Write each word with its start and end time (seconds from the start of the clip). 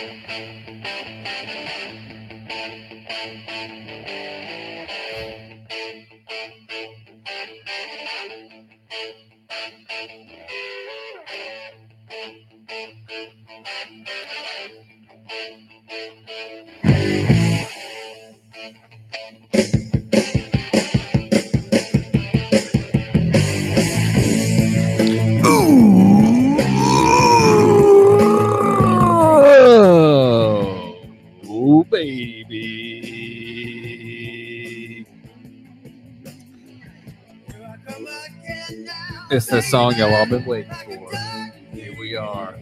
Oh. 0.00 0.04
It's 0.30 0.92
the 0.92 0.97
song 39.68 39.94
y'all 39.96 40.14
all 40.14 40.24
been 40.24 40.46
waiting 40.46 40.72
for. 40.72 41.10
Here 41.72 41.94
we 42.00 42.16
are. 42.16 42.58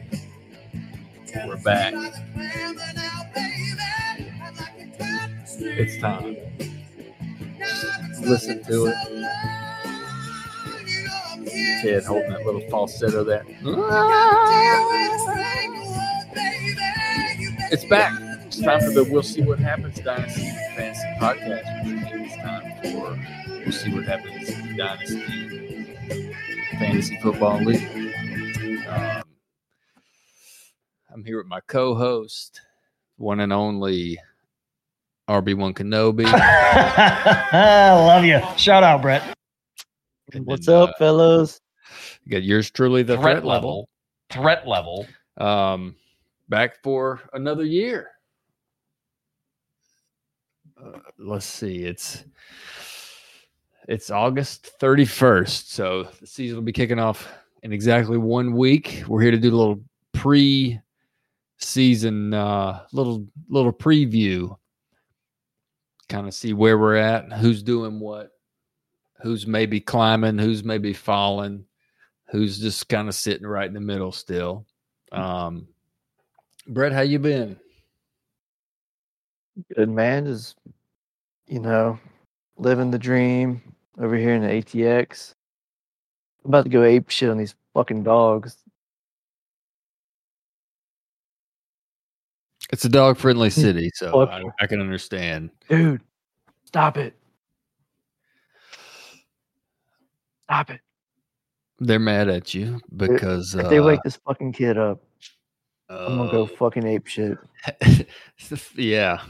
We're 1.46 1.56
back. 1.58 1.94
It's 5.60 5.98
time. 5.98 6.36
Listen 8.22 8.60
to 8.64 8.86
it. 8.86 8.96
Ted 11.82 12.02
holding 12.02 12.30
that 12.30 12.44
little 12.44 12.68
falsetto 12.70 13.22
there. 13.22 13.44
Ah. 13.64 14.66
It's 17.70 17.84
back. 17.84 18.12
It's 18.46 18.60
time 18.60 18.80
for 18.80 18.90
the 18.90 19.04
We'll 19.04 19.22
See 19.22 19.42
What 19.42 19.60
Happens 19.60 20.00
Dynasty 20.00 20.50
Fantasy 20.74 21.06
Podcast. 21.20 21.62
It's 22.24 22.36
time 22.42 22.72
for 22.82 23.16
We'll 23.62 23.70
See 23.70 23.94
What 23.94 24.06
Happens 24.06 24.50
Dynasty 24.76 25.65
Fantasy 26.96 27.20
Football 27.20 27.58
League. 27.58 28.86
Um, 28.88 29.22
I'm 31.12 31.24
here 31.26 31.36
with 31.36 31.46
my 31.46 31.60
co-host, 31.66 32.62
one 33.18 33.40
and 33.40 33.52
only 33.52 34.18
RB1 35.28 35.74
Kenobi. 35.74 36.24
I 36.26 37.92
love 38.06 38.24
you. 38.24 38.40
Shout 38.56 38.82
out, 38.82 39.02
Brett. 39.02 39.36
And 40.32 40.46
What's 40.46 40.64
then, 40.64 40.76
up, 40.76 40.88
uh, 40.88 40.92
fellas? 40.98 41.60
You 42.24 42.32
got 42.32 42.42
yours 42.44 42.70
truly, 42.70 43.02
the 43.02 43.18
Threat 43.18 43.40
threat, 43.40 43.44
level. 43.44 43.90
Threat 44.30 44.66
level. 44.66 45.06
Um, 45.36 45.96
back 46.48 46.82
for 46.82 47.20
another 47.34 47.64
year. 47.64 48.08
Uh, 50.82 51.00
let's 51.18 51.44
see. 51.44 51.84
It's 51.84 52.24
it's 53.88 54.10
August 54.10 54.72
31st, 54.80 55.68
so 55.68 56.08
the 56.20 56.26
season 56.26 56.56
will 56.56 56.64
be 56.64 56.72
kicking 56.72 56.98
off 56.98 57.32
in 57.62 57.72
exactly 57.72 58.18
one 58.18 58.52
week. 58.52 59.04
We're 59.06 59.20
here 59.20 59.30
to 59.30 59.38
do 59.38 59.54
a 59.54 59.56
little 59.56 59.80
pre-season, 60.12 60.82
uh, 62.34 62.80
little 62.92 63.24
little 63.48 63.72
preview, 63.72 64.56
kind 66.08 66.26
of 66.26 66.34
see 66.34 66.52
where 66.52 66.78
we're 66.78 66.96
at, 66.96 67.32
who's 67.32 67.62
doing 67.62 68.00
what, 68.00 68.32
who's 69.22 69.46
maybe 69.46 69.80
climbing, 69.80 70.36
who's 70.38 70.64
maybe 70.64 70.92
falling, 70.92 71.64
who's 72.28 72.58
just 72.58 72.88
kind 72.88 73.06
of 73.08 73.14
sitting 73.14 73.46
right 73.46 73.68
in 73.68 73.74
the 73.74 73.80
middle 73.80 74.10
still. 74.10 74.66
Um, 75.12 75.68
Brett, 76.66 76.92
how 76.92 77.02
you 77.02 77.20
been? 77.20 77.56
Good 79.74 79.88
man, 79.88 80.26
just 80.26 80.56
you 81.46 81.60
know, 81.60 82.00
living 82.56 82.90
the 82.90 82.98
dream 82.98 83.62
over 83.98 84.16
here 84.16 84.34
in 84.34 84.42
the 84.42 84.48
ATX. 84.48 85.34
I'm 86.44 86.50
about 86.50 86.64
to 86.64 86.70
go 86.70 86.82
ape 86.82 87.10
shit 87.10 87.30
on 87.30 87.38
these 87.38 87.54
fucking 87.74 88.02
dogs. 88.02 88.56
It's 92.70 92.84
a 92.84 92.88
dog 92.88 93.16
friendly 93.16 93.50
city, 93.50 93.90
so 93.94 94.26
I, 94.28 94.42
I 94.60 94.66
can 94.66 94.80
understand. 94.80 95.50
Dude, 95.68 96.00
stop 96.64 96.96
it. 96.96 97.14
Stop 100.44 100.70
it. 100.70 100.80
They're 101.78 101.98
mad 101.98 102.28
at 102.28 102.54
you 102.54 102.80
because 102.96 103.54
If 103.54 103.66
uh, 103.66 103.68
they 103.68 103.80
wake 103.80 104.00
this 104.02 104.16
fucking 104.16 104.52
kid 104.52 104.78
up, 104.78 105.00
I'm 105.88 106.16
gonna 106.16 106.30
go 106.30 106.44
uh, 106.44 106.46
fucking 106.46 106.86
ape 106.86 107.06
shit. 107.06 107.38
yeah. 108.74 109.20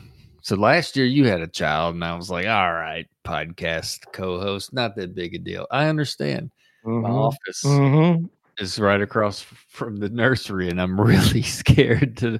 So 0.47 0.55
last 0.55 0.97
year 0.97 1.07
you 1.07 1.27
had 1.27 1.41
a 1.41 1.49
child, 1.49 1.97
and 1.97 2.05
I 2.05 2.15
was 2.15 2.31
like, 2.31 2.47
"All 2.47 2.73
right, 2.73 3.05
podcast 3.25 3.99
co-host, 4.13 4.73
not 4.73 4.95
that 4.95 5.13
big 5.13 5.35
a 5.35 5.39
deal." 5.39 5.67
I 5.73 5.89
understand. 5.89 6.53
My 6.85 7.09
Mhm. 7.11 7.19
office 7.19 7.65
Mhm. 7.65 8.31
is 8.59 8.79
right 8.79 9.01
across 9.01 9.41
from 9.41 9.97
the 9.97 10.09
nursery, 10.09 10.69
and 10.71 10.81
I'm 10.81 11.01
really 11.01 11.43
scared 11.43 12.17
to 12.19 12.39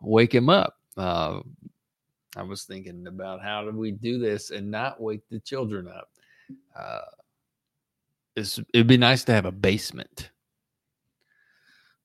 wake 0.00 0.32
him 0.32 0.48
up. 0.48 0.78
Uh, 0.96 1.40
I 2.36 2.42
was 2.44 2.62
thinking 2.66 3.08
about 3.08 3.42
how 3.42 3.64
do 3.64 3.76
we 3.76 3.90
do 3.90 4.20
this 4.20 4.52
and 4.52 4.70
not 4.70 5.00
wake 5.00 5.28
the 5.28 5.40
children 5.40 5.88
up. 5.88 6.08
Uh, 6.76 7.00
it's, 8.36 8.60
it'd 8.72 8.86
be 8.86 8.96
nice 8.96 9.24
to 9.24 9.32
have 9.32 9.44
a 9.44 9.50
basement. 9.50 10.30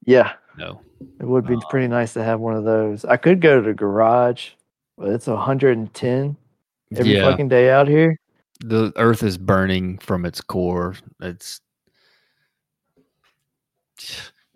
Yeah, 0.05 0.33
No, 0.57 0.81
it 1.19 1.25
would 1.27 1.45
be 1.45 1.53
Uh, 1.53 1.69
pretty 1.69 1.87
nice 1.87 2.13
to 2.13 2.23
have 2.23 2.39
one 2.39 2.55
of 2.55 2.63
those. 2.63 3.05
I 3.05 3.17
could 3.17 3.41
go 3.41 3.57
to 3.57 3.61
the 3.61 3.75
garage, 3.75 4.49
but 4.97 5.09
it's 5.09 5.27
110 5.27 6.37
every 6.95 7.13
yeah, 7.13 7.21
fucking 7.29 7.47
day 7.49 7.69
out 7.71 7.87
here. 7.87 8.17
the 8.61 8.91
earth 8.95 9.23
is 9.23 9.37
burning 9.37 9.97
from 9.99 10.25
its 10.25 10.41
core. 10.41 10.95
It's 11.21 11.61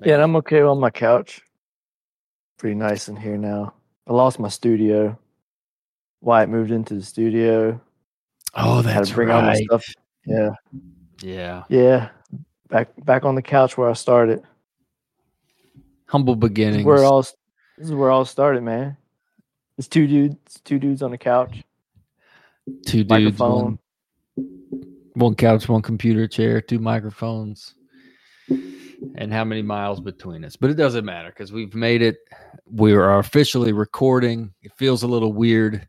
Yeah, 0.04 0.14
and 0.16 0.24
I'm 0.24 0.36
okay 0.38 0.62
on 0.62 0.80
my 0.80 0.90
couch. 0.90 1.42
Pretty 2.58 2.76
nice 2.76 3.08
in 3.08 3.16
here 3.16 3.38
now. 3.38 3.74
I 4.08 4.14
lost 4.14 4.40
my 4.40 4.50
studio. 4.50 5.18
Wyatt 6.22 6.50
moved 6.50 6.72
into 6.72 6.96
the 6.96 7.02
studio. 7.04 7.80
oh, 8.56 8.82
Had 8.82 8.86
that's 8.86 9.10
to 9.10 9.16
bring 9.16 9.30
all 9.32 9.42
my 9.42 9.50
right. 9.50 9.64
stuff. 9.66 9.86
Yeah, 10.26 10.50
Yeah, 11.22 11.64
yeah. 11.70 12.10
Back 12.70 12.90
back 13.06 13.24
on 13.26 13.36
the 13.36 13.42
couch 13.42 13.78
where 13.78 13.90
I 13.90 13.94
started. 13.94 14.44
humble 16.08 16.36
This 16.36 16.50
beginnings. 16.50 16.80
is 16.82 16.86
where 16.86 16.98
it 16.98 17.06
all 17.06 17.22
this 17.22 17.36
is 17.78 17.92
where 17.94 18.10
it 18.10 18.14
all 18.14 18.26
started, 18.26 18.62
man. 18.64 18.98
It's 19.80 19.88
two 19.88 20.08
dudes, 20.08 20.60
two 20.66 20.78
dudes 20.78 21.02
on 21.02 21.14
a 21.14 21.18
couch. 21.18 21.64
Two 22.86 23.06
dudes, 23.06 23.10
microphone. 23.10 23.80
one, 24.36 24.48
one 25.14 25.36
couch, 25.36 25.70
one 25.70 25.82
computer 25.82 26.28
chair, 26.28 26.60
two 26.60 26.80
microphones, 26.80 27.76
and 28.50 29.32
how 29.32 29.46
many 29.46 29.62
miles 29.62 30.02
between 30.02 30.44
us. 30.44 30.58
But 30.58 30.70
it 30.70 30.74
doesn't 30.74 31.06
matter 31.06 31.30
because 31.30 31.54
we've 31.54 31.74
made 31.76 32.02
it. 32.02 32.18
We 32.70 32.92
are 32.92 33.20
officially 33.20 33.72
recording. 33.72 34.54
It 34.62 34.74
feels 34.76 35.04
a 35.04 35.08
little 35.08 35.32
weird. 35.32 35.88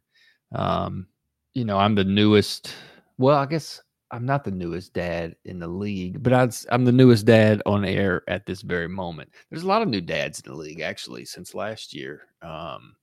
Um, 0.54 1.08
you 1.54 1.64
know, 1.64 1.76
I'm 1.76 1.96
the 1.96 2.04
newest. 2.04 2.72
Well, 3.18 3.38
I 3.38 3.46
guess 3.46 3.82
I'm 4.12 4.24
not 4.24 4.44
the 4.44 4.52
newest 4.52 4.94
dad 4.94 5.34
in 5.44 5.58
the 5.58 5.66
league, 5.66 6.22
but 6.22 6.32
I'd, 6.32 6.54
I'm 6.70 6.84
the 6.84 6.92
newest 6.92 7.26
dad 7.26 7.60
on 7.66 7.84
air 7.84 8.22
at 8.28 8.46
this 8.46 8.62
very 8.62 8.88
moment. 8.88 9.30
There's 9.50 9.64
a 9.64 9.68
lot 9.68 9.82
of 9.82 9.88
new 9.88 10.00
dads 10.00 10.38
in 10.38 10.52
the 10.52 10.56
league 10.56 10.80
actually 10.80 11.24
since 11.24 11.56
last 11.56 11.92
year. 11.92 12.28
Um, 12.40 12.94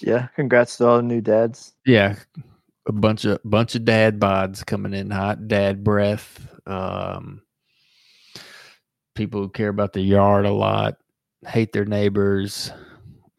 Yeah, 0.00 0.28
congrats 0.36 0.76
to 0.78 0.86
all 0.86 0.96
the 0.98 1.02
new 1.02 1.20
dads. 1.20 1.74
yeah, 1.84 2.16
a 2.86 2.92
bunch 2.92 3.24
of 3.24 3.38
bunch 3.44 3.74
of 3.74 3.84
dad 3.84 4.18
bods 4.20 4.64
coming 4.64 4.94
in 4.94 5.10
hot, 5.10 5.48
dad 5.48 5.82
breath. 5.84 6.48
Um, 6.66 7.42
people 9.14 9.40
who 9.40 9.48
care 9.48 9.68
about 9.68 9.92
the 9.92 10.00
yard 10.00 10.46
a 10.46 10.52
lot, 10.52 10.96
hate 11.46 11.72
their 11.72 11.84
neighbors. 11.84 12.72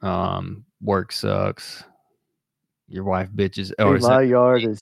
Um, 0.01 0.65
work 0.81 1.11
sucks. 1.11 1.83
Your 2.87 3.03
wife 3.03 3.29
bitches. 3.35 3.71
Or 3.79 3.93
Dude, 3.93 4.03
my 4.03 4.21
that- 4.21 4.27
yard 4.27 4.63
is 4.63 4.79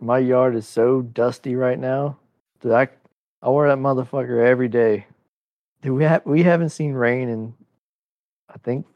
my 0.00 0.18
yard 0.18 0.56
is 0.56 0.66
so 0.66 1.02
dusty 1.02 1.54
right 1.54 1.78
now 1.78 2.18
that 2.60 2.72
I 2.72 2.88
I 3.46 3.50
wear 3.50 3.68
that 3.68 3.78
motherfucker 3.78 4.44
every 4.44 4.68
day. 4.68 5.06
Dude, 5.82 5.92
we 5.96 6.04
have 6.04 6.22
we 6.26 6.42
haven't 6.42 6.70
seen 6.70 6.92
rain 6.92 7.28
in 7.28 7.54
I 8.48 8.58
think 8.58 8.86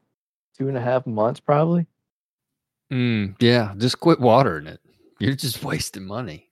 two 0.56 0.68
and 0.68 0.76
a 0.76 0.80
half 0.80 1.06
months 1.06 1.40
probably. 1.40 1.86
Mm, 2.92 3.34
yeah, 3.40 3.74
just 3.76 4.00
quit 4.00 4.20
watering 4.20 4.66
it. 4.66 4.80
You're 5.18 5.34
just 5.34 5.62
wasting 5.64 6.06
money. 6.06 6.50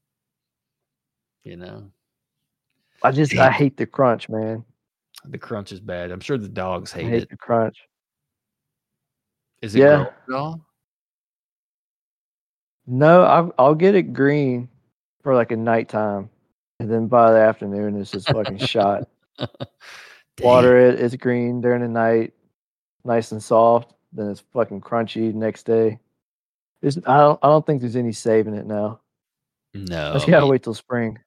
You 1.44 1.56
know, 1.56 1.90
I 3.02 3.10
just 3.12 3.36
I 3.36 3.50
hate 3.50 3.76
the 3.76 3.86
crunch, 3.86 4.28
man. 4.28 4.64
the 5.26 5.38
crunch 5.38 5.72
is 5.72 5.80
bad. 5.80 6.10
I'm 6.10 6.20
sure 6.20 6.38
the 6.38 6.48
dogs 6.48 6.92
I 6.94 7.00
hate, 7.00 7.08
hate 7.10 7.22
it. 7.24 7.30
the 7.30 7.36
crunch. 7.36 7.76
Is 9.60 9.74
it 9.74 9.80
Yeah. 9.80 9.96
grown 9.96 10.06
at 10.28 10.34
all? 10.34 10.66
No, 12.86 13.22
I'll 13.24 13.54
I'll 13.58 13.74
get 13.74 13.94
it 13.94 14.12
green 14.12 14.68
for 15.22 15.34
like 15.34 15.52
a 15.52 15.56
nighttime, 15.56 16.28
and 16.80 16.90
then 16.90 17.06
by 17.08 17.32
the 17.32 17.38
afternoon 17.38 17.98
it's 18.00 18.10
just 18.12 18.28
fucking 18.28 18.58
shot. 18.58 19.08
Water 20.42 20.78
it, 20.78 21.00
it's 21.00 21.14
green 21.16 21.60
during 21.60 21.80
the 21.82 21.88
night, 21.88 22.32
nice 23.04 23.32
and 23.32 23.42
soft. 23.42 23.92
then 24.12 24.30
it's 24.30 24.40
fucking 24.52 24.80
crunchy 24.80 25.34
next 25.34 25.64
day. 25.64 25.98
There's, 26.80 26.98
I 26.98 27.16
don't 27.18 27.38
I 27.42 27.48
don't 27.48 27.64
think 27.66 27.80
there's 27.80 27.96
any 27.96 28.12
saving 28.12 28.54
it 28.54 28.66
now. 28.66 29.00
No. 29.74 30.12
But 30.12 30.26
you 30.26 30.30
gotta 30.32 30.46
wait 30.46 30.62
till 30.62 30.74
spring. 30.74 31.18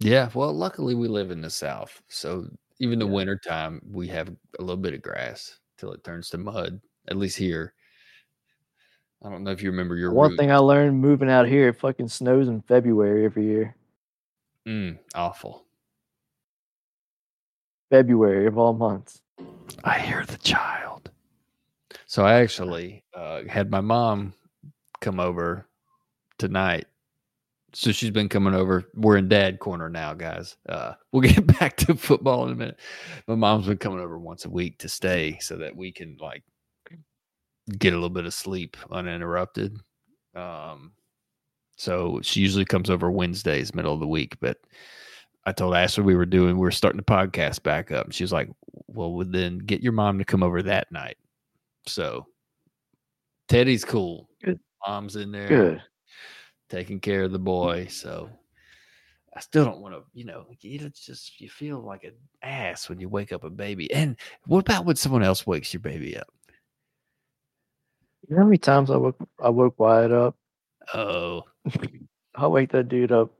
Yeah, 0.00 0.28
well, 0.34 0.52
luckily 0.52 0.94
we 0.94 1.08
live 1.08 1.30
in 1.30 1.40
the 1.40 1.50
south, 1.50 2.02
so 2.08 2.46
even 2.78 2.98
the 2.98 3.06
Yeah. 3.06 3.12
winter 3.12 3.36
time 3.36 3.80
we 3.90 4.06
have 4.08 4.28
a 4.28 4.62
little 4.62 4.76
bit 4.76 4.94
of 4.94 5.02
grass 5.02 5.58
till 5.76 5.92
it 5.92 6.04
turns 6.04 6.30
to 6.30 6.38
mud. 6.38 6.80
At 7.08 7.16
least 7.16 7.36
here. 7.38 7.72
I 9.24 9.30
don't 9.30 9.42
know 9.42 9.50
if 9.50 9.62
you 9.62 9.70
remember 9.70 9.96
your 9.96 10.12
One 10.12 10.30
route. 10.30 10.38
thing 10.38 10.52
I 10.52 10.58
learned 10.58 11.00
moving 11.00 11.28
out 11.30 11.48
here, 11.48 11.68
it 11.68 11.80
fucking 11.80 12.08
snows 12.08 12.46
in 12.46 12.60
February 12.62 13.24
every 13.24 13.46
year. 13.46 13.74
Mm, 14.66 14.98
awful. 15.14 15.64
February 17.90 18.46
of 18.46 18.58
all 18.58 18.74
months. 18.74 19.22
I 19.84 19.98
hear 19.98 20.24
the 20.26 20.38
child. 20.38 21.10
So 22.06 22.24
I 22.24 22.40
actually 22.40 23.04
uh, 23.14 23.42
had 23.48 23.70
my 23.70 23.80
mom 23.80 24.32
come 25.00 25.20
over 25.20 25.66
tonight. 26.38 26.86
So 27.74 27.92
she's 27.92 28.10
been 28.10 28.28
coming 28.28 28.54
over. 28.54 28.84
We're 28.94 29.18
in 29.18 29.28
dad 29.28 29.58
corner 29.58 29.90
now, 29.90 30.14
guys. 30.14 30.56
Uh, 30.68 30.94
we'll 31.12 31.22
get 31.22 31.46
back 31.58 31.76
to 31.78 31.94
football 31.94 32.46
in 32.46 32.52
a 32.52 32.56
minute. 32.56 32.80
My 33.26 33.34
mom's 33.34 33.66
been 33.66 33.78
coming 33.78 34.00
over 34.00 34.18
once 34.18 34.44
a 34.44 34.50
week 34.50 34.78
to 34.78 34.88
stay 34.88 35.38
so 35.40 35.56
that 35.56 35.76
we 35.76 35.92
can 35.92 36.16
like 36.18 36.42
get 37.78 37.92
a 37.92 37.96
little 37.96 38.08
bit 38.08 38.24
of 38.24 38.32
sleep 38.32 38.76
uninterrupted. 38.90 39.78
Um, 40.34 40.92
so 41.76 42.20
she 42.22 42.40
usually 42.40 42.64
comes 42.64 42.90
over 42.90 43.10
Wednesdays, 43.10 43.74
middle 43.74 43.94
of 43.94 44.00
the 44.00 44.06
week. 44.06 44.36
But 44.40 44.58
I 45.46 45.52
told 45.52 45.74
Ashley 45.74 46.04
we 46.04 46.16
were 46.16 46.26
doing, 46.26 46.56
we 46.56 46.62
were 46.62 46.70
starting 46.70 46.98
the 46.98 47.04
podcast 47.04 47.62
back 47.62 47.90
up. 47.90 48.06
And 48.06 48.14
she 48.14 48.24
was 48.24 48.32
like, 48.32 48.50
well, 48.86 49.12
well, 49.12 49.26
then 49.28 49.58
get 49.58 49.82
your 49.82 49.92
mom 49.92 50.18
to 50.18 50.24
come 50.24 50.42
over 50.42 50.62
that 50.62 50.90
night. 50.92 51.16
So 51.86 52.26
Teddy's 53.48 53.84
cool. 53.84 54.28
Good. 54.44 54.60
Mom's 54.86 55.16
in 55.16 55.32
there 55.32 55.48
Good. 55.48 55.82
taking 56.68 57.00
care 57.00 57.22
of 57.22 57.32
the 57.32 57.38
boy. 57.38 57.86
So 57.86 58.28
I 59.34 59.40
still 59.40 59.64
don't 59.64 59.80
want 59.80 59.94
to, 59.94 60.02
you 60.12 60.24
know, 60.24 60.46
it's 60.60 61.04
just 61.04 61.40
you 61.40 61.48
feel 61.48 61.80
like 61.80 62.04
an 62.04 62.14
ass 62.42 62.88
when 62.88 63.00
you 63.00 63.08
wake 63.08 63.32
up 63.32 63.44
a 63.44 63.50
baby. 63.50 63.92
And 63.92 64.16
what 64.46 64.60
about 64.60 64.84
when 64.84 64.96
someone 64.96 65.22
else 65.22 65.46
wakes 65.46 65.72
your 65.72 65.80
baby 65.80 66.16
up? 66.16 66.28
You 68.28 68.36
know 68.36 68.42
how 68.42 68.46
many 68.48 68.58
times 68.58 68.90
I 68.90 68.96
woke 68.96 69.16
I 69.42 69.48
woke 69.48 69.78
Wyatt 69.78 70.12
up? 70.12 70.36
Oh, 70.92 71.44
I 72.34 72.46
wake 72.46 72.72
that 72.72 72.88
dude 72.88 73.12
up 73.12 73.32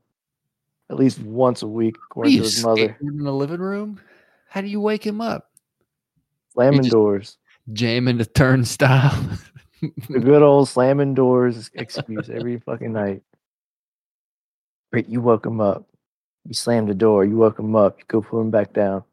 at 0.90 0.96
least 0.96 1.18
once 1.20 1.62
a 1.62 1.66
week, 1.68 1.96
according 1.96 2.32
to 2.34 2.42
his 2.42 2.64
mother. 2.64 2.96
in 3.00 3.18
the 3.18 3.32
living 3.32 3.60
room? 3.60 4.00
How 4.48 4.60
do 4.60 4.66
you 4.68 4.80
wake 4.80 5.06
him 5.06 5.20
up? 5.20 5.50
Slamming 6.54 6.88
doors. 6.88 7.36
Jamming 7.72 8.18
the 8.18 8.24
turnstile. 8.24 9.38
The 10.08 10.18
good 10.18 10.42
old 10.42 10.68
slamming 10.68 11.14
doors 11.14 11.70
excuse 11.74 12.28
every 12.30 12.58
fucking 12.58 12.92
night. 12.92 13.22
Great, 14.92 15.08
you 15.08 15.20
woke 15.20 15.46
him 15.46 15.60
up. 15.60 15.86
You 16.46 16.54
slammed 16.54 16.88
the 16.88 16.94
door. 16.94 17.24
You 17.24 17.36
woke 17.36 17.58
him 17.58 17.76
up. 17.76 17.98
You 17.98 18.04
go 18.08 18.20
put 18.22 18.40
him 18.40 18.50
back 18.50 18.72
down. 18.72 19.04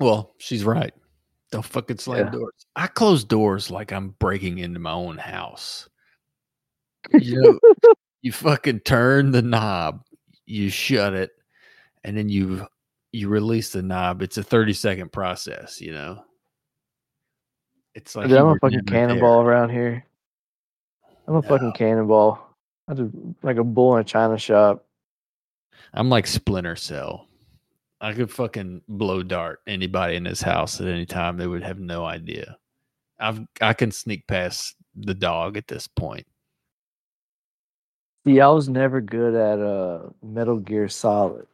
well, 0.00 0.34
she's 0.38 0.64
right. 0.64 0.92
Don't 1.52 1.64
fucking 1.64 1.98
slam 1.98 2.26
Yeah. 2.26 2.30
doors. 2.32 2.66
I 2.74 2.86
close 2.88 3.22
doors 3.22 3.70
like 3.70 3.92
I'm 3.92 4.10
breaking 4.18 4.58
into 4.58 4.80
my 4.80 4.92
own 4.92 5.18
house. 5.18 5.88
You 7.12 7.40
know, 7.42 7.60
you 8.24 8.32
fucking 8.32 8.80
turn 8.80 9.32
the 9.32 9.42
knob, 9.42 10.02
you 10.46 10.70
shut 10.70 11.12
it, 11.12 11.32
and 12.04 12.16
then 12.16 12.30
you 12.30 12.66
you 13.12 13.28
release 13.28 13.68
the 13.68 13.82
knob. 13.82 14.22
It's 14.22 14.38
a 14.38 14.42
30 14.42 14.72
second 14.72 15.12
process, 15.12 15.78
you 15.78 15.92
know. 15.92 16.24
It's 17.94 18.16
like 18.16 18.28
Dude, 18.28 18.38
I'm 18.38 18.46
a 18.46 18.58
fucking 18.58 18.78
never 18.78 18.90
there. 18.90 19.06
cannonball 19.06 19.42
around 19.42 19.68
here. 19.68 20.06
I'm 21.28 21.36
a 21.36 21.42
fucking 21.42 21.72
cannonball. 21.72 22.40
I 22.88 22.94
just 22.94 23.12
like 23.42 23.58
a 23.58 23.64
bull 23.64 23.94
in 23.96 24.00
a 24.00 24.04
china 24.04 24.38
shop. 24.38 24.86
I'm 25.92 26.08
like 26.08 26.26
Splinter 26.26 26.76
Cell. 26.76 27.28
I 28.00 28.14
could 28.14 28.30
fucking 28.30 28.82
blow 28.88 29.22
dart 29.22 29.60
anybody 29.66 30.16
in 30.16 30.24
this 30.24 30.40
house 30.40 30.80
at 30.80 30.86
any 30.86 31.04
time. 31.04 31.36
They 31.36 31.46
would 31.46 31.62
have 31.62 31.78
no 31.78 32.06
idea. 32.06 32.56
I've 33.20 33.40
I 33.60 33.74
can 33.74 33.90
sneak 33.90 34.26
past 34.26 34.76
the 34.96 35.14
dog 35.14 35.58
at 35.58 35.68
this 35.68 35.86
point. 35.86 36.26
See, 38.26 38.40
I 38.40 38.48
was 38.48 38.68
never 38.68 39.00
good 39.00 39.34
at 39.34 39.58
uh 39.60 40.08
Metal 40.22 40.58
Gear 40.58 40.88
Solid. 40.88 41.46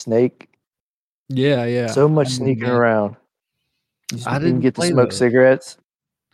Snake, 0.00 0.48
Yeah, 1.28 1.64
yeah. 1.64 1.86
so 1.86 2.08
much 2.08 2.28
sneaking 2.28 2.64
man. 2.64 2.72
around. 2.72 3.16
You, 4.12 4.18
I 4.26 4.34
you 4.34 4.40
didn't 4.44 4.60
get 4.60 4.74
to 4.76 4.82
smoke 4.82 5.10
those. 5.10 5.18
cigarettes. 5.18 5.78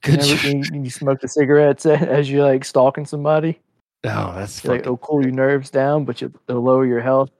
You, 0.07 0.17
Good. 0.17 0.27
never, 0.27 0.49
you, 0.49 0.83
you 0.85 0.91
smoke 0.91 1.21
the 1.21 1.29
cigarettes 1.29 1.85
as 1.87 2.31
you're 2.31 2.45
like 2.45 2.65
stalking 2.65 3.07
somebody. 3.07 3.61
oh, 4.05 4.33
that's 4.35 4.65
like, 4.65 4.81
it'll 4.81 4.97
cool 4.97 5.23
your 5.23 5.31
nerves 5.33 5.71
down, 5.71 6.05
but 6.05 6.21
you, 6.21 6.33
it'll 6.49 6.63
lower 6.63 6.87
your 6.87 7.01
health. 7.01 7.31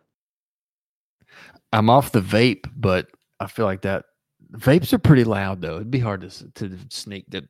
I'm 1.73 1.89
off 1.91 2.13
the 2.13 2.21
vape, 2.21 2.69
but 2.77 3.09
I 3.41 3.47
feel 3.47 3.65
like 3.65 3.83
that 3.83 4.05
vapes 4.53 4.93
are 4.93 4.99
pretty 4.99 5.25
loud 5.25 5.61
though. 5.63 5.77
It'd 5.77 5.91
be 5.91 6.01
hard 6.01 6.21
to 6.29 6.51
to 6.53 6.77
sneak 6.91 7.25
that. 7.31 7.45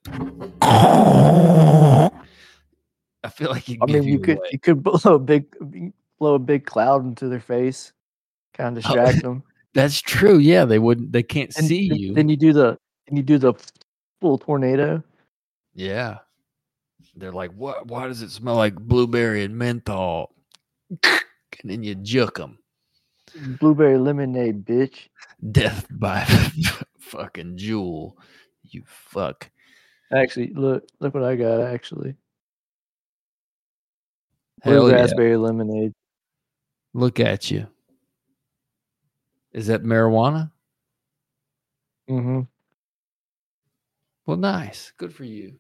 I 3.23 3.29
feel 3.29 3.51
like 3.51 3.69
you. 3.69 3.79
I 3.83 3.87
mean, 3.87 4.05
you 4.05 4.19
could 4.19 4.39
you 4.51 4.59
could 4.59 4.83
blow 4.83 5.15
a 5.15 5.19
big 5.19 5.47
blow 6.19 6.35
a 6.35 6.39
big 6.39 6.67
cloud 6.67 7.05
into 7.05 7.29
their 7.29 7.41
face, 7.41 7.93
kind 8.55 8.77
of 8.79 8.85
Oh, 8.87 8.95
distract 8.95 9.23
them. 9.23 9.43
That's 9.75 10.01
true. 10.01 10.39
Yeah, 10.39 10.65
they 10.65 10.79
wouldn't. 10.79 11.13
They 11.13 11.23
can't 11.23 11.55
And 11.57 11.67
see 11.67 11.89
then- 11.89 11.99
you. 11.99 12.15
Then 12.15 12.29
you 12.29 12.37
do 12.37 12.53
the 12.53 12.79
then 13.07 13.17
you 13.17 13.23
do 13.23 13.39
the 13.39 13.55
full 14.21 14.39
tornado. 14.39 15.03
yeah, 15.75 16.19
they're 17.17 17.33
like, 17.33 17.53
"What? 17.53 17.87
Why 17.89 18.07
does 18.07 18.23
it 18.23 18.31
smell 18.31 18.57
like 18.57 18.75
blueberry 18.75 19.45
and 19.45 19.57
menthol?" 19.57 20.35
and 21.05 21.21
then 21.65 21.83
you 21.83 21.95
juke 21.95 22.37
them. 22.39 22.59
Blueberry 23.61 23.97
lemonade, 23.99 24.65
bitch. 24.65 25.09
Death 25.53 25.87
by 25.91 26.25
fucking 26.99 27.57
Juul. 27.59 28.15
You 28.65 28.83
fuck. 28.87 29.49
Actually, 30.13 30.53
look 30.55 30.85
look 30.99 31.15
what 31.15 31.23
I 31.23 31.37
got. 31.37 31.61
Actually, 31.61 32.17
blue 34.65 34.73
Hell 34.75 34.91
yeah. 34.91 34.97
raspberry 34.97 35.37
lemonade. 35.37 35.93
Look 36.95 37.21
at 37.21 37.51
you. 37.51 37.67
Is 39.53 39.67
that 39.69 39.83
marijuana? 39.83 40.51
Mm-hmm. 42.09 42.41
Well, 44.27 44.37
nice. 44.37 44.93
Good 44.97 45.15
for 45.15 45.25
you. 45.25 45.55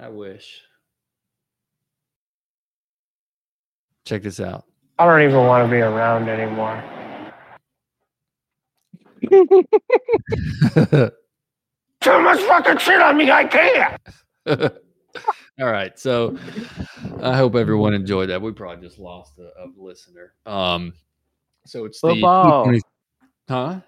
I 0.00 0.08
wish. 0.08 0.62
Check 4.04 4.22
this 4.22 4.40
out. 4.40 4.64
I 4.98 5.06
don't 5.06 5.22
even 5.22 5.46
want 5.46 5.66
to 5.66 5.70
be 5.70 5.80
around 5.80 6.28
anymore. 6.28 6.82
Too 12.00 12.20
much 12.20 12.40
fucking 12.40 12.78
shit 12.78 13.00
on 13.00 13.16
me. 13.16 13.30
I 13.30 13.44
can't. 13.44 14.00
All 15.60 15.70
right. 15.70 15.96
So 15.98 16.36
I 17.22 17.36
hope 17.36 17.54
everyone 17.54 17.94
enjoyed 17.94 18.28
that. 18.30 18.42
We 18.42 18.52
probably 18.52 18.86
just 18.86 18.98
lost 18.98 19.38
a, 19.38 19.42
a 19.62 19.66
listener. 19.76 20.34
Um, 20.46 20.92
so 21.64 21.84
it's 21.84 22.00
Football. 22.00 22.64
the 22.64 22.70
20 22.70 22.80
huh? 23.48 23.80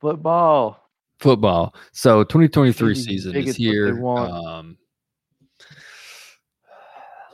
Football. 0.00 0.90
Football. 1.20 1.74
So 1.92 2.24
2023 2.24 2.94
season 2.94 3.36
is 3.36 3.56
here. 3.56 4.06
Um, 4.06 4.78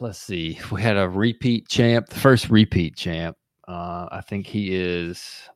let's 0.00 0.18
see. 0.18 0.58
We 0.70 0.82
had 0.82 0.96
a 0.96 1.08
repeat 1.08 1.68
champ, 1.68 2.08
the 2.08 2.20
first 2.20 2.50
repeat 2.50 2.96
champ. 2.96 3.36
Uh, 3.66 4.08
I 4.10 4.20
think 4.20 4.46
he 4.46 4.74
is 4.74 5.48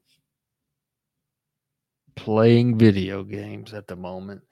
playing 2.14 2.78
video 2.78 3.23
games 3.23 3.75
at 3.75 3.87
the 3.87 3.96
moment. 3.96 4.42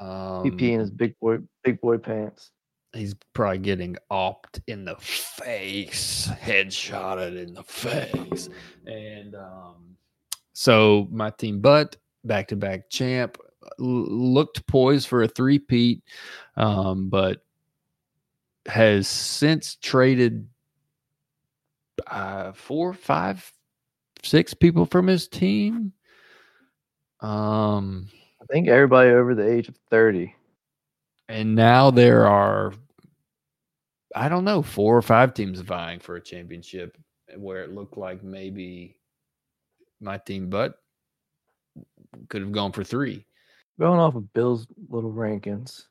Um, 0.00 0.44
PP 0.44 0.72
in 0.72 0.80
his 0.80 0.90
big 0.90 1.18
boy 1.20 1.38
big 1.64 1.80
boy 1.80 1.98
pants. 1.98 2.50
he's 2.92 3.14
probably 3.32 3.58
getting 3.58 3.96
opt 4.10 4.60
in 4.66 4.84
the 4.84 4.96
face, 4.96 6.28
headshotted 6.40 7.42
in 7.42 7.54
the 7.54 7.62
face. 7.62 8.48
And 8.86 9.34
um, 9.34 9.96
so 10.52 11.08
my 11.10 11.30
team, 11.30 11.60
but 11.60 11.96
back 12.24 12.48
to 12.48 12.56
back 12.56 12.90
champ, 12.90 13.38
looked 13.78 14.66
poised 14.66 15.08
for 15.08 15.22
a 15.22 15.28
three-peat, 15.28 16.02
um, 16.56 17.08
but 17.08 17.42
has 18.66 19.06
since 19.08 19.76
traded 19.76 20.48
uh, 22.06 22.52
four, 22.52 22.92
five, 22.92 23.50
six 24.22 24.54
people 24.54 24.86
from 24.86 25.06
his 25.06 25.28
team. 25.28 25.92
Um, 27.20 28.08
I 28.48 28.52
think 28.52 28.68
everybody 28.68 29.10
over 29.10 29.34
the 29.34 29.46
age 29.50 29.68
of 29.68 29.76
thirty. 29.90 30.34
and 31.28 31.54
now 31.54 31.90
there 31.90 32.26
are 32.26 32.72
i 34.14 34.28
don't 34.28 34.44
know 34.44 34.62
four 34.62 34.96
or 34.96 35.02
five 35.02 35.34
teams 35.34 35.60
vying 35.60 35.98
for 35.98 36.16
a 36.16 36.20
championship 36.20 36.96
where 37.36 37.62
it 37.64 37.74
looked 37.74 37.96
like 37.98 38.22
maybe 38.22 38.96
my 40.00 40.18
team 40.18 40.48
but 40.48 40.78
could 42.28 42.42
have 42.42 42.52
gone 42.52 42.72
for 42.72 42.84
three. 42.84 43.26
Going 43.78 44.00
off 44.00 44.14
of 44.14 44.32
Bill's 44.32 44.66
little 44.88 45.12
rankings. 45.12 45.82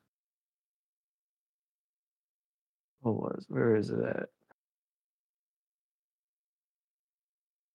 What 3.02 3.16
was? 3.16 3.46
Where 3.48 3.76
is 3.76 3.90
it 3.92 4.00
at? 4.04 4.30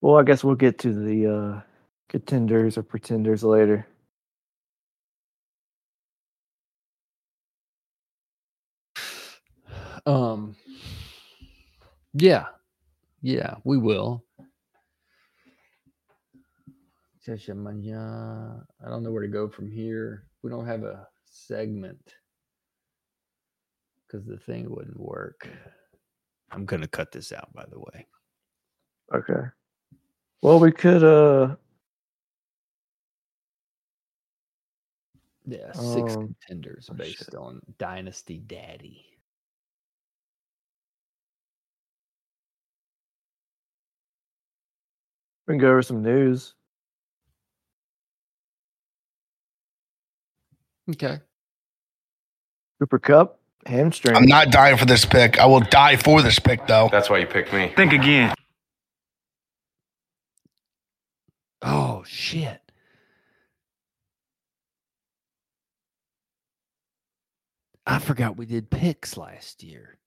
Well, 0.01 0.17
I 0.19 0.25
guess 0.25 0.43
we'll 0.43 0.57
get 0.57 0.79
to 0.81 0.93
the 0.93 1.27
uh, 1.27 1.61
contenders 2.09 2.77
or 2.77 2.83
pretenders 2.83 3.45
later. 3.45 3.87
Um, 10.07 10.57
yeah, 12.15 12.47
yeah, 13.23 13.57
we 13.65 13.79
will. 13.79 14.25
I 18.83 18.89
don't 18.89 19.03
know 19.03 19.13
where 19.13 19.23
to 19.23 19.29
go 19.29 19.49
from 19.49 19.71
here. 19.71 20.27
We 20.43 20.51
don't 20.51 20.67
have 20.67 20.83
a 20.85 21.07
segment 21.27 22.15
because 24.07 24.27
the 24.27 24.39
thing 24.39 24.71
wouldn't 24.71 24.99
work. 24.99 25.49
I'm 26.51 26.65
gonna 26.65 26.89
cut 26.89 27.13
this 27.13 27.33
out, 27.33 27.53
by 27.53 27.65
the 27.71 27.79
way. 27.79 28.07
Okay. 29.15 29.49
Well, 30.43 30.59
we 30.59 30.73
could 30.73 31.05
uh 31.05 31.57
Yeah, 35.47 35.73
six 35.73 36.17
Um, 36.17 36.27
contenders 36.27 36.89
oh, 36.91 36.95
based 36.95 37.27
shit. 37.27 37.35
on 37.35 37.61
Dynasty 37.79 38.39
Daddy. 38.39 39.05
We 45.51 45.55
can 45.55 45.63
go 45.63 45.71
over 45.71 45.83
some 45.83 46.01
news. 46.01 46.55
Okay. 50.89 51.19
Cooper 52.79 53.01
Kupp 53.01 53.41
hamstring. 53.67 54.15
I'm 54.15 54.27
not 54.27 54.53
dying 54.53 54.77
for 54.77 54.85
this 54.85 55.05
pick. 55.05 55.41
I 55.41 55.47
will 55.47 55.59
die 55.59 55.97
for 55.97 56.23
this 56.23 56.39
pick, 56.39 56.69
though. 56.69 56.89
That's 56.93 57.11
why 57.11 57.19
you 57.19 57.27
picked 57.27 57.53
me. 57.53 57.73
Think 57.75 57.93
again. 57.93 58.33
Oh 61.63 62.05
shit. 62.07 62.61
I 67.89 67.99
forgot 67.99 68.37
we 68.37 68.47
did 68.47 68.71
picks 68.71 69.17
last 69.17 69.65
year. 69.65 69.99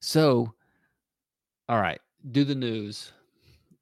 So, 0.00 0.54
all 1.68 1.78
right, 1.78 2.00
do 2.30 2.44
the 2.44 2.54
news, 2.54 3.12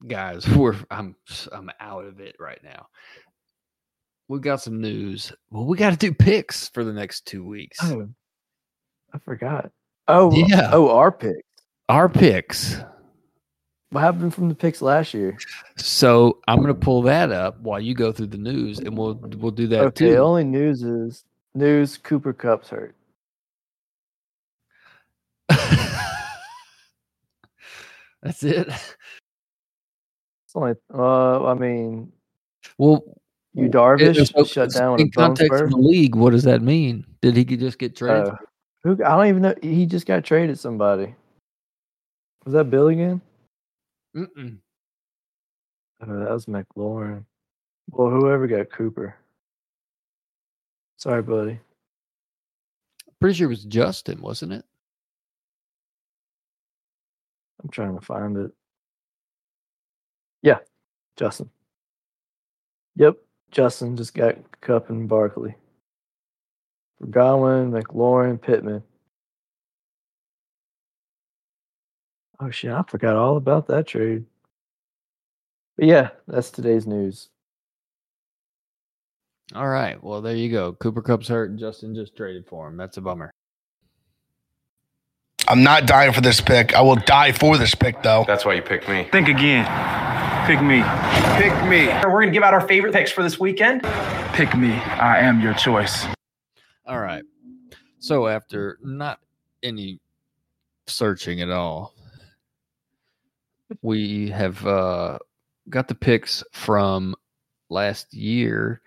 guys. 0.06 0.48
We're 0.56 0.76
I'm 0.90 1.16
I'm 1.52 1.70
out 1.80 2.04
of 2.04 2.20
it 2.20 2.36
right 2.38 2.62
now. 2.62 2.86
We 4.28 4.40
got 4.40 4.60
some 4.60 4.80
news. 4.80 5.32
Well, 5.50 5.64
we 5.64 5.76
got 5.78 5.90
to 5.90 5.96
do 5.96 6.12
picks 6.12 6.68
for 6.68 6.84
the 6.84 6.92
next 6.92 7.26
two 7.26 7.42
weeks. 7.44 7.78
Oh, 7.82 8.08
I 9.12 9.18
forgot. 9.18 9.70
Oh, 10.06 10.30
Yeah. 10.34 10.68
Oh, 10.72 10.90
our 10.90 11.10
picks. 11.10 11.40
Our 11.88 12.08
picks. 12.10 12.76
What 13.90 14.00
happened 14.02 14.34
from 14.34 14.50
the 14.50 14.54
picks 14.54 14.82
last 14.82 15.14
year? 15.14 15.38
So 15.76 16.40
I'm 16.46 16.60
gonna 16.60 16.74
pull 16.74 17.00
that 17.02 17.32
up 17.32 17.58
while 17.60 17.80
you 17.80 17.94
go 17.94 18.12
through 18.12 18.26
the 18.26 18.36
news, 18.36 18.80
and 18.80 18.96
we'll 18.98 19.14
we'll 19.14 19.50
do 19.50 19.66
that 19.68 19.80
okay, 19.86 20.10
too. 20.10 20.16
only 20.16 20.44
news 20.44 20.82
is 20.82 21.24
news. 21.54 21.96
Cooper 21.96 22.34
Kupp's 22.34 22.68
hurt. 22.68 22.94
That's 28.22 28.42
it. 28.42 28.68
It's 30.48 30.56
only. 30.56 30.72
Uh, 30.94 31.44
I 31.44 31.52
mean, 31.52 32.10
Well, 32.78 33.04
you 33.52 33.66
It- 33.66 33.72
Darvish 33.72 34.50
shut 34.50 34.72
down 34.72 34.98
in 34.98 35.10
context 35.10 35.60
of 35.60 35.68
the 35.68 35.76
league. 35.76 36.14
What 36.14 36.30
does 36.30 36.44
that 36.44 36.62
mean? 36.62 37.04
Did 37.20 37.36
he 37.36 37.44
could 37.44 37.60
just 37.60 37.78
get 37.78 37.94
traded? 37.94 38.32
Uh, 38.32 38.36
who? 38.82 38.92
I 39.04 39.10
don't 39.10 39.26
even 39.26 39.42
know. 39.42 39.54
He 39.60 39.84
just 39.84 40.06
got 40.06 40.24
traded. 40.24 40.58
Somebody. 40.58 41.14
Was 42.46 42.54
that 42.54 42.70
Bill 42.70 42.88
again? 42.88 43.20
Mm-mm. 44.16 44.56
Oh, 46.00 46.18
that 46.18 46.30
was 46.30 46.46
McLaurin. 46.46 47.26
Well, 47.90 48.08
whoever 48.08 48.46
got 48.46 48.70
Cooper. 48.70 49.16
Sorry, 50.96 51.20
buddy. 51.20 51.60
Pretty 53.20 53.34
sure 53.36 53.48
it 53.48 53.50
was 53.50 53.64
Justin, 53.64 54.22
wasn't 54.22 54.54
it? 54.54 54.64
I'm 57.62 57.68
trying 57.68 57.98
to 57.98 58.00
find 58.04 58.36
it. 58.38 58.52
Yeah, 60.42 60.58
Justin. 61.16 61.50
Yep, 62.96 63.16
Justin 63.50 63.96
just 63.96 64.14
got 64.14 64.36
Kupp 64.60 64.90
and 64.90 65.08
Barkley. 65.08 65.54
For 66.98 67.06
Godwin, 67.06 67.70
McLaurin, 67.70 68.40
Pittman. 68.40 68.82
Oh 72.40 72.50
shit, 72.50 72.70
I 72.70 72.82
forgot 72.88 73.16
all 73.16 73.36
about 73.36 73.66
that 73.68 73.86
trade. 73.86 74.24
But 75.76 75.86
yeah, 75.86 76.10
that's 76.26 76.50
today's 76.50 76.86
news. 76.86 77.28
All 79.54 79.68
right. 79.68 80.02
Well, 80.02 80.20
there 80.20 80.36
you 80.36 80.50
go. 80.50 80.72
Cooper 80.74 81.00
Kupp's 81.00 81.28
hurt, 81.28 81.50
and 81.50 81.58
Justin 81.58 81.94
just 81.94 82.16
traded 82.16 82.46
for 82.46 82.68
him. 82.68 82.76
That's 82.76 82.96
a 82.96 83.00
bummer. 83.00 83.30
I'm 85.48 85.62
not 85.62 85.86
dying 85.86 86.12
for 86.12 86.20
this 86.20 86.40
pick. 86.40 86.74
I 86.74 86.82
will 86.82 86.96
die 86.96 87.32
for 87.32 87.56
this 87.56 87.74
pick, 87.74 88.02
though. 88.02 88.24
That's 88.26 88.44
why 88.44 88.54
you 88.54 88.62
picked 88.62 88.88
me. 88.88 89.08
Think 89.10 89.28
again. 89.28 89.64
Pick 90.48 90.62
me. 90.62 90.82
Pick 91.36 91.52
me. 91.68 91.88
We're 91.88 92.22
going 92.22 92.28
to 92.28 92.32
give 92.32 92.42
out 92.42 92.54
our 92.54 92.66
favorite 92.66 92.94
picks 92.94 93.12
for 93.12 93.22
this 93.22 93.38
weekend. 93.38 93.82
Pick 94.32 94.56
me. 94.56 94.72
I 94.72 95.18
am 95.18 95.42
your 95.42 95.52
choice. 95.52 96.06
All 96.86 97.00
right. 97.00 97.22
So 97.98 98.28
after 98.28 98.78
not 98.82 99.20
any 99.62 100.00
searching 100.86 101.42
at 101.42 101.50
all, 101.50 101.92
we 103.82 104.30
have 104.30 104.66
uh, 104.66 105.18
got 105.68 105.86
the 105.86 105.94
picks 105.94 106.42
from 106.54 107.14
last 107.68 108.14
year 108.14 108.80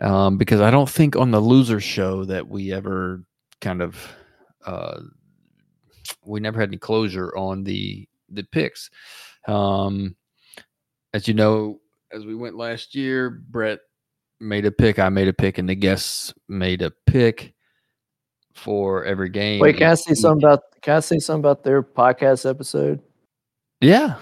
um, 0.00 0.38
because 0.38 0.62
I 0.62 0.70
don't 0.70 0.88
think 0.88 1.16
on 1.16 1.32
the 1.32 1.40
loser 1.40 1.80
show 1.80 2.24
that 2.24 2.48
we 2.48 2.72
ever 2.72 3.22
kind 3.60 3.82
of 3.82 4.10
uh, 4.64 5.00
we 6.24 6.40
never 6.40 6.58
had 6.58 6.70
any 6.70 6.78
closure 6.78 7.36
on 7.36 7.62
the 7.62 8.08
the 8.30 8.44
picks. 8.44 8.88
Um, 9.46 10.16
as 11.14 11.28
you 11.28 11.32
know, 11.32 11.80
as 12.12 12.26
we 12.26 12.34
went 12.34 12.56
last 12.56 12.94
year, 12.94 13.30
Brett 13.30 13.78
made 14.40 14.66
a 14.66 14.72
pick, 14.72 14.98
I 14.98 15.08
made 15.08 15.28
a 15.28 15.32
pick, 15.32 15.58
and 15.58 15.68
the 15.68 15.76
guests 15.76 16.34
made 16.48 16.82
a 16.82 16.90
pick 17.06 17.54
for 18.54 19.04
every 19.04 19.28
game. 19.30 19.60
Wait, 19.60 19.76
can 19.76 19.92
I 19.92 19.94
say 19.94 20.14
something 20.14 20.44
about? 20.44 20.60
Can 20.82 20.96
I 20.96 21.00
say 21.00 21.20
something 21.20 21.40
about 21.40 21.62
their 21.62 21.82
podcast 21.84 22.48
episode? 22.50 23.00
Yeah. 23.80 24.16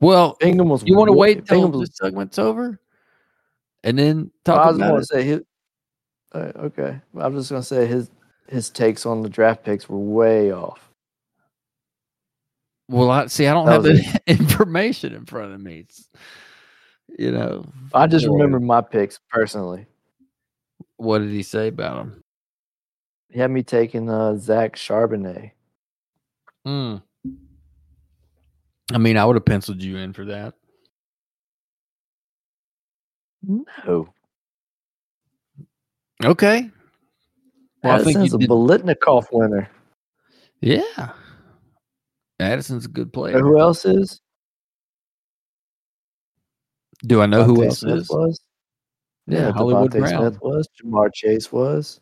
Well, 0.00 0.36
Bingham 0.40 0.70
was. 0.70 0.82
you 0.86 0.96
want 0.96 1.08
to 1.08 1.12
wait 1.12 1.38
until 1.38 1.56
Bingham 1.56 1.80
was. 1.80 1.90
this 1.90 1.98
segment's 1.98 2.38
over, 2.38 2.80
and 3.84 3.98
then 3.98 4.30
I 4.46 4.66
was 4.66 4.76
about 4.76 4.98
it. 5.00 5.06
say 5.06 5.22
his. 5.24 5.40
Uh, 6.32 6.52
okay, 6.56 6.98
I'm 7.18 7.34
just 7.34 7.50
going 7.50 7.62
to 7.62 7.66
say 7.66 7.86
his 7.86 8.10
his 8.48 8.70
takes 8.70 9.04
on 9.04 9.20
the 9.22 9.28
draft 9.28 9.64
picks 9.64 9.86
were 9.86 9.98
way 9.98 10.50
off. 10.50 10.87
Well, 12.88 13.10
I 13.10 13.26
see. 13.26 13.46
I 13.46 13.52
don't 13.52 13.66
That 13.66 13.72
have 13.74 13.82
the 13.84 14.20
information 14.26 15.14
in 15.14 15.26
front 15.26 15.52
of 15.52 15.60
me. 15.60 15.80
It's, 15.80 16.08
you 17.18 17.32
know, 17.32 17.64
I 17.92 18.06
just 18.06 18.26
Or- 18.26 18.32
remember 18.32 18.60
my 18.60 18.80
picks 18.80 19.20
personally. 19.30 19.86
what 20.96 21.18
did 21.18 21.30
he 21.30 21.42
say 21.42 21.68
about 21.68 21.98
him? 22.00 22.22
He 23.30 23.40
had 23.40 23.50
me 23.50 23.62
taking 23.62 24.08
uh, 24.08 24.36
Zach 24.36 24.74
Charbonnet. 24.76 25.50
Hmm. 26.64 26.96
I 28.92 28.96
mean, 28.98 29.18
I 29.18 29.24
would 29.26 29.36
have 29.36 29.44
penciled 29.44 29.82
you 29.82 29.98
in 29.98 30.14
for 30.14 30.24
that. 30.24 30.54
No, 33.42 34.08
Okay. 36.24 36.70
Well, 37.84 37.92
I 37.92 37.98
think 38.02 38.16
Addison's 38.16 38.32
you 38.32 38.36
a 38.36 38.40
did- 38.40 38.50
Biletnikoff 38.50 39.26
winner. 39.30 39.70
Yeah. 40.60 41.12
Addison's 42.40 42.84
a 42.84 42.88
good 42.88 43.12
player. 43.12 43.38
who 43.40 43.58
else 43.58 43.84
is? 43.84 44.20
Do 47.04 47.20
I 47.20 47.26
know 47.26 47.44
who 47.44 47.64
else 47.64 47.80
Smith 47.80 47.96
is? 48.02 48.08
was? 48.10 48.40
Yeah, 49.26 49.38
Yeah, 49.46 49.52
Hollywood 49.52 49.92
Devontae 49.92 49.98
Brown. 50.00 50.20
Smith 50.32 50.42
was. 50.42 50.68
Ja'Marr 50.82 51.12
Chase 51.12 51.52
was. 51.52 52.00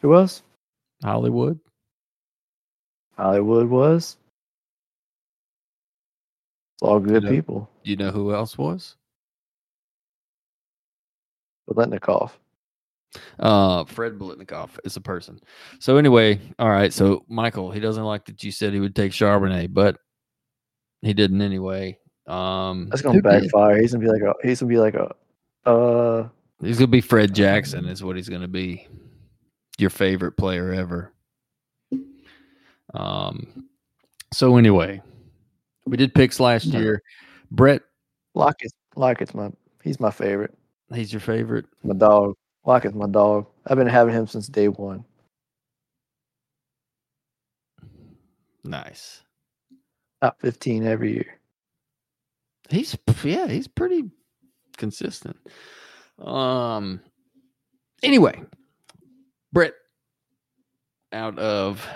Who 0.00 0.14
else? 0.14 0.42
Hollywood. 1.02 1.58
Hollywood 3.16 3.68
was. 3.68 4.16
It's 6.74 6.82
all 6.82 7.00
good 7.00 7.24
know- 7.24 7.30
people. 7.30 7.70
You 7.82 7.96
know 7.96 8.10
who 8.10 8.32
else 8.32 8.56
was? 8.58 8.96
Biletnikoff. 11.68 12.32
Uh, 13.38 13.84
Fred 13.84 14.18
Biletnikoff 14.18 14.78
is 14.84 14.96
a 14.96 15.00
person. 15.00 15.40
So 15.80 15.96
anyway, 15.96 16.40
all 16.58 16.68
right. 16.70 16.92
So 16.92 17.24
Michael, 17.28 17.70
he 17.70 17.80
doesn't 17.80 18.04
like 18.04 18.24
that 18.26 18.42
you 18.44 18.52
said 18.52 18.72
he 18.72 18.80
would 18.80 18.94
take 18.94 19.12
Charbonnet, 19.12 19.72
but 19.72 19.98
he 21.02 21.14
didn't 21.14 21.40
anyway. 21.42 21.98
Um, 22.26 22.88
That's 22.90 23.00
gonna 23.02 23.14
who 23.16 23.22
did? 23.22 23.42
backfire. 23.42 23.80
He's 23.80 23.92
gonna 23.92 24.04
be 24.04 24.10
like 24.10 24.22
a. 24.22 24.34
He's 24.46 24.60
gonna 24.60 24.70
be 24.70 24.78
like 24.78 24.94
a. 24.94 25.14
Uh, 25.68 26.28
He's 26.60 26.78
gonna 26.78 26.88
be 26.88 27.00
Fred 27.00 27.34
Jackson. 27.34 27.86
Is 27.86 28.02
what 28.02 28.16
he's 28.16 28.28
gonna 28.28 28.48
be. 28.48 28.86
Your 29.78 29.90
favorite 29.90 30.32
player 30.32 30.72
ever. 30.72 31.12
Um. 32.94 33.68
So 34.32 34.56
anyway, 34.56 35.00
we 35.86 35.96
did 35.96 36.14
picks 36.14 36.40
last 36.40 36.66
year. 36.66 37.02
Brett, 37.50 37.82
Lockett's 38.34 38.74
Lockett's 38.96 39.34
my. 39.34 39.50
He's 39.82 40.00
my 40.00 40.10
favorite. 40.10 40.52
he's 40.92 41.12
your 41.12 41.20
favorite. 41.20 41.64
My 41.82 41.94
dog. 41.94 42.34
Lockett's 42.68 42.94
my 42.94 43.06
dog. 43.06 43.46
I've 43.66 43.78
been 43.78 43.86
having 43.86 44.12
him 44.12 44.26
since 44.26 44.46
day 44.46 44.68
one. 44.68 45.02
Nice. 48.62 49.22
Top 50.20 50.38
fifteen 50.38 50.86
every 50.86 51.14
year. 51.14 51.40
He's 52.68 52.94
yeah, 53.24 53.46
he's 53.46 53.68
pretty 53.68 54.10
consistent. 54.76 55.38
Um. 56.22 57.00
Anyway, 58.02 58.38
Brett, 59.50 59.72
out 61.14 61.38
of 61.38 61.88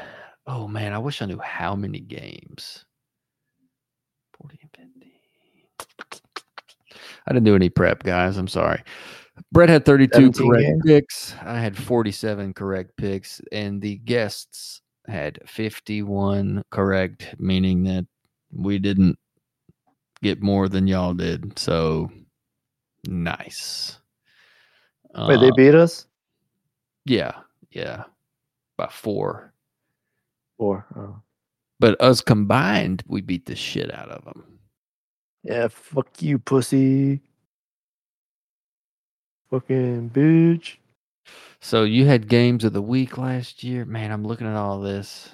oh 0.46 0.66
man, 0.68 0.94
I 0.94 0.98
wish 0.98 1.20
I 1.20 1.26
knew 1.26 1.38
how 1.38 1.76
many 1.76 2.00
games. 2.00 2.86
Forty 4.38 4.58
and 4.62 4.70
fifty. 4.74 5.12
I 7.26 7.32
didn't 7.34 7.44
do 7.44 7.56
any 7.56 7.68
prep, 7.68 8.04
guys. 8.04 8.38
I'm 8.38 8.48
sorry. 8.48 8.82
Brett 9.52 9.68
had 9.68 9.84
32 9.84 10.32
correct 10.32 10.62
games? 10.62 10.82
picks. 10.84 11.34
I 11.42 11.58
had 11.60 11.76
47 11.76 12.54
correct 12.54 12.96
picks, 12.96 13.40
and 13.52 13.80
the 13.82 13.96
guests 13.98 14.80
had 15.06 15.38
51 15.46 16.62
correct, 16.70 17.34
meaning 17.38 17.82
that 17.84 18.06
we 18.50 18.78
didn't 18.78 19.18
get 20.22 20.42
more 20.42 20.68
than 20.68 20.86
y'all 20.86 21.12
did. 21.14 21.58
So 21.58 22.10
nice. 23.06 23.98
Wait, 25.14 25.38
they 25.40 25.48
Uh, 25.48 25.54
beat 25.54 25.74
us? 25.74 26.06
yeah, 27.04 27.32
yeah, 27.70 28.04
by 28.78 28.88
four. 28.90 29.52
Or 30.58 30.86
oh. 30.96 31.20
But 31.78 32.00
us 32.00 32.20
combined, 32.22 33.02
we 33.06 33.20
beat 33.20 33.44
the 33.46 33.56
shit 33.56 33.92
out 33.92 34.08
of 34.08 34.24
them. 34.24 34.44
yeah, 35.42 35.68
fuck 35.68 36.22
you, 36.22 36.38
pussy. 36.38 37.20
Fucking 39.52 40.10
bitch. 40.10 40.76
So 41.60 41.84
you 41.84 42.06
had 42.06 42.26
games 42.26 42.64
of 42.64 42.72
the 42.72 42.80
week 42.80 43.18
last 43.18 43.62
year. 43.62 43.84
Man, 43.84 44.10
I'm 44.10 44.24
looking 44.24 44.46
at 44.46 44.56
all 44.56 44.80
this. 44.80 45.28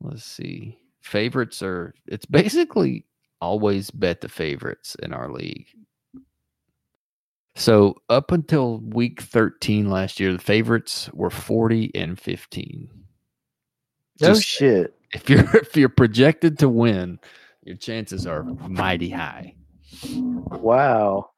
Let's 0.00 0.24
see. 0.24 0.78
Favorites 1.02 1.60
are 1.60 1.92
it's 2.06 2.24
basically 2.24 3.04
always 3.40 3.90
bet 3.90 4.20
the 4.20 4.28
favorites 4.28 4.96
in 5.02 5.12
our 5.12 5.28
league. 5.28 5.66
So 7.56 7.96
up 8.08 8.30
until 8.30 8.78
week 8.78 9.20
13 9.20 9.90
last 9.90 10.20
year, 10.20 10.32
the 10.32 10.38
favorites 10.38 11.10
were 11.12 11.30
40 11.30 11.90
and 11.96 12.18
15. 12.18 12.88
No 14.20 14.28
Just- 14.28 14.44
shit. 14.44 14.94
If 15.12 15.28
you're 15.28 15.44
if 15.56 15.76
you're 15.76 15.88
projected 15.88 16.60
to 16.60 16.68
win, 16.68 17.18
your 17.64 17.76
chances 17.76 18.24
are 18.24 18.44
mighty 18.44 19.10
high. 19.10 19.56
Wow. 20.14 21.30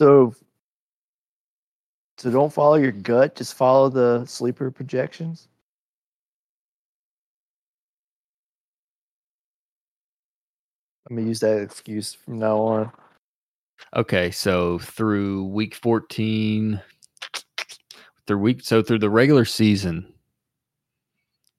So, 0.00 0.34
so 2.16 2.30
don't 2.30 2.50
follow 2.50 2.76
your 2.76 2.90
gut. 2.90 3.36
Just 3.36 3.52
follow 3.52 3.90
the 3.90 4.24
sleeper 4.24 4.70
projections. 4.70 5.48
I'm 11.06 11.16
gonna 11.16 11.28
use 11.28 11.40
that 11.40 11.60
excuse 11.60 12.14
from 12.14 12.38
now 12.38 12.56
on. 12.56 12.92
Okay, 13.94 14.30
so 14.30 14.78
through 14.78 15.44
week 15.44 15.74
14 15.74 16.80
through 18.26 18.38
week 18.38 18.62
so 18.62 18.82
through 18.82 19.00
the 19.00 19.10
regular 19.10 19.44
season 19.44 20.14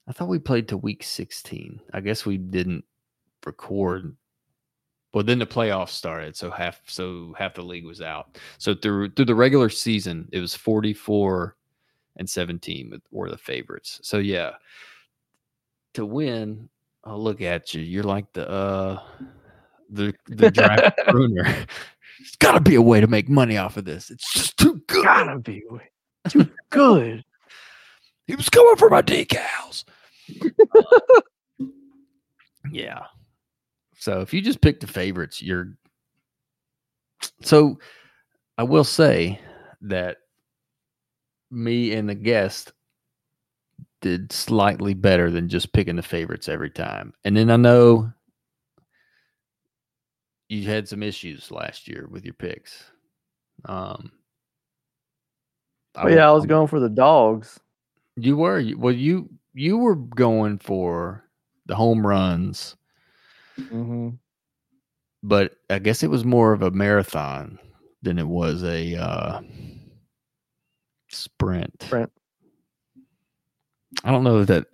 I 0.07 0.13
thought 0.13 0.29
we 0.29 0.39
played 0.39 0.67
to 0.69 0.77
week 0.77 1.03
16. 1.03 1.79
I 1.93 2.01
guess 2.01 2.25
we 2.25 2.39
didn't 2.39 2.85
record 3.45 4.15
well 5.13 5.23
then 5.23 5.39
the 5.39 5.45
playoffs 5.45 5.89
started 5.89 6.35
so 6.35 6.49
half 6.49 6.81
so 6.87 7.33
half 7.37 7.55
the 7.55 7.61
league 7.61 7.85
was 7.85 8.01
out. 8.01 8.37
So 8.57 8.73
through 8.73 9.11
through 9.11 9.25
the 9.25 9.35
regular 9.35 9.69
season 9.69 10.27
it 10.31 10.39
was 10.39 10.55
44 10.55 11.55
and 12.17 12.29
17 12.29 13.01
were 13.11 13.29
the 13.29 13.37
favorites. 13.37 13.99
So 14.03 14.17
yeah, 14.17 14.51
to 15.93 16.05
win, 16.05 16.69
oh 17.03 17.17
look 17.17 17.41
at 17.41 17.73
you. 17.73 17.81
You're 17.81 18.03
like 18.03 18.31
the 18.33 18.49
uh 18.49 19.01
the 19.89 20.13
the 20.27 20.51
draft 20.51 20.99
ruiner. 21.13 21.43
There's 21.43 22.35
got 22.39 22.51
to 22.51 22.61
be 22.61 22.75
a 22.75 22.81
way 22.81 23.01
to 23.01 23.07
make 23.07 23.29
money 23.29 23.57
off 23.57 23.77
of 23.77 23.85
this. 23.85 24.11
It's 24.11 24.31
just 24.33 24.57
too 24.57 24.81
good. 24.87 25.03
Gotta 25.05 25.39
be 25.39 25.63
too 26.29 26.49
good. 26.69 27.23
He 28.27 28.35
was 28.35 28.47
coming 28.47 28.77
for 28.77 28.89
my 28.89 29.01
decals. 29.01 29.83
yeah. 32.71 33.01
So 34.01 34.21
if 34.21 34.33
you 34.33 34.41
just 34.41 34.61
pick 34.61 34.79
the 34.79 34.87
favorites, 34.87 35.43
you're. 35.43 35.73
So 37.43 37.77
I 38.57 38.63
will 38.63 38.83
say 38.83 39.39
that 39.81 40.17
me 41.51 41.93
and 41.93 42.09
the 42.09 42.15
guest 42.15 42.73
did 44.01 44.31
slightly 44.31 44.95
better 44.95 45.29
than 45.29 45.47
just 45.47 45.71
picking 45.71 45.97
the 45.97 46.01
favorites 46.01 46.49
every 46.49 46.71
time. 46.71 47.13
And 47.25 47.37
then 47.37 47.51
I 47.51 47.57
know 47.57 48.11
you 50.49 50.63
had 50.67 50.87
some 50.89 51.03
issues 51.03 51.51
last 51.51 51.87
year 51.87 52.07
with 52.09 52.25
your 52.25 52.33
picks. 52.33 52.83
Um, 53.65 54.11
Oh 55.93 56.07
yeah, 56.07 56.27
I 56.27 56.31
was 56.31 56.47
going 56.47 56.67
for 56.69 56.79
the 56.79 56.89
dogs. 56.89 57.59
you 58.15 58.35
were 58.35 58.63
well. 58.77 58.95
You 58.95 59.29
you 59.53 59.77
were 59.77 59.95
going 59.95 60.57
for 60.57 61.23
the 61.67 61.75
home 61.75 62.07
runs, 62.07 62.77
Mm-hmm. 63.59 64.09
but 65.23 65.53
I 65.69 65.79
guess 65.79 66.03
it 66.03 66.09
was 66.09 66.23
more 66.25 66.53
of 66.53 66.61
a 66.61 66.71
marathon 66.71 67.59
than 68.01 68.17
it 68.17 68.27
was 68.27 68.63
a 68.63 68.95
uh, 68.95 69.41
sprint. 71.09 71.83
Sprint. 71.83 72.11
I 74.03 74.11
don't 74.11 74.23
know 74.23 74.39
if 74.39 74.47
that 74.47 74.65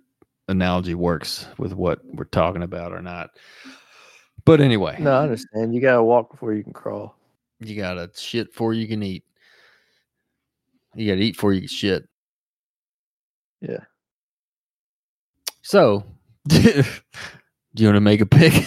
analogy 0.48 0.94
works 0.94 1.46
with 1.58 1.74
what 1.74 2.00
we're 2.14 2.24
talking 2.24 2.62
about 2.62 2.92
or 2.92 3.02
not. 3.02 3.30
But 4.44 4.60
anyway, 4.62 4.96
No, 4.98 5.12
I 5.12 5.22
understand. 5.24 5.74
You 5.74 5.80
gotta 5.80 6.02
walk 6.02 6.30
before 6.30 6.54
you 6.54 6.62
can 6.64 6.72
crawl. 6.72 7.14
you 7.60 7.76
gotta 7.76 8.10
shit 8.16 8.48
before 8.52 8.72
you 8.72 8.88
can 8.88 9.02
eat. 9.02 9.24
You 10.94 11.08
gotta 11.12 11.20
eat 11.20 11.34
before 11.34 11.52
you 11.52 11.60
can 11.62 11.68
shit. 11.68 12.08
Yeah. 13.60 13.80
So, 15.62 16.04
do 17.78 17.84
you 17.84 17.88
want 17.90 17.96
to 17.96 18.00
make 18.00 18.20
a 18.20 18.26
pick 18.26 18.66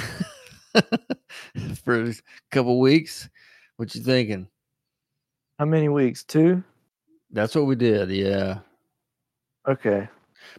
for 1.84 2.02
a 2.02 2.14
couple 2.50 2.80
weeks? 2.80 3.28
What 3.76 3.94
you 3.94 4.02
thinking? 4.02 4.48
How 5.60 5.66
many 5.66 5.90
weeks? 5.90 6.24
Two. 6.24 6.64
That's 7.30 7.54
what 7.54 7.66
we 7.66 7.76
did, 7.76 8.10
yeah. 8.10 8.60
Okay. 9.68 10.08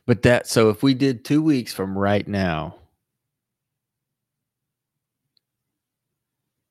But 0.07 0.21
that 0.23 0.47
so 0.47 0.69
if 0.69 0.83
we 0.83 0.93
did 0.93 1.25
two 1.25 1.43
weeks 1.43 1.73
from 1.73 1.97
right 1.97 2.29
now, 2.29 2.77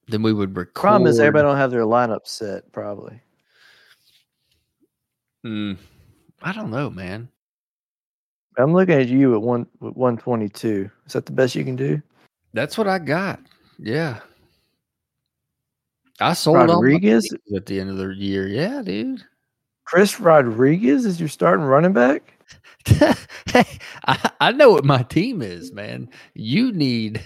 then 0.08 0.22
we 0.22 0.34
would 0.34 0.56
record. 0.56 0.76
Problem 0.76 1.10
is 1.10 1.20
everybody 1.20 1.48
don't 1.48 1.58
have 1.58 1.72
their 1.72 1.82
lineup 1.82 2.28
set. 2.28 2.72
Probably. 2.72 3.20
Mm, 5.44 5.80
I 6.44 6.54
don't 6.54 6.70
know, 6.70 6.92
man. 6.92 7.28
I'm 8.62 8.74
looking 8.74 8.96
at 8.96 9.08
you 9.08 9.36
at 9.36 9.42
one 9.42 9.66
with 9.80 9.96
122. 9.96 10.90
Is 11.06 11.14
that 11.14 11.26
the 11.26 11.32
best 11.32 11.56
you 11.56 11.64
can 11.64 11.76
do? 11.76 12.02
That's 12.54 12.78
what 12.78 12.88
I 12.88 13.00
got. 13.00 13.40
Yeah. 13.80 14.20
I 16.20 16.34
sold 16.34 16.58
Rodriguez? 16.58 17.34
at 17.56 17.66
the 17.66 17.80
end 17.80 17.90
of 17.90 17.98
the 17.98 18.10
year. 18.10 18.48
Yeah, 18.48 18.82
dude. 18.84 19.24
Chris 19.86 20.20
Rodriguez 20.20 21.06
is 21.06 21.20
your 21.20 21.30
starting 21.30 21.66
running 21.66 21.94
back. 21.94 22.34
hey, 22.86 23.66
I, 24.06 24.32
I 24.40 24.52
know 24.52 24.70
what 24.70 24.86
my 24.86 25.04
team 25.04 25.42
is, 25.42 25.72
man. 25.72 26.10
You 26.34 26.72
need 26.72 27.22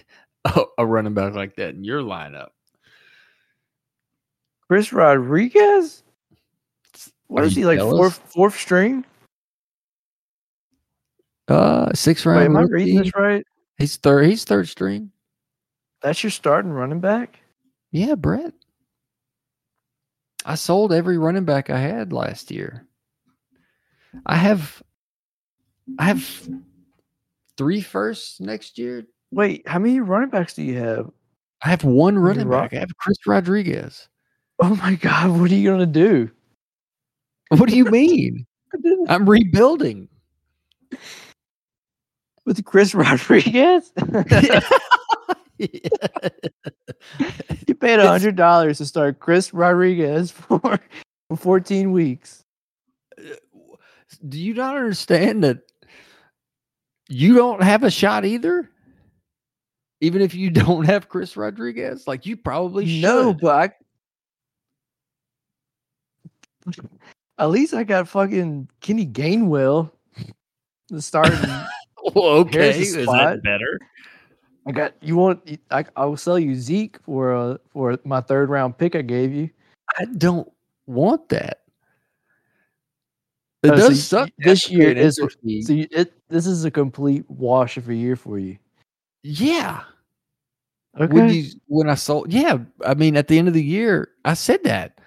a, 0.46 0.64
a 0.78 0.86
running 0.86 1.14
back 1.14 1.34
like 1.34 1.56
that 1.58 1.76
in 1.76 1.84
your 1.84 2.02
lineup. 2.02 2.50
Chris 4.68 4.94
Rodriguez. 4.94 6.04
What 7.28 7.44
Are 7.44 7.48
is 7.48 7.56
he 7.56 7.66
like 7.66 7.80
jealous? 7.80 7.98
fourth 7.98 8.34
fourth 8.34 8.58
string? 8.60 9.06
Uh, 11.48 11.94
six 11.94 12.26
round. 12.26 12.40
Wait, 12.40 12.46
am 12.46 12.58
I 12.58 12.62
reading 12.62 13.04
this 13.04 13.16
right? 13.16 13.46
He's 13.78 13.98
third. 13.98 14.26
He's 14.26 14.44
third 14.44 14.68
string. 14.68 15.12
That's 16.02 16.24
your 16.24 16.32
starting 16.32 16.72
running 16.72 17.00
back. 17.00 17.40
Yeah, 17.92 18.16
Brett. 18.16 18.54
I 20.46 20.56
sold 20.56 20.94
every 20.94 21.18
running 21.18 21.46
back 21.46 21.70
I 21.70 21.80
had 21.80 22.14
last 22.14 22.52
year. 22.52 22.86
I 24.26 24.36
have, 24.36 24.82
I 25.98 26.06
have 26.06 26.48
three 27.58 27.82
firsts 27.82 28.40
next 28.40 28.78
year. 28.78 29.06
Wait, 29.32 29.68
how 29.68 29.80
many 29.80 30.00
running 30.00 30.30
backs 30.30 30.54
do 30.54 30.64
you 30.64 30.78
have? 30.78 31.10
I 31.64 31.70
have 31.70 31.84
one 31.84 32.18
running 32.18 32.50
back. 32.50 32.74
I 32.74 32.80
have 32.80 32.96
Chris 32.98 33.18
Rodriguez. 33.26 34.08
Oh 34.60 34.76
my 34.76 34.96
god, 34.96 35.40
what 35.40 35.52
are 35.52 35.56
you 35.56 35.70
gonna 35.70 35.86
do? 35.86 36.30
What 37.50 37.70
do 37.70 37.76
you 37.76 37.86
mean? 37.86 38.46
I'm 39.08 39.28
rebuilding. 39.28 40.08
With 42.46 42.64
Chris 42.64 42.94
Rodriguez? 42.94 43.92
you 45.58 45.70
paid 47.80 48.00
a 48.00 48.08
hundred 48.08 48.36
dollars 48.36 48.78
to 48.80 48.86
start 48.86 49.20
Chris 49.20 49.54
Rodriguez 49.54 50.32
for, 50.32 50.80
14 51.36 51.92
weeks. 51.92 52.44
do 54.28 54.40
you 54.40 54.54
not 54.54 54.76
understand 54.76 55.44
that 55.44 55.60
you 57.10 57.36
don't 57.36 57.64
have 57.64 57.84
a 57.84 57.90
shot 57.90 58.26
either? 58.26 58.70
Even 60.02 60.22
if 60.22 60.36
you 60.36 60.50
don't 60.50 60.86
have 60.86 61.10
Chris 61.10 61.36
Rodriguez, 61.36 62.06
like 62.06 62.26
you 62.26 62.38
probably 62.38 62.86
should. 62.86 63.02
No, 63.02 63.34
but 63.34 63.72
I 66.68 66.74
at 67.38 67.50
least 67.50 67.74
I 67.74 67.84
got 67.84 68.08
fucking 68.08 68.70
Kenny 68.82 69.06
Gainwell 69.06 69.92
to 70.90 71.02
start. 71.02 71.34
okay, 72.16 72.80
is 72.80 72.94
that 72.96 73.42
better? 73.44 73.80
I 74.68 74.72
got 74.72 74.94
you 75.02 75.16
want 75.16 75.60
I 75.72 75.86
I 75.96 76.06
will 76.06 76.18
sell 76.18 76.40
you 76.40 76.56
Zeke 76.56 76.98
for 77.04 77.36
uh 77.36 77.58
for 77.70 77.98
my 78.04 78.22
third 78.22 78.50
round 78.50 78.78
pick 78.78 78.96
I 78.96 79.02
gave 79.02 79.34
you. 79.34 79.50
I 80.00 80.06
don't 80.06 80.52
want 80.88 81.30
that. 81.30 81.62
It 83.64 83.72
Oh, 83.72 83.76
does 83.76 83.90
you- 83.90 83.96
suck. 83.96 84.30
this 84.40 84.70
year 84.70 84.92
is- 84.92 85.16
So 85.18 85.74
you, 85.74 85.88
it 85.92 86.14
this 86.30 86.48
is 86.48 86.66
a 86.66 86.72
complete 86.72 87.30
wash 87.30 87.78
of 87.78 87.90
a 87.90 87.96
year 87.96 88.16
for 88.16 88.40
you. 88.40 88.58
yeah. 89.24 89.84
Okay. 91.00 91.14
When 91.14 91.30
you 91.30 91.44
when 91.68 91.90
I 91.90 91.96
sold, 91.96 92.32
yeah, 92.32 92.58
I 92.86 92.94
mean, 92.94 93.18
at 93.18 93.28
the 93.28 93.38
end 93.38 93.50
of 93.50 93.54
the 93.54 93.64
year, 93.64 94.10
I 94.24 94.34
said 94.34 94.64
that 94.64 95.00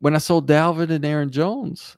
when 0.00 0.14
I 0.14 0.18
sold 0.18 0.46
Dalvin 0.46 0.90
and 0.90 1.02
Aaron 1.04 1.30
Jones, 1.30 1.96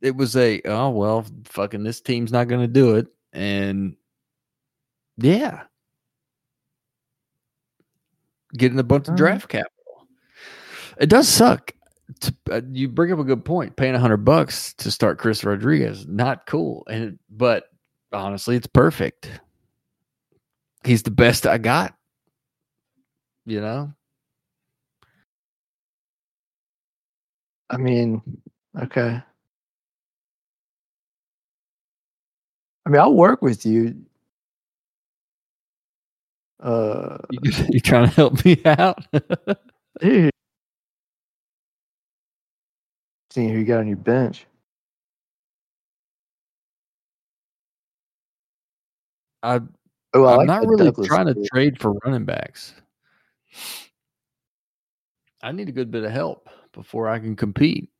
it 0.00 0.14
was 0.14 0.36
a 0.36 0.60
oh 0.64 0.90
well, 0.90 1.26
fucking 1.44 1.82
this 1.82 2.00
team's 2.00 2.32
not 2.32 2.48
going 2.48 2.60
to 2.60 2.66
do 2.66 2.96
it, 2.96 3.06
and 3.32 3.96
yeah, 5.16 5.64
getting 8.54 8.78
a 8.78 8.84
bunch 8.84 9.08
of 9.08 9.16
draft 9.16 9.48
capital. 9.48 9.72
It 10.98 11.08
does 11.08 11.28
suck. 11.28 11.72
To, 12.20 12.34
uh, 12.52 12.60
you 12.70 12.88
bring 12.88 13.12
up 13.12 13.18
a 13.18 13.24
good 13.24 13.44
point. 13.44 13.76
Paying 13.76 13.94
a 13.94 13.98
hundred 13.98 14.24
bucks 14.24 14.74
to 14.74 14.90
start 14.90 15.18
Chris 15.18 15.44
Rodriguez, 15.44 16.06
not 16.06 16.46
cool, 16.46 16.84
and 16.88 17.18
but 17.28 17.64
honestly, 18.12 18.56
it's 18.56 18.68
perfect 18.68 19.28
he's 20.86 21.02
the 21.02 21.10
best 21.10 21.46
I 21.46 21.58
got. 21.58 21.94
You 23.44 23.60
know, 23.60 23.92
I 27.70 27.76
mean, 27.76 28.22
okay. 28.80 29.22
I 32.86 32.88
mean, 32.88 33.00
I'll 33.00 33.14
work 33.14 33.42
with 33.42 33.66
you. 33.66 33.96
Uh, 36.60 37.18
you, 37.30 37.40
you 37.70 37.80
trying 37.80 38.08
to 38.08 38.14
help 38.14 38.44
me 38.44 38.62
out? 38.64 39.04
dude. 40.00 40.30
Seeing 43.30 43.50
who 43.50 43.58
you 43.58 43.64
got 43.64 43.80
on 43.80 43.88
your 43.88 43.96
bench. 43.98 44.46
I, 49.42 49.60
Oh, 50.14 50.24
I 50.24 50.32
I'm 50.32 50.38
like 50.38 50.46
not 50.46 50.66
really 50.66 50.86
Douglas 50.86 51.06
trying 51.08 51.26
to 51.26 51.34
pick. 51.34 51.44
trade 51.52 51.80
for 51.80 51.92
running 52.04 52.24
backs. 52.24 52.72
I 55.42 55.52
need 55.52 55.68
a 55.68 55.72
good 55.72 55.90
bit 55.90 56.04
of 56.04 56.12
help 56.12 56.48
before 56.72 57.08
I 57.08 57.18
can 57.18 57.36
compete. 57.36 57.90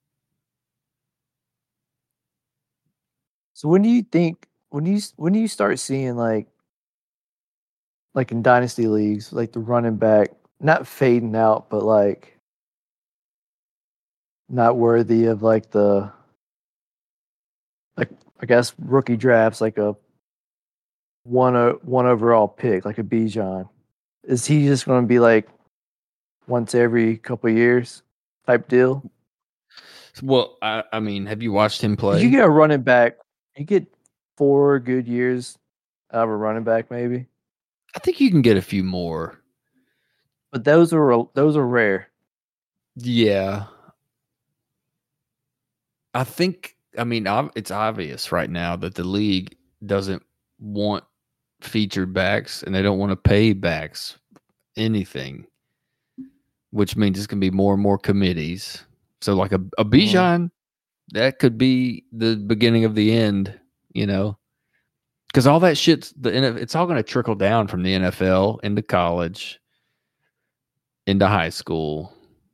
So 3.53 3.68
when 3.68 3.83
do 3.83 3.88
you 3.90 4.03
think 4.03 4.46
when 4.70 4.85
do 4.85 4.90
you 4.90 5.00
when 5.16 5.33
do 5.33 5.38
you 5.38 5.48
start 5.48 5.79
seeing 5.79 6.16
like 6.16 6.46
like 8.14 8.33
in 8.33 8.42
dynasty 8.42 8.88
leagues, 8.88 9.33
like 9.33 9.52
the 9.52 9.61
running 9.61 9.96
back 9.96 10.31
not 10.61 10.87
fading 10.87 11.37
out, 11.37 11.68
but 11.68 11.83
like 11.83 12.38
not 14.48 14.76
worthy 14.76 15.26
of 15.26 15.42
like 15.42 15.70
the 15.70 16.11
like 17.96 18.11
I 18.40 18.46
guess 18.46 18.74
rookie 18.79 19.16
drafts 19.16 19.61
like 19.61 19.79
a 19.79 19.96
one 21.24 21.57
o- 21.57 21.79
one 21.83 22.07
overall 22.07 22.48
pick, 22.48 22.85
like 22.85 22.98
a 22.98 23.02
Bijan. 23.02 23.68
Is 24.24 24.46
he 24.46 24.66
just 24.66 24.87
going 24.87 25.02
to 25.02 25.09
be 25.09 25.18
like 25.18 25.48
once 26.46 26.74
every 26.74 27.18
couple 27.18 27.50
years 27.50 28.02
type 28.46 28.68
deal? 28.68 29.09
Well, 30.22 30.57
I, 30.62 30.83
I 30.92 31.00
mean, 31.00 31.26
have 31.26 31.42
you 31.42 31.52
watched 31.52 31.83
him 31.83 31.96
play? 31.96 32.22
You 32.22 32.31
get 32.31 32.44
a 32.44 32.48
running 32.48 32.83
back, 32.83 33.16
you 33.57 33.64
get 33.64 33.87
four 34.37 34.79
good 34.79 35.07
years 35.07 35.59
out 36.12 36.25
of 36.25 36.31
a 36.31 36.37
running 36.37 36.64
back, 36.64 36.90
maybe. 36.90 37.27
I 37.94 37.99
think 37.99 38.20
you 38.20 38.31
can 38.31 38.42
get 38.42 38.57
a 38.57 38.62
few 38.62 38.85
more. 38.85 39.40
But 40.53 40.64
those 40.64 40.92
are 40.92 41.25
those 41.35 41.57
are 41.57 41.66
rare. 41.66 42.09
Yeah. 42.96 43.64
I 46.14 46.25
think, 46.25 46.77
I 46.99 47.05
mean, 47.05 47.27
it's 47.55 47.70
obvious 47.70 48.33
right 48.33 48.49
now 48.49 48.75
that 48.77 48.94
the 48.94 49.05
league 49.05 49.55
doesn't 49.85 50.22
want 50.59 51.05
featured 51.61 52.14
backs 52.14 52.62
and 52.62 52.75
they 52.75 52.81
don't 52.81 52.99
want 52.99 53.11
to 53.11 53.16
pay 53.16 53.53
backs 53.53 54.16
anything, 54.77 55.46
which 56.70 56.96
means 56.96 57.18
it's 57.18 57.27
going 57.27 57.40
to 57.40 57.51
be 57.51 57.55
more 57.55 57.75
and 57.75 57.83
more 57.83 57.99
committees. 57.99 58.83
So, 59.20 59.35
like 59.35 59.53
a, 59.53 59.57
a 59.77 59.85
mm-hmm. 59.85 59.90
Bijan, 59.90 60.51
that 61.12 61.38
could 61.38 61.59
be 61.59 62.05
the 62.12 62.37
beginning 62.37 62.85
of 62.87 62.94
the 62.94 63.12
end, 63.12 63.59
you 63.97 64.07
know? 64.07 64.39
Because 65.29 65.47
all 65.47 65.61
that 65.61 65.77
shit's 65.77 66.13
the 66.19 66.31
it's 66.57 66.75
all 66.75 66.87
going 66.87 66.97
to 66.97 67.03
trickle 67.03 67.35
down 67.35 67.67
from 67.69 67.83
the 67.83 67.95
NFL 67.95 68.61
into 68.63 68.81
college, 68.83 69.61
into 71.07 71.27
high 71.27 71.51
school. 71.51 72.13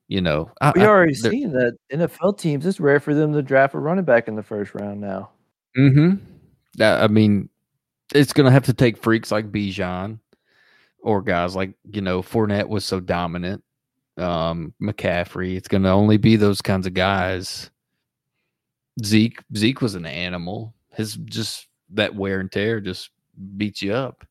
You 0.08 0.20
know, 0.20 0.50
I, 0.60 0.72
We 0.74 0.82
already 0.82 1.14
there- 1.14 1.30
seen 1.30 1.52
that 1.52 1.76
NFL 1.92 2.38
teams. 2.38 2.66
It's 2.66 2.80
rare 2.80 3.00
for 3.00 3.14
them 3.14 3.32
to 3.34 3.42
draft 3.42 3.74
a 3.74 3.78
running 3.78 4.04
back 4.04 4.28
in 4.28 4.34
the 4.36 4.42
first 4.42 4.74
round 4.74 5.00
now. 5.00 5.30
That 6.76 7.02
I 7.02 7.06
mean, 7.08 7.48
it's 8.14 8.32
gonna 8.32 8.50
have 8.50 8.64
to 8.66 8.74
take 8.74 8.96
freaks 8.96 9.30
like 9.30 9.50
Bijan 9.52 10.18
or 11.02 11.22
guys 11.22 11.54
like 11.56 11.72
you 11.92 12.00
know 12.00 12.20
Fournette 12.22 12.68
was 12.68 12.84
so 12.84 13.00
dominant. 13.00 13.62
Um, 14.18 14.74
McCaffrey. 14.82 15.56
It's 15.56 15.68
gonna 15.68 15.94
only 15.94 16.16
be 16.18 16.36
those 16.36 16.60
kinds 16.60 16.86
of 16.86 16.94
guys. 16.94 17.70
Zeke. 19.04 19.40
Zeke 19.56 19.80
was 19.80 19.94
an 19.94 20.04
animal. 20.04 20.74
His 20.94 21.14
just 21.16 21.68
that 21.90 22.14
wear 22.14 22.40
and 22.40 22.50
tear 22.50 22.80
just 22.80 23.10
beats 23.56 23.82
you 23.82 23.92
up. 23.94 24.26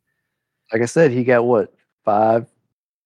Like 0.72 0.82
I 0.82 0.86
said, 0.86 1.12
he 1.12 1.24
got 1.24 1.46
what 1.46 1.74
five, 2.06 2.48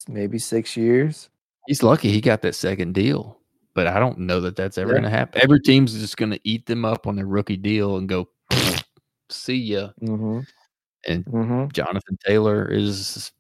maybe 0.08 0.38
six 0.40 0.76
years. 0.78 1.30
He's 1.68 1.82
lucky 1.84 2.12
he 2.12 2.22
got 2.22 2.42
that 2.44 2.54
second 2.56 2.94
deal, 2.94 3.40
but 3.74 3.88
I 3.88 4.00
don't 4.00 4.20
know 4.20 4.40
that 4.42 4.56
that's 4.56 4.78
ever 4.78 4.92
Yeah. 4.92 4.98
gonna 5.00 5.10
happen. 5.10 5.42
Every 5.42 5.60
team's 5.60 6.00
just 6.00 6.18
gonna 6.18 6.40
eat 6.44 6.66
them 6.66 6.86
up 6.86 7.08
on 7.08 7.16
their 7.16 7.26
rookie 7.26 7.58
deal 7.58 7.98
and 7.98 8.08
go, 8.08 8.30
see 9.30 9.56
ya. 9.58 9.90
Mm-hmm. 10.02 10.42
And 11.08 11.26
Mm-hmm. 11.26 11.68
Jonathan 11.72 12.18
Taylor 12.26 12.68
is 12.68 13.32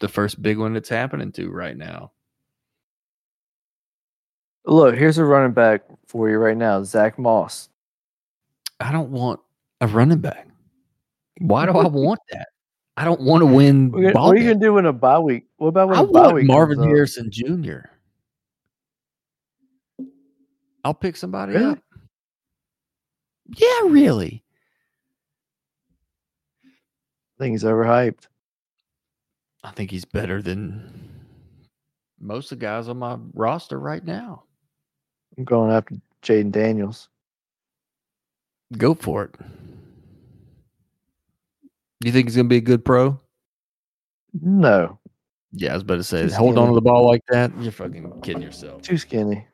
the 0.00 0.08
first 0.08 0.42
big 0.42 0.58
one 0.58 0.74
that's 0.74 0.88
happening 0.88 1.32
to 1.32 1.50
right 1.50 1.76
now. 1.76 2.12
Look, 4.64 4.94
here's 4.94 5.18
a 5.18 5.24
running 5.24 5.52
back 5.52 5.82
for 6.06 6.30
you 6.30 6.38
right 6.38 6.56
now, 6.56 6.82
Zach 6.84 7.18
Moss. 7.18 7.68
I 8.78 8.92
don't 8.92 9.10
want 9.10 9.40
a 9.82 9.86
running 9.88 10.18
back. 10.20 10.46
Why 11.40 11.66
do 11.66 11.72
I 11.72 11.86
want 11.88 12.20
that? 12.30 12.48
I 12.96 13.04
don't 13.04 13.20
want 13.20 13.42
to 13.42 13.46
win. 13.46 13.90
What, 13.90 14.04
are- 14.04 14.12
what 14.12 14.36
are 14.36 14.38
you 14.38 14.44
gonna 14.52 14.60
do 14.64 14.78
in 14.78 14.86
a 14.86 14.92
bye 14.92 15.18
week? 15.18 15.44
What 15.56 15.68
about 15.68 15.88
when 15.88 15.98
I 15.98 16.02
a 16.02 16.06
bye 16.06 16.20
want 16.22 16.34
week 16.36 16.46
Marvin? 16.46 16.82
Harrison 16.82 17.30
Jr. 17.30 17.80
I'll 20.84 20.94
pick 20.94 21.16
somebody 21.16 21.52
Really? 21.54 21.72
up. 21.72 21.78
Yeah, 23.56 23.80
really. 23.88 24.42
I 26.64 27.44
think 27.44 27.52
he's 27.52 27.64
overhyped. 27.64 28.26
I 29.64 29.70
think 29.72 29.90
he's 29.90 30.04
better 30.04 30.42
than 30.42 31.10
most 32.20 32.50
of 32.52 32.58
the 32.58 32.64
guys 32.66 32.88
on 32.88 32.98
my 32.98 33.16
roster 33.34 33.78
right 33.78 34.04
now. 34.04 34.44
I'm 35.38 35.44
going 35.44 35.70
after 35.72 35.96
Jayden 36.22 36.50
Daniels. 36.52 37.08
Go 38.78 38.94
for 38.94 39.24
it. 39.24 39.34
Do 42.00 42.08
you 42.08 42.12
think 42.12 42.28
he's 42.28 42.36
going 42.36 42.46
to 42.46 42.52
be 42.52 42.56
a 42.56 42.60
good 42.60 42.84
pro? 42.84 43.20
No, 44.40 44.98
Yeah, 45.52 45.72
I 45.72 45.74
was 45.74 45.82
about 45.82 45.96
to 45.96 46.04
say, 46.04 46.26
Too 46.26 46.34
hold 46.34 46.56
on 46.58 46.68
to 46.68 46.74
the 46.74 46.80
ball 46.80 47.06
like 47.06 47.22
that. 47.28 47.52
You're 47.60 47.70
fucking 47.70 48.22
kidding 48.22 48.42
yourself. 48.42 48.80
too 48.82 48.96
skinny. 48.96 49.46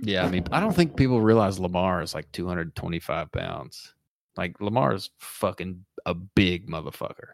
Yeah, 0.00 0.24
I 0.24 0.28
mean, 0.30 0.46
I 0.52 0.60
don't 0.60 0.72
think 0.74 0.94
people 0.96 1.20
realize 1.20 1.58
Lamar 1.58 2.02
is 2.02 2.14
like 2.14 2.30
225 2.30 3.32
pounds. 3.32 3.94
Like 4.36 4.60
Lamar 4.60 4.94
is 4.94 5.10
fucking 5.18 5.84
a 6.06 6.14
big 6.14 6.68
motherfucker. 6.68 7.30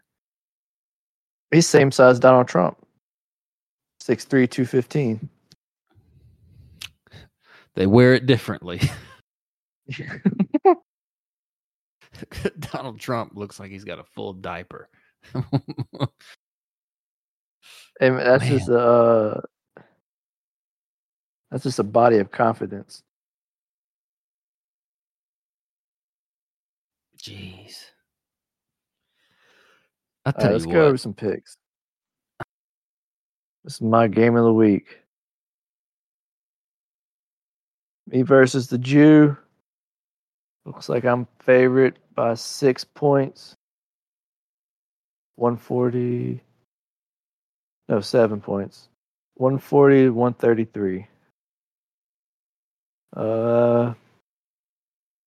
He's 1.51 1.67
same 1.67 1.91
size 1.91 2.17
Donald 2.19 2.47
Trump. 2.47 2.77
6'3", 4.01 4.49
215. 4.49 5.29
They 7.75 7.85
wear 7.87 8.13
it 8.13 8.25
differently. 8.25 8.81
Donald 12.59 12.99
Trump 12.99 13.33
looks 13.35 13.59
like 13.59 13.71
he's 13.71 13.83
got 13.83 13.99
a 13.99 14.03
full 14.03 14.33
diaper. 14.33 14.89
And 17.99 18.17
that's 18.19 18.43
Man. 18.43 18.57
just 18.57 18.69
a 18.69 18.79
uh, 18.79 19.41
that's 21.49 21.63
just 21.63 21.79
a 21.79 21.83
body 21.83 22.17
of 22.17 22.31
confidence. 22.31 23.01
Jeez. 27.21 27.85
I 30.25 30.29
All 30.29 30.33
tell 30.33 30.43
right, 30.43 30.53
let's 30.53 30.65
go 30.65 30.85
over 30.85 30.97
some 30.97 31.13
picks. 31.13 31.57
This 33.63 33.75
is 33.75 33.81
my 33.81 34.07
game 34.07 34.35
of 34.35 34.43
the 34.43 34.53
week. 34.53 34.99
Me 38.07 38.21
versus 38.21 38.67
the 38.67 38.77
Jew. 38.77 39.35
Looks 40.65 40.89
like 40.89 41.05
I'm 41.05 41.27
favorite 41.39 41.97
by 42.15 42.33
six 42.35 42.83
points. 42.83 43.55
140. 45.35 46.41
No, 47.89 48.01
seven 48.01 48.41
points. 48.41 48.89
140 49.35 50.09
133. 50.09 51.07
Uh, 53.15 53.93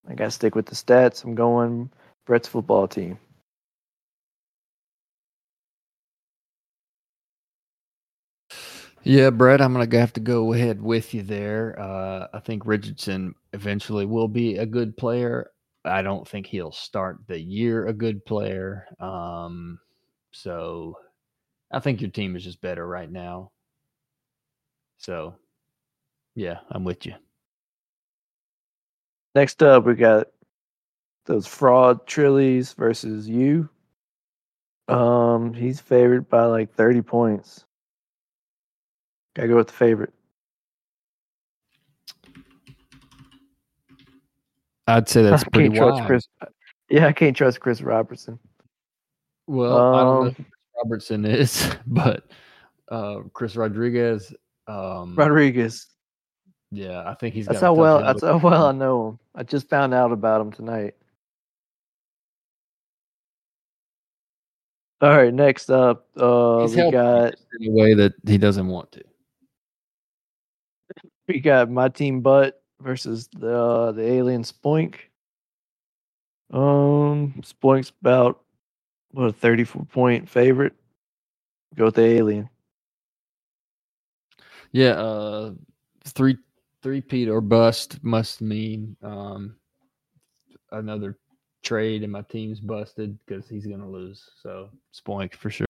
I 0.09 0.15
got 0.15 0.25
to 0.25 0.31
stick 0.31 0.55
with 0.55 0.67
the 0.67 0.75
stats. 0.75 1.25
I'm 1.25 1.35
going 1.35 1.91
Brett's 2.27 2.49
football 2.49 2.89
team. 2.89 3.19
Yeah, 9.09 9.31
Brett, 9.31 9.63
I'm 9.63 9.73
gonna 9.73 9.99
have 9.99 10.13
to 10.15 10.21
go 10.21 10.53
ahead 10.53 10.83
with 10.83 11.15
you 11.15 11.23
there. 11.23 11.81
Uh, 11.81 12.29
I 12.35 12.41
think 12.41 12.67
Richardson 12.67 13.35
eventually 13.55 14.05
will 14.05 14.29
be 14.29 14.59
a 14.59 14.67
good 14.67 14.99
player. 14.99 15.51
I 15.87 16.03
don't 16.03 16.29
think 16.29 16.47
he'll 16.47 16.73
start 16.73 17.17
the 17.27 17.41
year 17.41 17.87
a 17.87 17.95
good 17.95 18.27
player. 18.27 18.87
Um, 19.01 19.81
so 20.33 20.99
I 21.73 21.81
think 21.81 22.01
your 22.03 22.11
team 22.11 22.37
is 22.37 22.45
just 22.45 22.61
better 22.61 22.87
right 22.87 23.11
now. 23.11 23.53
So, 24.99 25.37
yeah, 26.35 26.59
I'm 26.71 26.85
with 26.85 27.07
you. 27.07 27.15
Next 29.35 29.63
up, 29.63 29.87
we 29.87 29.95
got 29.95 30.29
those 31.27 31.47
fraud 31.47 32.07
Trillies 32.07 32.75
versus 32.77 33.29
you. 33.29 33.71
Um, 34.89 35.55
he's 35.55 35.81
favored 35.81 36.29
by 36.29 36.45
like 36.47 36.75
30 36.75 37.03
points. 37.03 37.67
Gotta 39.39 39.49
go 39.51 39.55
with 39.57 39.69
the 39.69 39.73
favorite. 39.73 40.13
I'd 44.89 45.09
say 45.09 45.23
that's 45.23 45.45
pretty 45.53 45.79
wide. 45.79 46.05
Chris. 46.09 46.27
Yeah, 46.91 47.07
I 47.07 47.13
can't 47.13 47.37
trust 47.37 47.61
Chris 47.61 47.81
Robertson. 47.81 48.41
Well, 49.47 49.95
I 49.95 50.01
don't 50.03 50.07
know 50.07 50.21
Um, 50.23 50.27
who 50.27 50.35
Chris 50.35 50.47
Robertson 50.83 51.25
is, 51.25 51.77
but 51.87 52.25
uh, 52.89 53.19
Chris 53.33 53.55
Rodriguez. 53.55 54.35
Um, 54.67 55.15
Rodriguez. 55.15 55.87
yeah, 56.73 57.09
I 57.09 57.15
think 57.15 57.33
he's. 57.37 57.47
That's 57.47 57.61
how 57.61 57.75
well. 57.75 58.01
That's 58.01 58.25
how 58.25 58.39
well 58.39 58.67
I 58.67 58.73
know 58.73 59.11
him. 59.11 59.19
I 59.37 59.45
just 59.45 59.69
found 59.69 59.95
out 59.95 60.11
about 60.11 60.41
him 60.41 60.51
tonight. 60.51 60.97
All 65.01 65.17
right, 65.17 65.33
next 65.33 65.71
up, 65.71 66.09
uh, 66.17 66.63
He's 66.63 66.75
we 66.75 66.91
got 66.91 67.35
in 67.61 67.69
a 67.69 67.71
way 67.71 67.95
that 67.95 68.15
he 68.27 68.37
doesn't 68.37 68.67
want 68.67 68.91
to. 68.91 69.05
We 71.29 71.41
got 71.41 71.71
my 71.71 71.89
team 71.89 72.21
butt 72.21 72.61
versus 72.81 73.29
the 73.39 73.55
uh, 73.55 73.93
the 73.93 74.03
alien 74.03 74.43
Spoink. 74.43 74.95
Um, 76.51 77.35
Spoink's 77.43 77.93
about 78.01 78.41
what 79.13 79.25
a 79.25 79.33
thirty 79.33 79.65
four 79.65 79.85
point 79.85 80.29
favorite. 80.29 80.73
Go 81.77 81.87
with 81.87 81.97
the 81.97 82.05
alien. 82.05 82.49
Yeah, 84.73 84.93
uh, 84.93 85.53
three 86.05 86.39
three 86.83 87.01
peat 87.01 87.29
or 87.29 87.41
bust 87.41 88.03
must 88.03 88.41
mean 88.41 88.97
um, 89.03 89.57
another 90.73 91.19
trade, 91.63 92.03
and 92.03 92.13
my 92.13 92.23
team's 92.23 92.61
busted 92.61 93.19
because 93.27 93.49
he's 93.49 93.67
gonna 93.67 93.89
lose. 93.89 94.31
So 94.43 94.71
Spoink 94.95 95.35
for 95.35 95.51
sure. 95.51 95.68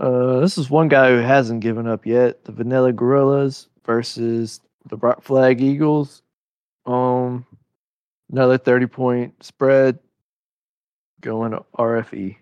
Uh, 0.00 0.40
this 0.40 0.56
is 0.56 0.70
one 0.70 0.88
guy 0.88 1.10
who 1.10 1.18
hasn't 1.18 1.60
given 1.60 1.86
up 1.86 2.06
yet. 2.06 2.44
The 2.44 2.52
Vanilla 2.52 2.92
Gorillas 2.92 3.68
versus 3.84 4.60
the 4.88 4.96
Rock 4.96 5.22
Flag 5.22 5.60
Eagles. 5.60 6.22
Um, 6.86 7.46
another 8.32 8.56
thirty 8.58 8.86
point 8.86 9.44
spread. 9.44 9.98
Going 11.20 11.52
to. 11.52 11.64
RFE. 11.78 12.36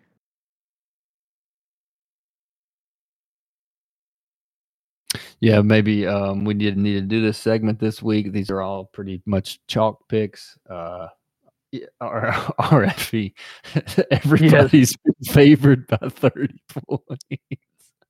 Yeah, 5.40 5.60
maybe 5.62 6.06
um, 6.06 6.44
we 6.44 6.54
didn't 6.54 6.82
need 6.82 6.94
to 6.94 7.00
do 7.00 7.20
this 7.20 7.38
segment 7.38 7.80
this 7.80 8.02
week. 8.02 8.32
These 8.32 8.50
are 8.50 8.60
all 8.60 8.84
pretty 8.84 9.22
much 9.26 9.60
chalk 9.66 10.08
picks. 10.08 10.58
Uh, 10.70 11.08
yeah, 11.72 11.86
R- 12.00 12.32
RFE. 12.60 13.32
Everybody's 14.10 14.96
favored 15.24 15.86
by 15.86 15.98
30 16.08 16.60
points. 16.68 17.24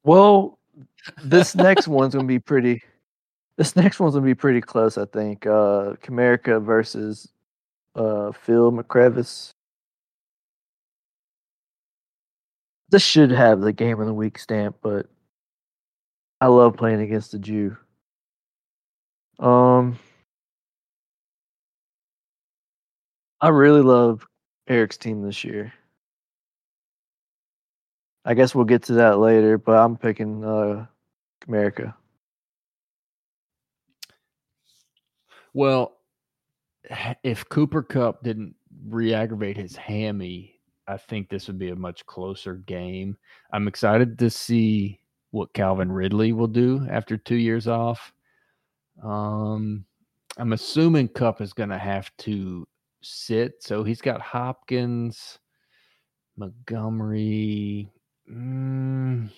Well, 0.04 0.58
this 1.22 1.54
next 1.54 1.88
one's 1.88 2.14
gonna 2.14 2.26
be 2.26 2.38
pretty. 2.38 2.82
This 3.56 3.74
next 3.76 3.98
one's 4.00 4.14
gonna 4.14 4.24
be 4.24 4.34
pretty 4.34 4.60
close, 4.60 4.96
I 4.96 5.06
think. 5.06 5.46
Uh, 5.46 5.94
Comerica 6.02 6.62
versus 6.62 7.28
uh 7.94 8.32
Phil 8.32 8.72
McCrevis. 8.72 9.50
This 12.90 13.02
should 13.02 13.30
have 13.30 13.60
the 13.60 13.72
game 13.72 14.00
of 14.00 14.06
the 14.06 14.14
week 14.14 14.38
stamp, 14.38 14.76
but 14.82 15.06
I 16.40 16.46
love 16.46 16.76
playing 16.76 17.00
against 17.00 17.32
the 17.32 17.38
Jew. 17.38 17.76
Um, 19.38 19.98
I 23.40 23.48
really 23.48 23.82
love 23.82 24.26
Eric's 24.68 24.96
team 24.96 25.22
this 25.22 25.44
year. 25.44 25.72
I 28.24 28.34
guess 28.34 28.54
we'll 28.54 28.64
get 28.64 28.82
to 28.84 28.94
that 28.94 29.18
later, 29.18 29.58
but 29.58 29.72
I'm 29.78 29.96
picking 29.96 30.44
uh 30.44 30.86
America. 31.46 31.94
Well, 35.54 35.96
if 37.22 37.48
Cooper 37.48 37.82
Kupp 37.82 38.22
didn't 38.22 38.54
re-aggravate 38.86 39.56
his 39.56 39.76
hammy, 39.76 40.60
I 40.86 40.96
think 40.96 41.28
this 41.28 41.46
would 41.46 41.58
be 41.58 41.70
a 41.70 41.76
much 41.76 42.04
closer 42.06 42.56
game. 42.56 43.16
I'm 43.52 43.68
excited 43.68 44.18
to 44.18 44.30
see 44.30 45.00
what 45.30 45.52
Calvin 45.54 45.90
Ridley 45.90 46.32
will 46.32 46.46
do 46.46 46.86
after 46.90 47.16
two 47.16 47.36
years 47.36 47.66
off. 47.66 48.12
Um, 49.02 49.84
I'm 50.36 50.52
assuming 50.52 51.08
Kupp 51.08 51.40
is 51.40 51.52
going 51.52 51.70
to 51.70 51.78
have 51.78 52.10
to 52.18 52.66
sit, 53.02 53.62
so 53.62 53.84
he's 53.84 54.00
got 54.00 54.20
Hopkins, 54.20 55.38
Montgomery, 56.36 57.90
mm, 58.30 59.28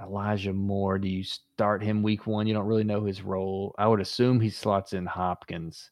Elijah 0.00 0.52
Moore. 0.52 0.98
Do 0.98 1.08
you 1.08 1.22
start 1.22 1.82
him 1.82 2.02
week 2.02 2.26
one? 2.26 2.46
You 2.46 2.54
don't 2.54 2.66
really 2.66 2.84
know 2.84 3.04
his 3.04 3.22
role. 3.22 3.74
I 3.78 3.86
would 3.86 4.00
assume 4.00 4.40
he 4.40 4.50
slots 4.50 4.92
in 4.92 5.06
Hopkins. 5.06 5.90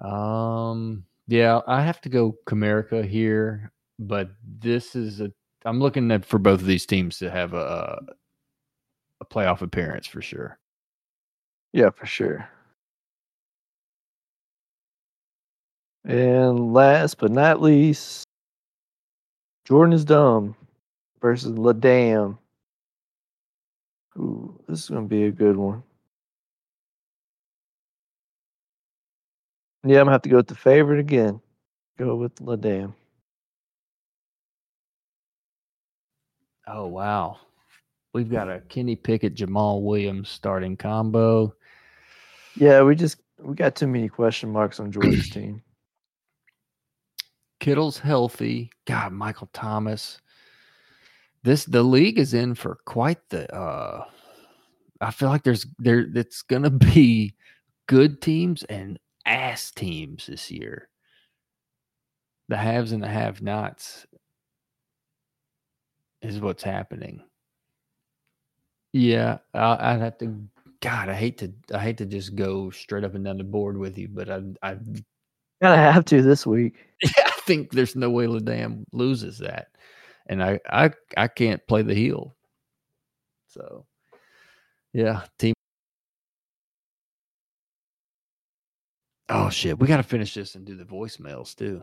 Um, 0.00 1.04
yeah, 1.28 1.60
I 1.66 1.82
have 1.82 2.00
to 2.02 2.08
go 2.08 2.36
Comerica 2.46 3.06
here, 3.06 3.72
but 3.98 4.30
this 4.44 4.94
is 4.96 5.20
a. 5.20 5.32
I'm 5.64 5.78
looking 5.80 6.10
at 6.10 6.24
for 6.24 6.38
both 6.38 6.60
of 6.60 6.66
these 6.66 6.86
teams 6.86 7.18
to 7.18 7.30
have 7.30 7.54
a 7.54 8.00
a 9.20 9.24
playoff 9.26 9.60
appearance 9.62 10.06
for 10.06 10.22
sure. 10.22 10.58
Yeah, 11.72 11.90
for 11.90 12.06
sure. 12.06 12.48
And 16.04 16.72
last 16.72 17.18
but 17.18 17.30
not 17.30 17.60
least, 17.60 18.24
Jordan 19.66 19.92
is 19.92 20.04
dumb 20.04 20.56
versus 21.20 21.52
LaDam. 21.52 22.38
Ooh, 24.16 24.58
this 24.66 24.80
is 24.84 24.88
gonna 24.88 25.06
be 25.06 25.24
a 25.24 25.30
good 25.30 25.56
one. 25.56 25.82
Yeah, 29.84 30.00
I'm 30.00 30.04
gonna 30.06 30.12
have 30.12 30.22
to 30.22 30.28
go 30.28 30.36
with 30.36 30.48
the 30.48 30.54
favorite 30.54 31.00
again. 31.00 31.40
Go 31.98 32.16
with 32.16 32.34
LaDam. 32.36 32.94
Oh 36.66 36.86
wow, 36.86 37.38
we've 38.12 38.30
got 38.30 38.50
a 38.50 38.60
Kenny 38.68 38.96
Pickett, 38.96 39.34
Jamaal 39.34 39.82
Williams 39.82 40.28
starting 40.28 40.76
combo. 40.76 41.54
Yeah, 42.56 42.82
we 42.82 42.94
just 42.94 43.18
we 43.38 43.54
got 43.54 43.74
too 43.74 43.86
many 43.86 44.08
question 44.08 44.50
marks 44.50 44.80
on 44.80 44.92
Georgia's 44.92 45.28
team. 45.30 45.62
Kittle's 47.60 47.98
healthy. 47.98 48.70
God, 48.86 49.12
Michael 49.12 49.48
Thomas. 49.52 50.20
This 51.42 51.64
the 51.64 51.82
league 51.82 52.18
is 52.18 52.34
in 52.34 52.54
for 52.54 52.78
quite 52.84 53.18
the 53.30 53.52
uh 53.54 54.04
I 55.00 55.10
feel 55.10 55.28
like 55.30 55.42
there's 55.42 55.66
there 55.78 56.06
it's 56.14 56.42
gonna 56.42 56.70
be 56.94 57.34
good 57.86 58.20
teams 58.20 58.62
and 58.64 58.98
ass 59.26 59.70
teams 59.70 60.26
this 60.26 60.50
year. 60.50 60.88
The 62.48 62.56
haves 62.56 62.92
and 62.92 63.02
the 63.02 63.08
have 63.08 63.42
nots 63.42 64.06
is 66.22 66.40
what's 66.40 66.62
happening. 66.62 67.22
Yeah, 68.92 69.38
I, 69.54 69.94
I'd 69.94 70.00
have 70.00 70.18
to. 70.18 70.36
God, 70.80 71.08
I 71.08 71.14
hate 71.14 71.38
to. 71.38 71.52
I 71.72 71.78
hate 71.78 71.98
to 71.98 72.06
just 72.06 72.34
go 72.34 72.70
straight 72.70 73.04
up 73.04 73.14
and 73.14 73.24
down 73.24 73.38
the 73.38 73.44
board 73.44 73.78
with 73.78 73.96
you, 73.98 74.08
but 74.08 74.28
I, 74.28 74.42
I, 74.62 74.78
Gotta 75.60 75.76
have 75.76 76.06
to 76.06 76.22
this 76.22 76.46
week. 76.46 76.74
I 77.04 77.29
think 77.50 77.72
there's 77.72 77.96
no 77.96 78.10
way 78.10 78.26
Ladam 78.26 78.84
loses 78.92 79.38
that, 79.38 79.68
and 80.26 80.40
I, 80.40 80.60
I, 80.70 80.90
I 81.16 81.26
can't 81.26 81.60
play 81.66 81.82
the 81.82 81.94
heel. 81.94 82.36
So, 83.48 83.86
yeah, 84.92 85.22
team. 85.36 85.54
Oh 89.28 89.50
shit, 89.50 89.80
we 89.80 89.88
got 89.88 89.96
to 89.96 90.04
finish 90.04 90.34
this 90.34 90.54
and 90.54 90.64
do 90.64 90.76
the 90.76 90.84
voicemails 90.84 91.56
too. 91.56 91.82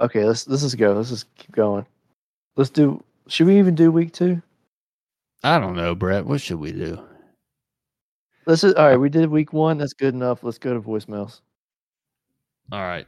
Okay, 0.00 0.24
let's 0.24 0.48
let's 0.48 0.62
just 0.62 0.76
go. 0.76 0.92
Let's 0.92 1.10
just 1.10 1.32
keep 1.36 1.52
going. 1.52 1.86
Let's 2.56 2.70
do. 2.70 3.02
Should 3.28 3.46
we 3.46 3.58
even 3.58 3.76
do 3.76 3.92
week 3.92 4.12
two? 4.12 4.42
I 5.44 5.60
don't 5.60 5.76
know, 5.76 5.94
Brett. 5.94 6.26
What 6.26 6.40
should 6.40 6.58
we 6.58 6.72
do? 6.72 7.00
Let's 8.46 8.62
just, 8.62 8.76
all 8.76 8.86
right. 8.86 8.96
Uh 8.96 8.98
we 8.98 9.08
did 9.08 9.30
week 9.30 9.52
one. 9.52 9.78
That's 9.78 9.92
good 9.92 10.14
enough. 10.14 10.42
Let's 10.42 10.58
go 10.58 10.74
to 10.74 10.80
voicemails. 10.80 11.40
All 12.72 12.80
right. 12.80 13.06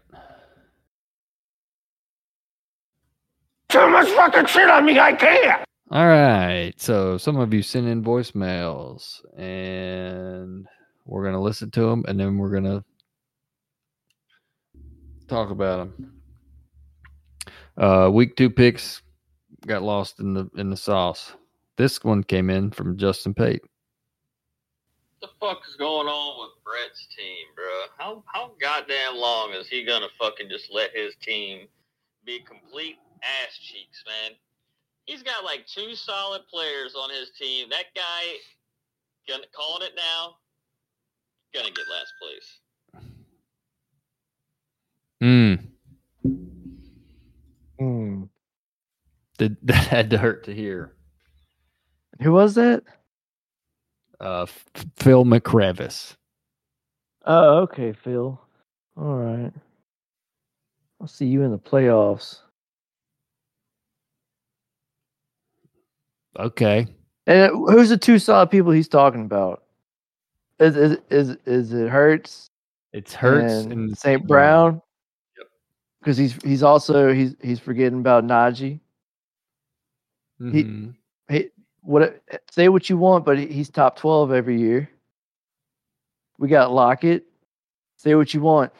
Too 3.69 3.89
much 3.91 4.09
fucking 4.09 4.47
shit 4.47 4.71
on 4.71 4.87
me, 4.87 4.99
I 4.99 5.13
can't. 5.13 5.63
All 5.91 6.07
right. 6.07 6.73
So 6.77 7.19
some 7.19 7.37
of 7.37 7.53
you 7.53 7.63
send 7.63 7.89
in 7.89 8.03
voicemails 8.03 9.21
and 9.37 10.67
we're 11.05 11.23
going 11.23 11.35
to 11.35 11.41
listen 11.41 11.71
to 11.73 11.83
them 11.83 12.05
and 12.09 12.19
then 12.19 12.39
we're 12.39 12.51
going 12.51 12.65
to 12.65 12.85
talk 15.29 15.51
about 15.51 15.79
them. 15.79 16.13
Uh, 17.77 18.11
week 18.13 18.37
two 18.37 18.51
picks 18.51 19.03
got 19.67 19.83
lost 19.83 20.19
in 20.21 20.35
the 20.35 20.49
in 20.57 20.71
the 20.71 20.77
sauce. 20.77 21.35
This 21.77 22.03
one 22.03 22.25
came 22.25 22.51
in 22.51 22.71
from 22.71 22.97
Justin 22.97 23.35
Pate. 23.35 23.63
What 25.21 25.31
the 25.31 25.47
fuck 25.47 25.63
is 25.69 25.77
going 25.77 26.09
on 26.09 26.41
with 26.41 26.65
Brett's 26.65 27.07
team, 27.17 27.47
bro? 27.55 27.65
How 27.99 28.25
how 28.27 28.53
goddamn 28.61 29.17
long 29.17 29.53
is 29.53 29.69
he 29.69 29.85
gonna 29.85 30.09
fucking 30.19 30.49
just 30.51 30.73
let 30.73 30.91
his 30.95 31.15
team 31.23 31.69
be 32.25 32.41
complete 32.41 32.97
ass 33.23 33.59
cheeks, 33.59 34.05
man? 34.07 34.37
He's 35.05 35.23
got 35.23 35.45
like 35.45 35.67
two 35.67 35.95
solid 35.95 36.43
players 36.53 36.95
on 36.95 37.11
his 37.11 37.31
team. 37.39 37.69
That 37.71 37.87
guy, 37.95 38.35
gonna 39.29 39.45
calling 39.55 39.87
it 39.87 39.93
now, 39.97 40.35
gonna 41.55 41.71
get 41.71 41.85
last 41.91 42.13
place. 42.21 42.61
Mm. 45.23 45.67
Hmm. 47.79 48.25
Did, 49.39 49.57
that 49.63 49.87
had 49.87 50.11
to 50.11 50.19
hurt 50.19 50.45
to 50.45 50.55
hear. 50.55 50.93
Who 52.23 52.33
was 52.33 52.55
that? 52.57 52.83
Uh, 54.21 54.43
F- 54.43 54.65
Phil 54.97 55.25
McCrevis. 55.25 56.17
Oh, 57.25 57.59
okay, 57.59 57.93
Phil. 57.93 58.41
All 58.97 59.15
right. 59.17 59.53
I'll 61.01 61.07
see 61.07 61.27
you 61.27 61.43
in 61.43 61.53
the 61.53 61.59
playoffs. 61.59 62.41
Okay. 66.39 66.87
And 67.27 67.51
who's 67.53 67.89
the 67.91 67.99
two 67.99 68.19
solid 68.19 68.51
people 68.51 68.73
he's 68.73 68.89
talking 68.89 69.23
about? 69.25 69.65
Is 70.61 70.77
is 70.77 70.99
is 71.11 71.37
is 71.47 71.73
it 71.73 71.89
Hurts 71.89 72.51
It's 72.93 73.13
Hurts 73.15 73.65
and, 73.65 73.73
and 73.73 73.99
St. 73.99 74.27
Brown? 74.27 74.81
Yep. 75.39 75.47
Because 76.01 76.17
he's 76.17 76.35
he's 76.43 76.63
also 76.63 77.13
he's 77.13 77.35
he's 77.43 77.61
forgetting 77.61 78.01
about 78.01 78.25
Najee. 78.25 78.81
he- 80.41 80.65
Mhm. 80.65 80.95
Hey, 81.29 81.51
what 81.83 82.23
say 82.51 82.69
what 82.69 82.89
you 82.89 82.97
want, 82.97 83.25
but 83.25 83.39
he's 83.39 83.69
top 83.71 83.97
twelve 83.97 84.33
every 84.33 84.59
year. 84.59 84.89
We 86.39 86.49
got 86.49 86.73
Lockett. 86.73 87.25
Say 87.97 88.15
what 88.15 88.33
you 88.33 88.41
want, 88.41 88.73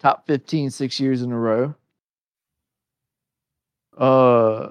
top 0.00 0.26
15 0.26 0.68
six 0.70 0.98
years 0.98 1.22
in 1.22 1.30
a 1.30 1.38
row. 1.38 1.74
Uh, 3.96 4.70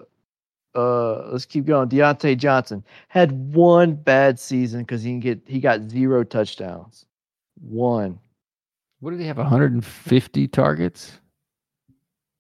uh, 0.76 1.30
let's 1.32 1.46
keep 1.46 1.66
going. 1.66 1.90
Diontae 1.90 2.38
Johnson 2.38 2.84
had 3.08 3.32
one 3.54 3.94
bad 3.94 4.40
season 4.40 4.82
because 4.82 5.04
he 5.04 5.12
can 5.12 5.20
get 5.20 5.42
he 5.46 5.60
got 5.60 5.90
zero 5.90 6.24
touchdowns. 6.24 7.06
One. 7.62 8.20
What 9.00 9.12
did 9.12 9.20
he 9.20 9.28
have? 9.28 9.38
150 9.38 10.48
targets? 10.48 11.20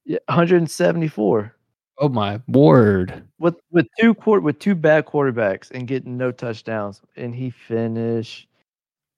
Yeah, 0.05 0.19
174 0.27 1.53
Oh 1.99 2.09
my 2.09 2.41
word! 2.47 3.23
with 3.39 3.55
with 3.71 3.87
two 3.99 4.15
court 4.15 4.41
with 4.41 4.57
two 4.59 4.73
bad 4.73 5.05
quarterbacks 5.05 5.69
and 5.71 5.87
getting 5.87 6.17
no 6.17 6.31
touchdowns, 6.31 7.01
and 7.15 7.35
he 7.35 7.51
finished 7.51 8.47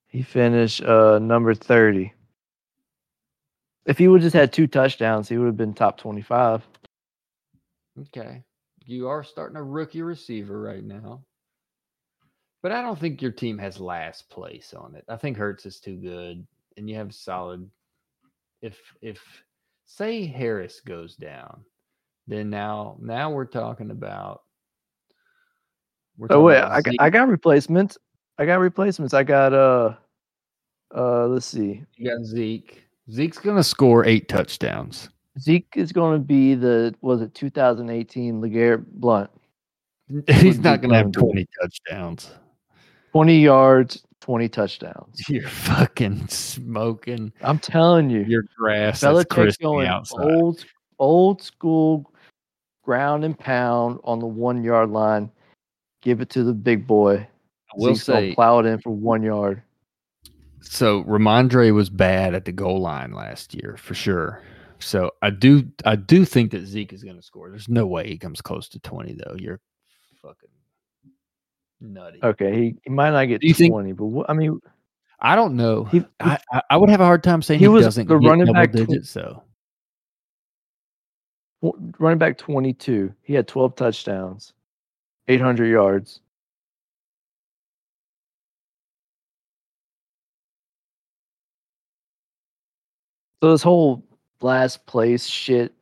he 0.07 0.21
finished 0.21 0.83
uh 0.83 1.19
number 1.19 1.53
30. 1.53 2.13
If 3.85 3.97
he 3.97 4.07
would 4.07 4.21
just 4.21 4.35
had 4.35 4.51
two 4.51 4.67
touchdowns, 4.67 5.29
he 5.29 5.37
would 5.37 5.45
have 5.45 5.57
been 5.57 5.73
top 5.73 5.97
25. 5.97 6.67
Okay, 8.01 8.43
you 8.87 9.07
are 9.07 9.23
starting 9.23 9.57
a 9.57 9.63
rookie 9.63 10.01
receiver 10.01 10.61
right 10.61 10.83
now, 10.83 11.23
but 12.61 12.71
I 12.71 12.81
don't 12.81 12.99
think 12.99 13.21
your 13.21 13.31
team 13.31 13.57
has 13.57 13.79
last 13.79 14.29
place 14.29 14.73
on 14.73 14.95
it. 14.95 15.05
I 15.07 15.17
think 15.17 15.37
Hurts 15.37 15.65
is 15.65 15.79
too 15.79 15.97
good, 15.97 16.45
and 16.77 16.89
you 16.89 16.95
have 16.95 17.13
solid. 17.13 17.69
If 18.61 18.77
if 19.01 19.21
say 19.85 20.25
Harris 20.25 20.81
goes 20.81 21.15
down, 21.15 21.63
then 22.27 22.49
now 22.49 22.97
now 22.99 23.31
we're 23.31 23.45
talking 23.45 23.91
about. 23.91 24.41
We're 26.17 26.27
Oh 26.29 26.41
wait, 26.41 26.57
about 26.57 26.71
I 26.71 26.81
got, 26.81 26.95
I 26.99 27.09
got 27.09 27.27
replacements. 27.27 27.97
I 28.37 28.45
got 28.45 28.59
replacements. 28.59 29.13
I 29.13 29.23
got 29.23 29.53
uh 29.53 29.95
uh 30.95 31.27
let's 31.27 31.45
see. 31.45 31.83
You 31.95 32.09
got 32.09 32.25
Zeke. 32.25 32.83
Zeke's 33.11 33.37
gonna 33.37 33.63
score 33.63 34.05
eight 34.05 34.27
touchdowns. 34.27 35.09
Zeke 35.39 35.73
is 35.75 35.91
going 35.91 36.19
to 36.19 36.23
be 36.23 36.55
the 36.55 36.95
was 37.01 37.21
it 37.21 37.33
2018 37.33 38.41
LeGarrette 38.41 38.85
Blount. 38.93 39.29
He's 40.27 40.59
not 40.59 40.81
gonna 40.81 40.95
have 40.95 41.11
gonna 41.11 41.27
twenty 41.27 41.47
touchdowns. 41.61 42.31
20 43.11 43.39
yards, 43.39 44.03
20 44.19 44.49
touchdowns. 44.49 45.29
You're 45.29 45.47
fucking 45.47 46.27
smoking 46.27 47.31
I'm 47.41 47.59
telling 47.59 48.09
you. 48.09 48.23
your 48.23 48.43
grass. 48.57 48.99
That's 48.99 49.19
Belichick's 49.19 49.33
crispy 49.33 49.63
going 49.63 49.87
outside. 49.87 50.25
old 50.25 50.65
old 50.99 51.41
school 51.41 52.11
ground 52.83 53.23
and 53.23 53.37
pound 53.37 53.99
on 54.03 54.19
the 54.19 54.27
1 54.27 54.63
yard 54.63 54.89
line. 54.89 55.31
Give 56.01 56.21
it 56.21 56.29
to 56.31 56.43
the 56.43 56.53
big 56.53 56.85
boy. 56.85 57.15
I 57.17 57.73
will 57.75 57.95
Zeke's 57.95 58.05
say 58.05 58.35
plow 58.35 58.59
it 58.59 58.65
in 58.65 58.79
for 58.79 58.91
1 58.91 59.23
yard. 59.23 59.63
so. 60.61 61.03
Rhamondre 61.05 61.73
was 61.73 61.89
bad 61.89 62.35
at 62.35 62.45
the 62.45 62.51
goal 62.51 62.79
line 62.79 63.11
last 63.11 63.55
year 63.55 63.75
for 63.77 63.95
sure. 63.95 64.41
So 64.79 65.11
I 65.21 65.29
do, 65.29 65.63
I 65.85 65.95
do 65.95 66.25
think 66.25 66.51
that 66.51 66.65
Zeke 66.65 66.93
is 66.93 67.03
going 67.03 67.15
to 67.15 67.21
score. 67.21 67.49
There's 67.49 67.69
no 67.69 67.85
way 67.85 68.07
he 68.07 68.17
comes 68.17 68.41
close 68.41 68.67
to 68.69 68.79
twenty 68.79 69.13
though. 69.13 69.35
You're 69.37 69.59
fucking 70.21 70.49
nutty. 71.81 72.19
Okay, 72.23 72.53
he, 72.55 72.75
he 72.83 72.89
might 72.89 73.11
not 73.11 73.25
get 73.25 73.41
Do 73.41 73.47
you 73.47 73.53
think- 73.53 73.71
20, 73.71 73.93
but 73.93 74.05
what, 74.05 74.29
I 74.29 74.33
mean 74.33 74.59
I 75.19 75.35
don't 75.35 75.55
know. 75.55 75.85
He- 75.85 76.05
I, 76.19 76.37
I 76.69 76.77
would 76.77 76.89
have 76.89 77.01
a 77.01 77.05
hard 77.05 77.23
time 77.23 77.41
saying 77.41 77.59
he 77.59 77.65
he, 77.65 77.69
was 77.69 77.85
doesn't 77.85 78.07
the 78.07 78.17
get 78.17 78.27
running 78.29 78.51
back 78.53 78.71
tw- 78.71 78.75
digits. 78.75 79.09
So 79.09 79.43
running 81.97 82.19
back 82.19 82.37
22. 82.37 83.13
He 83.23 83.33
had 83.33 83.47
12 83.47 83.75
touchdowns, 83.75 84.53
800 85.27 85.67
yards. 85.67 86.19
So 93.41 93.51
this 93.51 93.63
whole 93.63 94.03
last 94.41 94.85
place 94.85 95.25
shit. 95.25 95.73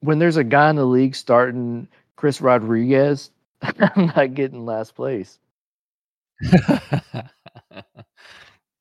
When 0.00 0.18
there's 0.18 0.36
a 0.36 0.44
guy 0.44 0.70
in 0.70 0.76
the 0.76 0.84
league 0.84 1.14
starting 1.14 1.88
Chris 2.16 2.40
Rodriguez, 2.40 3.30
I'm 3.62 4.12
not 4.16 4.34
getting 4.34 4.64
last 4.64 4.94
place. 4.94 5.38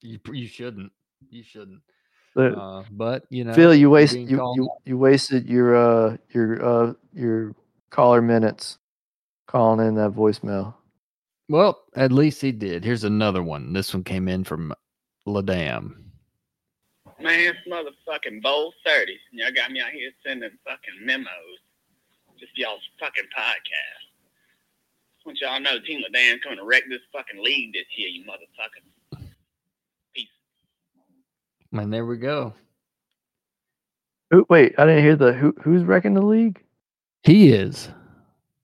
you 0.01 0.19
you 0.31 0.47
shouldn't. 0.47 0.91
You 1.29 1.43
shouldn't. 1.43 1.81
But 2.35 2.55
Uh, 2.55 2.83
but 2.91 3.25
you 3.29 3.43
know, 3.43 3.53
Phil, 3.53 3.73
you 3.73 3.89
waste 3.89 4.13
being 4.13 4.29
you, 4.29 4.53
you 4.55 4.69
you 4.85 4.97
wasted 4.97 5.49
your 5.49 5.75
uh 5.75 6.17
your 6.29 6.63
uh 6.63 6.93
your 7.13 7.55
caller 7.89 8.21
minutes 8.21 8.77
calling 9.47 9.87
in 9.87 9.95
that 9.95 10.11
voicemail. 10.11 10.75
Well, 11.49 11.81
at 11.95 12.11
least 12.11 12.41
he 12.41 12.51
did. 12.51 12.83
Here's 12.83 13.05
another 13.05 13.41
one. 13.41 13.73
This 13.73 13.93
one 13.93 14.03
came 14.03 14.27
in 14.27 14.43
from 14.43 14.73
Ladam. 15.25 16.06
Man, 17.19 17.39
it's 17.39 17.57
motherfucking 17.67 18.43
bowl 18.43 18.73
30s. 18.85 19.17
Y'all 19.31 19.49
got 19.55 19.71
me 19.71 19.81
out 19.81 19.89
here 19.89 20.11
sending 20.25 20.51
fucking 20.63 21.03
memos. 21.03 21.25
Just 22.39 22.55
y'all's 22.55 22.87
fucking 22.99 23.23
podcast. 23.35 24.05
Just 25.15 25.25
want 25.25 25.39
y'all 25.41 25.59
know 25.59 25.79
Team 25.79 26.03
Dan 26.13 26.39
coming 26.43 26.59
to 26.59 26.65
wreck 26.65 26.83
this 26.89 27.01
fucking 27.11 27.43
league 27.43 27.73
this 27.73 27.85
year, 27.97 28.09
you 28.09 28.23
motherfuckers. 28.23 29.19
Peace. 30.13 30.27
And 31.71 31.91
there 31.91 32.05
we 32.05 32.17
go. 32.17 32.53
Who, 34.29 34.45
wait, 34.49 34.75
I 34.77 34.85
didn't 34.85 35.03
hear 35.03 35.15
the 35.15 35.33
who. 35.33 35.55
Who's 35.63 35.83
wrecking 35.83 36.13
the 36.13 36.21
league? 36.21 36.63
He 37.23 37.51
is. 37.51 37.89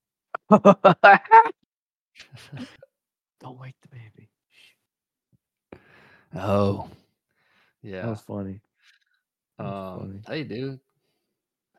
Don't 0.49 0.63
wake 3.59 3.75
the 3.81 3.87
baby. 3.89 4.29
Oh. 6.35 6.87
That 7.83 7.89
Yeah. 7.89 8.09
was 8.09 8.21
funny. 8.21 8.61
That's 9.57 9.69
Um, 9.69 9.99
funny. 9.99 10.21
hey, 10.27 10.43
dude. 10.43 10.79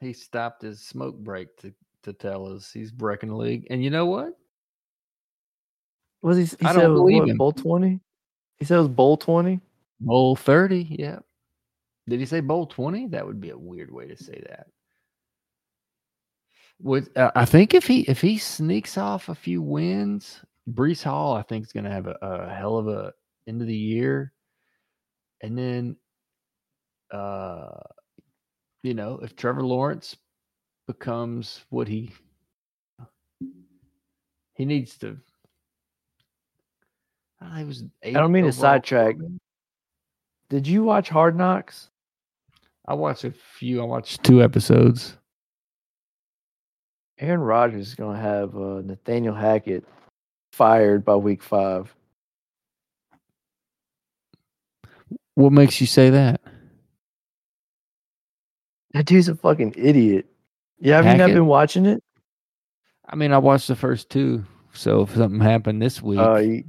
He 0.01 0.13
stopped 0.13 0.63
his 0.63 0.81
smoke 0.81 1.17
break 1.19 1.57
to, 1.59 1.73
to 2.03 2.13
tell 2.13 2.47
us 2.47 2.71
he's 2.73 2.93
breaking 2.93 3.31
the 3.31 3.37
league. 3.37 3.67
And 3.71 3.83
you 3.83 3.91
know 3.91 4.07
what? 4.07 4.39
Was 6.23 6.37
he? 6.37 6.45
He 6.45 6.67
I 6.67 6.73
said 6.73 6.83
don't 6.83 6.93
was 6.93 7.01
believe 7.01 7.21
what, 7.21 7.29
him. 7.29 7.37
bowl 7.39 7.53
twenty. 7.53 8.01
He 8.59 8.65
said 8.65 8.77
it 8.77 8.81
was 8.81 8.89
bowl 8.89 9.17
twenty. 9.17 9.61
Bowl 10.01 10.37
30. 10.37 10.97
Yeah. 10.99 11.21
Did 12.09 12.21
he 12.21 12.27
say 12.27 12.41
bowl 12.41 12.67
20? 12.67 13.07
That 13.09 13.27
would 13.27 13.41
be 13.41 13.51
a 13.51 13.57
weird 13.57 13.91
way 13.91 14.07
to 14.09 14.17
say 14.17 14.43
that. 14.49 14.67
Would 16.81 17.17
uh, 17.17 17.31
I 17.35 17.47
think 17.47 17.73
if 17.73 17.87
he 17.87 18.01
if 18.03 18.21
he 18.21 18.37
sneaks 18.37 18.99
off 18.99 19.29
a 19.31 19.35
few 19.35 19.63
wins, 19.63 20.43
Breece 20.69 21.05
Hall 21.05 21.35
I 21.35 21.43
think 21.43 21.65
is 21.65 21.73
going 21.73 21.85
to 21.85 21.91
have 21.91 22.07
a, 22.09 22.17
a 22.21 22.53
hell 22.55 22.77
of 22.77 22.89
a 22.89 23.13
end 23.47 23.63
of 23.63 23.69
the 23.69 23.77
year, 23.77 24.34
and 25.45 25.59
then, 25.59 25.97
uh, 27.11 27.81
you 28.83 28.95
know, 28.95 29.21
if 29.23 29.37
Trevor 29.37 29.63
Lawrence 29.63 30.17
becomes 30.87 31.61
what 31.69 31.87
he 31.87 32.11
he 34.55 34.65
needs 34.65 34.97
to. 34.99 35.19
I 37.43 37.65
was. 37.65 37.85
I 38.03 38.13
don't 38.13 38.33
mean 38.33 38.45
to 38.45 38.53
sidetrack. 38.53 39.17
Did 40.49 40.67
you 40.67 40.83
watch 40.83 41.11
Hard 41.11 41.37
Knocks? 41.37 41.91
I 42.87 42.95
watched 42.95 43.25
a 43.25 43.31
few. 43.31 43.83
I 43.83 43.85
watched 43.85 44.25
two 44.25 44.43
episodes. 44.43 45.19
Aaron 47.19 47.41
Rodgers 47.41 47.89
is 47.89 47.95
going 47.95 48.17
to 48.17 48.23
have 48.23 48.57
uh, 48.57 48.81
Nathaniel 48.83 49.35
Hackett 49.35 49.85
fired 50.53 51.05
by 51.05 51.17
week 51.17 51.43
five. 51.43 51.95
What 55.35 55.53
makes 55.53 55.81
you 55.81 55.87
say 55.87 56.11
that? 56.11 56.41
That 58.93 59.07
dude's 59.07 59.29
a 59.29 59.35
fucking 59.35 59.75
idiot. 59.77 60.27
Yeah, 60.79 60.97
have 60.97 61.05
you 61.05 61.11
not 61.13 61.21
Hackett? 61.21 61.35
been 61.35 61.47
watching 61.47 61.87
it? 61.87 62.03
I 63.09 63.17
mean, 63.17 63.33
I 63.33 63.39
watched 63.39 63.69
the 63.69 63.77
first 63.77 64.11
two. 64.11 64.45
So 64.73 65.03
if 65.03 65.15
something 65.15 65.41
happened 65.41 65.81
this 65.83 66.03
week, 66.03 66.19
Uh, 66.19 66.37
he, 66.37 66.65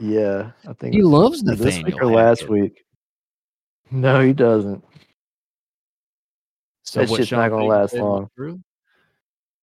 yeah, 0.00 0.50
I 0.68 0.72
think 0.72 0.94
he 0.94 1.02
loves 1.02 1.42
this 1.42 1.82
week 1.82 1.94
or 2.00 2.06
last 2.06 2.48
week. 2.48 2.84
No, 3.90 4.20
he 4.20 4.32
doesn't. 4.32 4.84
So 6.82 7.00
That 7.00 7.08
shit's 7.08 7.32
not 7.32 7.50
gonna 7.50 7.64
last 7.66 7.94
long. 7.94 8.30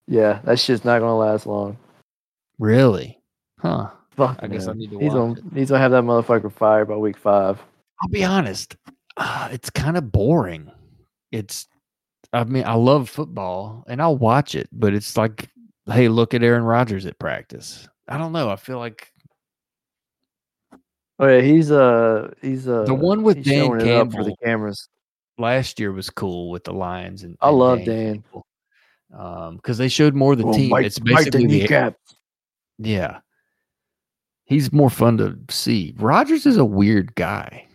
Yeah, 0.08 0.40
that 0.44 0.60
shit's 0.60 0.86
not 0.86 1.00
gonna 1.00 1.18
last 1.18 1.46
long. 1.46 1.78
Really? 2.60 3.20
Huh? 3.60 3.90
Fuck. 4.12 4.40
I 4.42 4.48
guess 4.48 4.68
I 4.68 4.74
need 4.74 4.92
to 4.92 5.00
He's 5.00 5.14
watch 5.14 5.38
gonna 5.38 5.50
he's 5.56 5.70
gonna 5.70 5.82
have 5.82 5.92
that 5.92 6.04
motherfucker 6.04 6.52
fired 6.52 6.88
by 6.88 6.96
week 6.96 7.18
five. 7.18 7.62
I'll 8.02 8.10
be 8.10 8.24
honest. 8.24 8.76
Uh, 9.18 9.50
it's 9.52 9.70
kind 9.70 9.98
of 9.98 10.12
boring. 10.12 10.72
It's. 11.32 11.68
I 12.34 12.44
mean, 12.46 12.64
I 12.66 12.74
love 12.76 13.10
football 13.10 13.84
and 13.88 14.02
I'll 14.02 14.18
watch 14.18 14.56
it, 14.56 14.70
but 14.72 14.94
it's 14.94 15.18
like, 15.18 15.50
hey, 15.92 16.08
look 16.08 16.34
at 16.34 16.44
Aaron 16.44 16.64
Rodgers 16.64 17.06
at 17.06 17.20
practice. 17.20 17.88
I 18.08 18.18
don't 18.18 18.32
know. 18.32 18.50
I 18.50 18.56
feel 18.56 18.78
like 18.80 19.12
Oh 21.20 21.28
yeah, 21.28 21.42
he's 21.42 21.72
uh 21.72 22.34
he's 22.42 22.68
uh 22.68 22.84
the 22.84 22.94
one 22.94 23.22
with 23.24 23.44
Dan 23.44 23.88
up 23.90 24.12
for 24.12 24.24
the 24.24 24.36
cameras. 24.44 24.88
last 25.38 25.80
year 25.80 25.92
was 25.92 26.10
cool 26.10 26.50
with 26.50 26.64
the 26.64 26.74
Lions 26.74 27.24
and 27.24 27.38
I 27.42 27.50
love 27.50 27.80
Dan. 27.86 28.24
Campbell. 28.24 28.46
Um, 29.14 29.56
because 29.58 29.78
they 29.78 29.90
showed 29.90 30.16
more 30.16 30.36
the 30.38 30.46
Well, 30.46 30.54
team. 30.56 30.70
bite- 30.70 30.86
it's 30.86 31.00
basically 31.00 31.46
the, 31.46 31.60
kneecap. 31.60 31.96
yeah. 32.80 33.20
He's 34.46 34.72
more 34.72 34.90
fun 34.90 35.18
to 35.18 35.38
see. 35.50 35.94
Rodgers 35.98 36.46
is 36.46 36.58
a 36.58 36.66
weird 36.66 37.14
guy. 37.16 37.68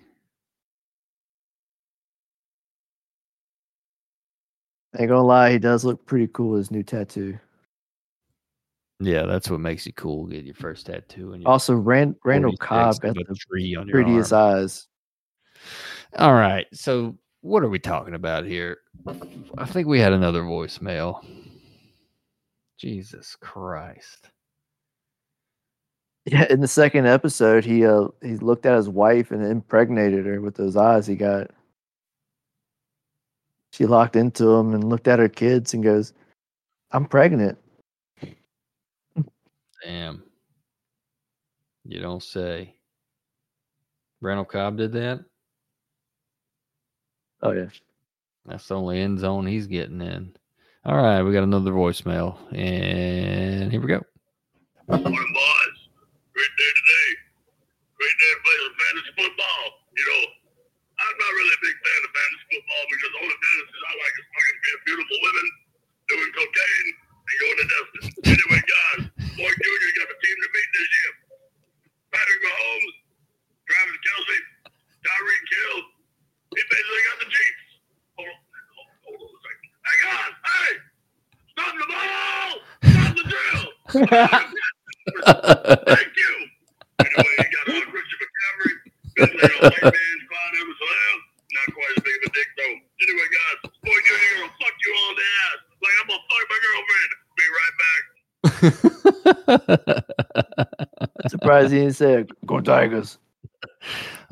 Ain't 4.98 5.08
gonna 5.08 5.22
lie, 5.22 5.52
he 5.52 5.58
does 5.58 5.84
look 5.84 6.04
pretty 6.06 6.28
cool 6.28 6.50
with 6.50 6.58
his 6.60 6.70
new 6.70 6.82
tattoo. 6.82 7.38
Yeah, 8.98 9.26
that's 9.26 9.50
what 9.50 9.60
makes 9.60 9.86
you 9.86 9.92
cool. 9.92 10.26
Get 10.26 10.44
your 10.44 10.54
first 10.54 10.86
tattoo 10.86 11.34
and 11.34 11.46
Also, 11.46 11.74
Rand, 11.74 12.16
Randall 12.24 12.52
46 12.52 12.66
Cobb 12.66 13.00
got 13.00 13.14
the 13.28 13.34
tree 13.34 13.76
on 13.76 13.86
your 13.86 14.02
prettiest 14.02 14.32
arm. 14.32 14.56
eyes. 14.56 14.88
All 16.16 16.32
right. 16.32 16.66
So 16.72 17.18
what 17.42 17.62
are 17.62 17.68
we 17.68 17.78
talking 17.78 18.14
about 18.14 18.46
here? 18.46 18.78
I 19.58 19.66
think 19.66 19.86
we 19.86 20.00
had 20.00 20.12
another 20.14 20.42
voicemail. 20.42 21.22
Jesus 22.78 23.36
Christ. 23.40 24.30
Yeah, 26.24 26.46
in 26.50 26.60
the 26.60 26.68
second 26.68 27.06
episode, 27.06 27.64
he 27.64 27.84
uh 27.86 28.08
he 28.22 28.36
looked 28.36 28.66
at 28.66 28.76
his 28.76 28.88
wife 28.88 29.30
and 29.30 29.44
impregnated 29.44 30.26
her 30.26 30.40
with 30.40 30.56
those 30.56 30.76
eyes 30.76 31.06
he 31.06 31.16
got. 31.16 31.50
She 33.76 33.84
locked 33.84 34.16
into 34.16 34.48
him 34.48 34.72
and 34.72 34.88
looked 34.88 35.06
at 35.06 35.18
her 35.18 35.28
kids 35.28 35.74
and 35.74 35.84
goes, 35.84 36.14
"I'm 36.92 37.04
pregnant." 37.04 37.58
Damn. 39.84 40.22
You 41.84 42.00
don't 42.00 42.22
say. 42.22 42.74
Randall 44.22 44.46
Cobb 44.46 44.78
did 44.78 44.92
that? 44.92 45.22
Oh 47.42 47.52
yeah. 47.52 47.68
That's 48.46 48.66
the 48.66 48.76
only 48.76 48.98
end 48.98 49.18
zone 49.20 49.46
he's 49.46 49.66
getting 49.66 50.00
in. 50.00 50.34
All 50.86 50.96
right, 50.96 51.22
we 51.22 51.34
got 51.34 51.42
another 51.42 51.72
voicemail. 51.72 52.38
And 52.56 53.70
here 53.70 53.82
we 53.82 53.88
go. 53.88 54.00
Morning, 54.88 55.04
boys. 55.04 55.78
Great 56.32 56.54
day 56.56 56.72
today. 56.80 57.08
Great 58.00 58.16
day 58.24 58.30
to 58.32 58.40
play 58.40 58.56
some 58.56 58.76
fantasy 58.80 59.12
football. 59.20 59.62
You 59.92 60.04
know, 60.08 60.22
I'm 60.96 61.16
not 61.20 61.32
really 61.36 61.54
a 61.54 61.62
big 61.62 61.76
fan 61.76 62.00
of 62.08 62.10
fantasy 62.16 62.46
football 62.56 62.82
because 62.88 63.10
the 63.12 63.20
only 63.20 63.36
fantasies 63.36 63.84
I 63.84 63.92
like 64.00 64.14
is 64.16 64.26
fucking 64.32 64.58
being 64.64 64.80
beautiful 64.88 65.18
women, 65.22 65.46
doing 66.08 66.30
cocaine, 66.32 66.88
and 66.96 67.36
going 67.36 67.58
to 67.60 67.66
Destin. 67.68 68.04
Anyway, 68.32 68.60
guys, 68.64 69.02
Boy 69.36 69.52
Jr. 69.52 69.90
got 70.00 70.08
a 70.08 70.16
team 70.24 70.36
to 70.40 70.48
beat 70.56 70.70
this 70.72 70.88
year. 70.88 71.12
Patrick 72.16 72.40
Mahomes, 72.48 72.96
Travis 73.68 74.00
Kelce, 74.08 74.38
Tyreek 75.04 75.46
Hill. 75.52 75.78
He 76.56 76.62
basically 76.64 77.02
got 77.12 77.16
the 77.20 77.28
Chiefs. 77.28 77.68
Hold 78.16 78.28
on, 78.32 78.40
hold, 78.72 78.88
hold 79.04 79.20
on 79.20 79.36
a 79.36 79.40
second. 79.44 79.68
Hey, 79.84 79.96
guys, 80.00 80.32
hey! 80.48 80.72
Stop 81.52 81.72
the 81.76 81.86
ball! 81.92 82.50
Stop 82.88 83.12
the 83.20 83.24
drill! 83.28 83.64
Thank 84.10 86.10
you. 86.16 86.32
Anyway, 86.98 87.34
you 87.38 87.44
got 87.52 87.68
uh, 87.68 87.70
Christian 87.90 88.18
McCaffrey, 88.22 88.74
Bentley, 89.16 89.36
you 89.36 89.42
know, 89.48 89.60
white 89.68 89.82
man, 89.82 90.18
Clyde 90.28 90.54
Edwards 90.60 90.80
Helaire. 90.80 91.20
Not 91.52 91.68
quite 91.74 91.92
as 91.96 92.02
big 92.02 92.16
of 92.16 92.22
a 92.26 92.28
dick, 92.34 92.48
though. 92.56 92.76
Anyway, 93.02 93.28
guys, 93.36 93.58
boy, 93.84 93.98
you're 94.06 94.20
gonna 94.36 94.52
fuck 94.60 94.76
you 94.84 94.90
all 95.00 95.12
the 95.14 95.26
ass. 95.46 95.60
Like, 95.82 95.96
I'm 96.00 96.08
gonna 96.08 96.26
fuck 96.30 96.46
my 96.52 96.60
girlfriend. 96.64 97.10
Be 97.36 97.46
right 97.58 97.74
back. 97.82 98.02
Surprised 101.30 101.72
he 101.72 101.78
didn't 101.80 101.94
say. 101.94 102.24
Go 102.46 102.60
Tigers. 102.60 103.18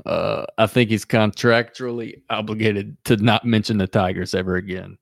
uh, 0.07 0.45
I 0.59 0.66
think 0.66 0.91
he's 0.91 1.05
contractually 1.05 2.22
obligated 2.31 2.97
to 3.05 3.16
not 3.16 3.45
mention 3.45 3.79
the 3.79 3.87
Tigers 3.87 4.35
ever 4.35 4.57
again. 4.57 4.99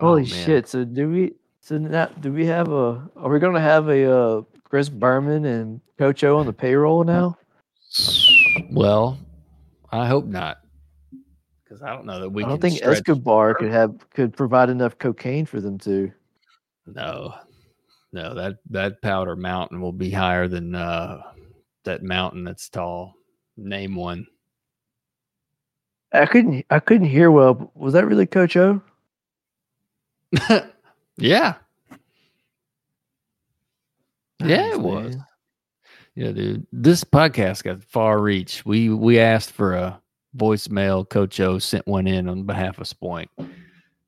Holy 0.00 0.22
Oh, 0.22 0.24
shit! 0.24 0.68
So 0.68 0.84
do 0.84 1.08
we? 1.10 1.32
So 1.60 1.78
now 1.78 2.06
do 2.06 2.32
we 2.32 2.46
have 2.46 2.72
a? 2.72 3.08
Are 3.16 3.30
we 3.30 3.38
gonna 3.38 3.60
have 3.60 3.88
a 3.88 4.12
uh, 4.12 4.42
Chris 4.64 4.88
Berman 4.88 5.44
and 5.44 5.80
Coach 5.98 6.24
O 6.24 6.38
on 6.38 6.46
the 6.46 6.52
payroll 6.52 7.04
now? 7.04 7.36
Well, 8.70 9.18
I 9.92 10.06
hope 10.06 10.26
not. 10.26 10.58
Because 11.62 11.82
I 11.82 11.94
don't 11.94 12.06
know 12.06 12.20
that 12.20 12.30
we 12.30 12.42
I 12.44 12.48
don't 12.48 12.60
can 12.60 12.70
think 12.70 12.82
Escobar 12.82 13.54
could 13.54 13.70
have 13.70 14.08
could 14.10 14.36
provide 14.36 14.70
enough 14.70 14.98
cocaine 14.98 15.46
for 15.46 15.60
them 15.60 15.78
to. 15.80 16.10
No, 16.86 17.34
no, 18.12 18.34
that 18.34 18.56
that 18.70 19.02
powder 19.02 19.36
mountain 19.36 19.80
will 19.80 19.92
be 19.92 20.10
higher 20.10 20.48
than 20.48 20.74
uh, 20.74 21.20
that 21.84 22.02
mountain 22.02 22.44
that's 22.44 22.68
tall. 22.68 23.14
Name 23.56 23.94
one. 23.94 24.26
I 26.12 26.26
couldn't. 26.26 26.64
I 26.70 26.80
couldn't 26.80 27.08
hear 27.08 27.30
well. 27.30 27.70
Was 27.74 27.92
that 27.92 28.06
really 28.06 28.26
Coach 28.26 28.56
O? 28.56 28.80
yeah, 31.20 31.54
Yeah, 34.42 34.72
it 34.72 34.80
was. 34.80 35.16
man. 35.16 35.24
Yeah, 36.14 36.32
dude. 36.32 36.66
This 36.72 37.04
podcast 37.04 37.62
got 37.62 37.82
far 37.84 38.20
reach. 38.20 38.64
We 38.66 38.88
we 38.90 39.18
asked 39.20 39.52
for 39.52 39.74
a 39.74 40.00
voicemail. 40.36 41.08
Coach 41.08 41.38
O 41.40 41.58
sent 41.58 41.86
one 41.86 42.06
in 42.06 42.28
on 42.28 42.44
behalf 42.44 42.78
of 42.78 42.86
Spoink. 42.88 43.28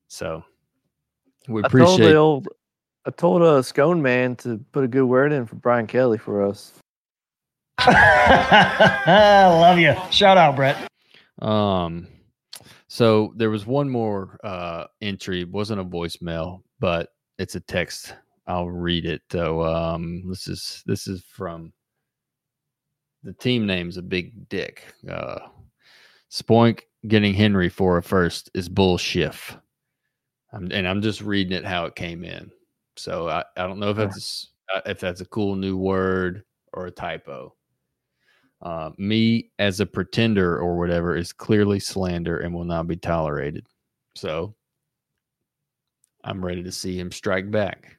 So 0.08 0.42
we 1.48 1.60
I 1.60 1.62
told 1.62 1.64
appreciate 1.66 2.10
the 2.10 2.16
old, 2.16 2.48
I 3.06 3.10
told 3.10 3.42
uh, 3.42 3.62
Scone 3.62 4.02
Man 4.02 4.36
to 4.36 4.58
put 4.72 4.84
a 4.84 4.88
good 4.88 5.04
word 5.04 5.32
in 5.32 5.46
for 5.46 5.56
Brian 5.56 5.86
Kelly 5.86 6.18
for 6.18 6.42
us. 6.46 6.72
Love 9.06 9.78
you. 9.78 9.94
Shout 10.10 10.36
out, 10.36 10.56
Brett. 10.56 10.88
Um, 11.40 12.06
so 12.88 13.32
there 13.36 13.50
was 13.50 13.64
one 13.66 13.88
more 13.88 14.38
uh 14.44 14.84
entry. 15.00 15.40
It 15.42 15.48
wasn't 15.50 15.80
a 15.80 15.84
voicemail, 15.84 16.62
but 16.82 17.10
it's 17.38 17.54
a 17.54 17.60
text. 17.60 18.16
I'll 18.48 18.68
read 18.68 19.06
it 19.06 19.22
though. 19.30 19.64
Um, 19.64 20.28
this 20.28 20.48
is 20.48 20.82
this 20.84 21.06
is 21.06 21.22
from 21.22 21.72
the 23.22 23.32
team 23.34 23.66
name's 23.66 23.98
a 23.98 24.02
big 24.02 24.48
dick. 24.48 24.92
Uh, 25.08 25.38
Spoink 26.30 26.80
getting 27.06 27.34
Henry 27.34 27.68
for 27.68 27.98
a 27.98 28.02
first 28.02 28.50
is 28.52 28.68
bullshit. 28.68 29.36
I'm, 30.52 30.72
and 30.72 30.88
I'm 30.88 31.00
just 31.00 31.20
reading 31.20 31.56
it 31.56 31.64
how 31.64 31.86
it 31.86 31.94
came 31.94 32.24
in. 32.24 32.50
So 32.96 33.28
I, 33.28 33.44
I 33.56 33.68
don't 33.68 33.78
know 33.78 33.90
if 33.90 33.96
that's 33.96 34.50
uh, 34.74 34.80
if 34.84 34.98
that's 34.98 35.20
a 35.20 35.26
cool 35.26 35.54
new 35.54 35.76
word 35.76 36.42
or 36.72 36.86
a 36.86 36.90
typo. 36.90 37.54
Uh, 38.60 38.90
me 38.98 39.52
as 39.60 39.78
a 39.78 39.86
pretender 39.86 40.58
or 40.58 40.76
whatever 40.76 41.16
is 41.16 41.32
clearly 41.32 41.78
slander 41.78 42.38
and 42.38 42.52
will 42.52 42.64
not 42.64 42.88
be 42.88 42.96
tolerated. 42.96 43.64
So 44.16 44.56
I'm 46.24 46.44
ready 46.44 46.62
to 46.62 46.72
see 46.72 46.98
him 46.98 47.10
strike 47.10 47.50
back. 47.50 47.98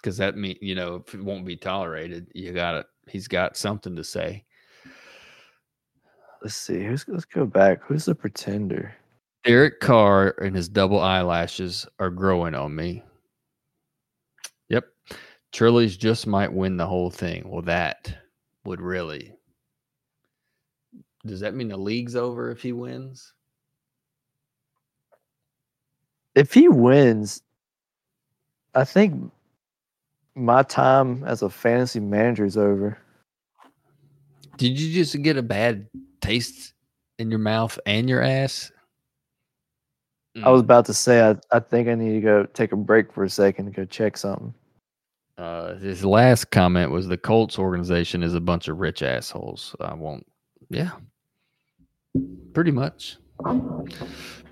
Because 0.00 0.16
that 0.18 0.36
mean 0.36 0.56
you 0.60 0.74
know 0.74 1.04
if 1.06 1.14
it 1.14 1.22
won't 1.22 1.44
be 1.44 1.56
tolerated, 1.56 2.28
you 2.34 2.52
got 2.52 2.76
it. 2.76 2.86
He's 3.08 3.28
got 3.28 3.56
something 3.56 3.96
to 3.96 4.04
say. 4.04 4.44
Let's 6.42 6.54
see. 6.54 6.84
Who's 6.84 7.04
let's 7.08 7.24
go 7.24 7.46
back. 7.46 7.82
Who's 7.82 8.04
the 8.04 8.14
pretender? 8.14 8.94
Derek 9.44 9.80
Carr 9.80 10.34
and 10.42 10.54
his 10.54 10.68
double 10.68 11.00
eyelashes 11.00 11.86
are 11.98 12.10
growing 12.10 12.54
on 12.54 12.74
me. 12.74 13.02
Yep. 14.68 14.84
Trillies 15.52 15.96
just 15.96 16.26
might 16.26 16.52
win 16.52 16.76
the 16.76 16.86
whole 16.86 17.10
thing. 17.10 17.48
Well, 17.48 17.62
that 17.62 18.14
would 18.64 18.80
really. 18.80 19.34
Does 21.26 21.40
that 21.40 21.54
mean 21.54 21.68
the 21.68 21.76
league's 21.76 22.16
over 22.16 22.50
if 22.50 22.62
he 22.62 22.72
wins? 22.72 23.32
If 26.34 26.54
he 26.54 26.68
wins, 26.68 27.42
I 28.74 28.84
think 28.84 29.32
my 30.34 30.62
time 30.62 31.24
as 31.24 31.42
a 31.42 31.50
fantasy 31.50 32.00
manager 32.00 32.44
is 32.44 32.56
over. 32.56 32.98
Did 34.56 34.78
you 34.78 34.92
just 34.92 35.20
get 35.22 35.36
a 35.36 35.42
bad 35.42 35.88
taste 36.20 36.74
in 37.18 37.30
your 37.30 37.38
mouth 37.38 37.78
and 37.86 38.08
your 38.08 38.22
ass? 38.22 38.70
I 40.44 40.50
was 40.50 40.60
about 40.60 40.84
to 40.86 40.94
say 40.94 41.20
I, 41.20 41.36
I 41.50 41.58
think 41.58 41.88
I 41.88 41.94
need 41.94 42.12
to 42.12 42.20
go 42.20 42.44
take 42.44 42.72
a 42.72 42.76
break 42.76 43.12
for 43.12 43.24
a 43.24 43.30
second 43.30 43.66
to 43.66 43.70
go 43.72 43.84
check 43.84 44.16
something. 44.16 44.54
Uh, 45.36 45.74
his 45.76 46.04
last 46.04 46.50
comment 46.50 46.90
was 46.90 47.06
the 47.06 47.16
Colts 47.16 47.58
organization 47.58 48.22
is 48.22 48.34
a 48.34 48.40
bunch 48.40 48.68
of 48.68 48.78
rich 48.78 49.02
assholes. 49.02 49.74
I 49.80 49.94
won't. 49.94 50.26
Yeah, 50.70 50.90
pretty 52.52 52.72
much. 52.72 53.16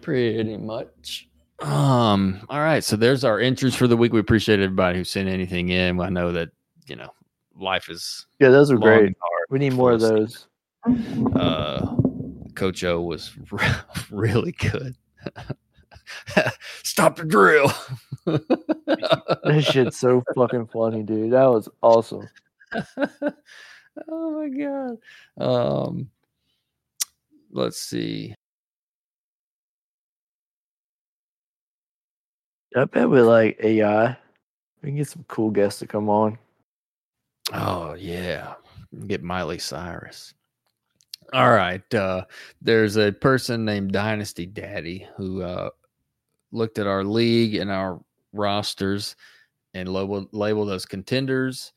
Pretty 0.00 0.56
much. 0.56 1.28
Um. 1.60 2.44
All 2.50 2.60
right. 2.60 2.84
So 2.84 2.96
there's 2.96 3.24
our 3.24 3.40
entries 3.40 3.74
for 3.74 3.86
the 3.86 3.96
week. 3.96 4.12
We 4.12 4.20
appreciate 4.20 4.60
everybody 4.60 4.98
who 4.98 5.04
sent 5.04 5.28
anything 5.28 5.70
in. 5.70 6.00
I 6.00 6.10
know 6.10 6.32
that 6.32 6.50
you 6.86 6.96
know 6.96 7.10
life 7.58 7.88
is 7.88 8.26
Yeah, 8.38 8.50
those 8.50 8.70
are 8.70 8.76
great. 8.76 9.14
We 9.50 9.58
need 9.58 9.72
more 9.72 9.92
of 9.92 10.00
those. 10.00 10.48
Uh, 11.34 11.96
Coach 12.54 12.84
O 12.84 13.00
was 13.00 13.32
really 14.10 14.52
good. 14.52 14.96
Stop 16.82 17.16
the 17.16 17.24
drill. 17.24 17.72
That 18.86 19.62
shit's 19.62 19.98
so 19.98 20.24
fucking 20.34 20.66
funny, 20.66 21.04
dude. 21.04 21.32
That 21.32 21.44
was 21.44 21.68
awesome. 21.80 22.28
oh 24.08 24.30
my 24.32 24.48
god. 24.48 24.98
Um 25.38 26.10
let's 27.52 27.80
see. 27.80 28.34
I 32.76 32.84
bet 32.84 33.08
with 33.08 33.24
like 33.24 33.58
AI, 33.60 34.16
we 34.82 34.90
can 34.90 34.96
get 34.96 35.08
some 35.08 35.24
cool 35.28 35.50
guests 35.50 35.80
to 35.80 35.86
come 35.86 36.10
on. 36.10 36.38
Oh 37.52 37.94
yeah. 37.94 38.54
Get 39.06 39.22
Miley 39.22 39.58
Cyrus. 39.58 40.34
All 41.32 41.50
right. 41.50 41.94
Uh 41.94 42.24
there's 42.60 42.96
a 42.96 43.12
person 43.12 43.64
named 43.64 43.92
Dynasty 43.92 44.46
Daddy 44.46 45.08
who 45.16 45.42
uh 45.42 45.70
looked 46.52 46.78
at 46.78 46.86
our 46.86 47.02
league 47.02 47.54
and 47.54 47.70
our 47.70 48.00
rosters 48.32 49.16
and 49.74 49.88
labeled 49.88 50.28
labeled 50.32 50.70
us 50.70 50.84
contenders, 50.84 51.72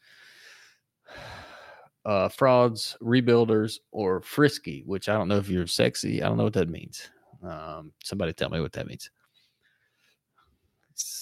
uh 2.05 2.27
frauds, 2.29 2.97
rebuilders, 3.01 3.79
or 3.91 4.21
frisky, 4.21 4.83
which 4.85 5.07
I 5.07 5.13
don't 5.13 5.27
know 5.29 5.37
if 5.37 5.49
you're 5.49 5.67
sexy. 5.67 6.21
I 6.21 6.27
don't 6.27 6.37
know 6.37 6.43
what 6.43 6.53
that 6.53 6.69
means. 6.69 7.09
Um 7.41 7.93
somebody 8.03 8.33
tell 8.33 8.49
me 8.49 8.59
what 8.59 8.73
that 8.73 8.87
means. 8.87 9.09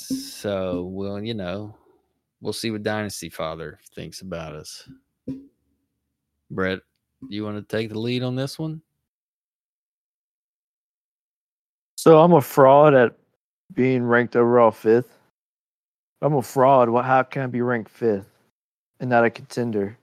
So 0.07 0.85
well, 0.85 1.21
you 1.21 1.33
know, 1.33 1.75
we'll 2.39 2.53
see 2.53 2.71
what 2.71 2.83
Dynasty 2.83 3.29
Father 3.29 3.79
thinks 3.93 4.21
about 4.21 4.55
us. 4.55 4.87
Brett, 6.49 6.79
you 7.27 7.43
want 7.43 7.57
to 7.57 7.77
take 7.77 7.89
the 7.89 7.99
lead 7.99 8.23
on 8.23 8.35
this 8.35 8.57
one? 8.57 8.81
So 11.97 12.21
I'm 12.21 12.33
a 12.33 12.41
fraud 12.41 12.93
at 12.93 13.17
being 13.73 14.03
ranked 14.03 14.37
overall 14.37 14.71
fifth. 14.71 15.17
I'm 16.21 16.35
a 16.35 16.41
fraud. 16.41 16.89
Well, 16.89 17.03
how 17.03 17.23
can 17.23 17.41
I 17.41 17.47
be 17.47 17.61
ranked 17.61 17.91
fifth 17.91 18.29
and 19.01 19.09
not 19.09 19.25
a 19.25 19.29
contender? 19.29 19.97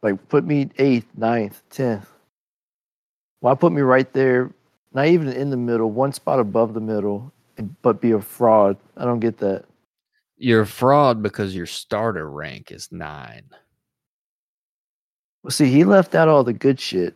Like, 0.00 0.28
put 0.28 0.44
me 0.44 0.70
eighth, 0.78 1.06
ninth, 1.16 1.62
tenth. 1.70 2.08
Why 3.40 3.54
put 3.56 3.72
me 3.72 3.82
right 3.82 4.12
there, 4.12 4.52
not 4.92 5.06
even 5.06 5.28
in 5.28 5.50
the 5.50 5.56
middle, 5.56 5.90
one 5.90 6.12
spot 6.12 6.38
above 6.38 6.74
the 6.74 6.80
middle, 6.80 7.32
but 7.62 8.00
be 8.00 8.12
a 8.12 8.20
fraud? 8.20 8.76
I 8.96 9.04
don't 9.04 9.20
get 9.20 9.38
that. 9.38 9.64
You're 10.36 10.62
a 10.62 10.66
fraud 10.66 11.22
because 11.22 11.54
your 11.54 11.66
starter 11.66 12.28
rank 12.30 12.72
is 12.72 12.90
nine. 12.90 13.44
Well, 15.42 15.50
see, 15.50 15.70
he 15.70 15.84
left 15.84 16.14
out 16.14 16.28
all 16.28 16.44
the 16.44 16.52
good 16.52 16.78
shit. 16.80 17.14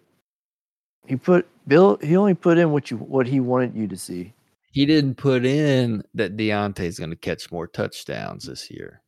He 1.06 1.16
put 1.16 1.46
Bill. 1.68 1.98
He 2.02 2.16
only 2.16 2.34
put 2.34 2.58
in 2.58 2.70
what 2.72 2.90
you 2.90 2.96
what 2.98 3.26
he 3.26 3.40
wanted 3.40 3.74
you 3.74 3.86
to 3.88 3.96
see. 3.96 4.32
He 4.72 4.84
didn't 4.86 5.14
put 5.16 5.44
in 5.46 6.02
that 6.14 6.36
Diontae's 6.36 6.98
going 6.98 7.10
to 7.10 7.16
catch 7.16 7.50
more 7.50 7.66
touchdowns 7.66 8.44
this 8.44 8.70
year, 8.70 9.02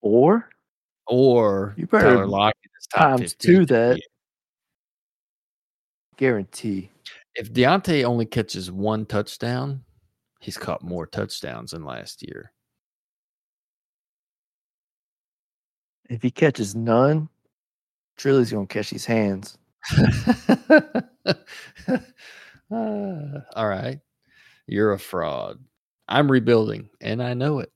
Or 0.00 0.48
or 1.06 1.74
You 1.76 1.86
better 1.86 2.04
Tyler 2.14 2.26
Lockett 2.26 2.56
is 2.80 2.86
top 2.86 3.18
times 3.18 3.20
15 3.20 3.52
two 3.58 3.66
that. 3.66 3.96
year. 3.96 4.06
guarantee. 6.16 6.90
If 7.36 7.52
Diontae 7.52 8.04
only 8.04 8.24
catches 8.24 8.72
one 8.72 9.04
touchdown, 9.04 9.84
he's 10.40 10.56
caught 10.56 10.82
more 10.82 11.06
touchdowns 11.06 11.72
than 11.72 11.84
last 11.84 12.22
year. 12.22 12.52
If 16.08 16.22
he 16.22 16.30
catches 16.30 16.74
none, 16.74 17.28
Trilly's 18.16 18.52
gonna 18.52 18.66
catch 18.66 18.90
his 18.90 19.04
hands. 19.04 19.58
Uh, 22.68 23.42
all 23.54 23.68
right. 23.68 24.00
You're 24.66 24.92
a 24.92 24.98
fraud. 24.98 25.62
I'm 26.08 26.28
rebuilding, 26.28 26.88
and 27.00 27.22
I 27.22 27.34
know 27.34 27.60
it. 27.60 27.70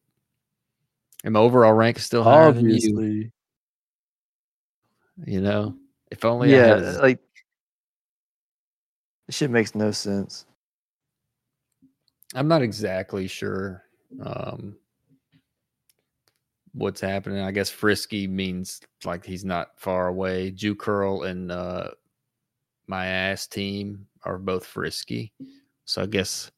And 1.23 1.35
my 1.35 1.41
overall 1.41 1.73
rank 1.73 1.99
is 1.99 2.05
still 2.05 2.25
higher 2.25 2.51
than 2.51 2.69
you. 2.69 3.31
You 5.27 5.41
know, 5.41 5.77
if 6.11 6.25
only 6.25 6.53
I 6.53 6.59
yeah. 6.59 6.67
had 6.67 6.97
Like 6.97 7.21
this 9.31 9.37
shit 9.37 9.51
makes 9.53 9.77
no 9.77 9.93
sense. 9.93 10.45
I'm 12.35 12.49
not 12.49 12.63
exactly 12.63 13.29
sure 13.29 13.85
um, 14.21 14.77
what's 16.73 17.01
happening. 17.01 17.39
I 17.39 17.53
guess 17.53 17.71
frisky 17.71 18.27
means 18.27 18.81
like 19.05 19.25
he's 19.25 19.45
not 19.45 19.69
far 19.79 20.09
away. 20.09 20.51
Jew 20.51 20.75
curl 20.75 21.23
and 21.23 21.53
uh, 21.53 21.91
my 22.89 23.07
ass 23.07 23.47
team 23.47 24.05
are 24.25 24.37
both 24.37 24.67
frisky, 24.67 25.33
so 25.85 26.03
I 26.03 26.07
guess 26.07 26.51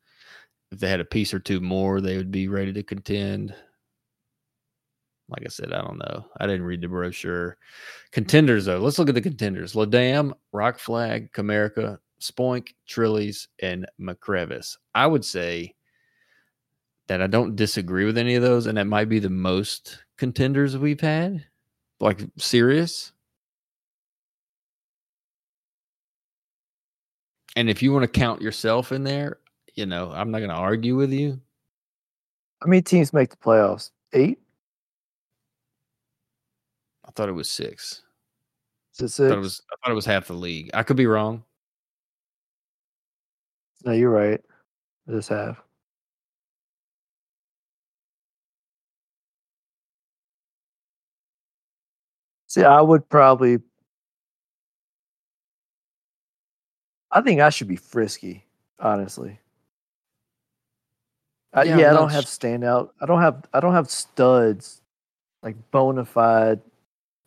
if 0.71 0.79
they 0.79 0.89
had 0.89 1.01
a 1.01 1.05
piece 1.05 1.35
or 1.35 1.41
two 1.41 1.61
more, 1.61 2.01
they 2.01 2.17
would 2.17 2.31
be 2.31 2.49
ready 2.49 2.73
to 2.73 2.83
contend. 2.83 3.55
Like 5.29 5.43
I 5.45 5.51
said, 5.51 5.75
I 5.75 5.83
don't 5.83 5.99
know. 5.99 6.25
I 6.41 6.47
didn't 6.47 6.65
read 6.65 6.81
the 6.81 6.89
brochure. 6.89 7.59
Contenders 8.13 8.65
though, 8.65 8.79
let's 8.79 8.99
look 8.99 9.11
at 9.11 9.15
the 9.15 9.21
contenders: 9.21 9.75
Ladam, 9.75 10.33
Rock 10.53 10.79
Flag, 10.79 11.31
Comerica, 11.33 11.99
Spoink, 12.23 12.75
Trillies, 12.89 13.49
and 13.61 13.87
McCrevis. 14.01 14.77
I 14.95 15.07
would 15.07 15.25
say 15.25 15.75
that 17.09 17.21
I 17.21 17.27
don't 17.27 17.57
disagree 17.57 18.05
with 18.05 18.17
any 18.17 18.37
of 18.37 18.43
those, 18.43 18.67
and 18.67 18.79
that 18.79 18.87
might 18.87 19.09
be 19.09 19.19
the 19.19 19.29
most 19.29 19.99
contenders 20.17 20.79
we've 20.79 21.01
had, 21.01 21.45
like 22.01 22.21
serious. 22.39 23.13
And 27.57 27.69
if 27.69 27.83
you 27.83 27.93
want 27.93 28.05
to 28.05 28.09
count 28.09 28.41
yourself 28.41 28.93
in 28.93 29.05
there, 29.05 29.39
you 29.75 29.85
know, 29.85 30.11
I'm 30.13 30.31
not 30.31 30.39
going 30.39 30.51
to 30.51 30.57
argue 30.57 30.97
with 30.97 31.13
you. 31.13 31.41
How 32.63 32.69
many 32.69 32.83
teams 32.83 33.13
make 33.13 33.31
the 33.31 33.37
playoffs? 33.37 33.91
Eight? 34.13 34.39
I 37.05 37.11
thought 37.11 37.29
it 37.29 37.33
was 37.33 37.51
six. 37.51 38.03
Is 38.99 39.19
it 39.19 39.25
I 39.25 39.29
thought 39.29 39.39
it 39.39 39.41
was. 39.41 39.63
I 39.71 39.75
thought 39.83 39.93
it 39.93 39.97
was 39.97 40.07
half 40.07 40.29
the 40.29 40.35
league. 40.35 40.71
I 40.73 40.83
could 40.83 40.97
be 40.97 41.07
wrong. 41.07 41.43
No, 43.85 43.93
you're 43.93 44.11
right. 44.11 44.41
I 45.09 45.13
just 45.13 45.29
have. 45.29 45.61
See, 52.47 52.63
I 52.63 52.81
would 52.81 53.09
probably. 53.09 53.59
I 57.11 57.21
think 57.21 57.41
I 57.41 57.51
should 57.51 57.69
be 57.69 57.77
frisky, 57.77 58.45
honestly. 58.79 59.39
Uh, 61.55 61.65
Yeah, 61.67 61.79
yeah, 61.79 61.91
I 61.91 61.93
don't 61.95 62.11
have 62.11 62.25
standout. 62.25 62.91
I 63.01 63.07
don't 63.07 63.21
have. 63.21 63.45
I 63.53 63.61
don't 63.61 63.75
have 63.75 63.91
studs, 63.91 64.81
like 65.43 65.57
bona 65.71 66.05
fide 66.05 66.61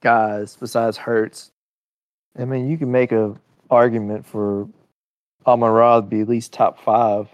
guys 0.02 0.56
besides 0.56 0.98
Hurts. 0.98 1.52
I 2.38 2.46
mean, 2.46 2.70
you 2.70 2.78
can 2.78 2.92
make 2.92 3.12
a 3.12 3.36
argument 3.70 4.26
for 4.26 4.68
Amon 5.48 5.70
Ra 5.72 5.98
to 5.98 6.02
be 6.02 6.22
at 6.22 6.30
least 6.30 6.54
top 6.54 6.80
five. 6.80 7.28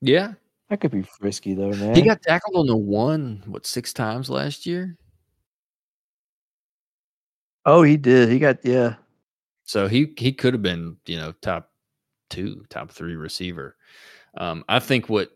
Yeah, 0.00 0.32
That 0.68 0.80
could 0.80 0.92
be 0.92 1.02
frisky 1.02 1.54
though, 1.54 1.70
man. 1.72 1.94
he 1.94 2.02
got 2.02 2.22
tackled 2.22 2.56
on 2.56 2.66
the 2.66 2.76
one 2.76 3.42
what 3.46 3.66
six 3.66 3.92
times 3.92 4.30
last 4.30 4.64
year. 4.64 4.96
oh, 7.66 7.82
he 7.82 7.96
did. 7.96 8.28
He 8.30 8.38
got 8.38 8.64
yeah. 8.64 8.94
So 9.64 9.88
he 9.88 10.14
he 10.16 10.32
could 10.32 10.54
have 10.54 10.62
been, 10.62 10.96
you 11.06 11.16
know, 11.16 11.32
top 11.42 11.70
two, 12.30 12.64
top 12.70 12.90
three 12.90 13.16
receiver. 13.16 13.76
Um, 14.36 14.64
I 14.68 14.78
think 14.78 15.08
what 15.08 15.30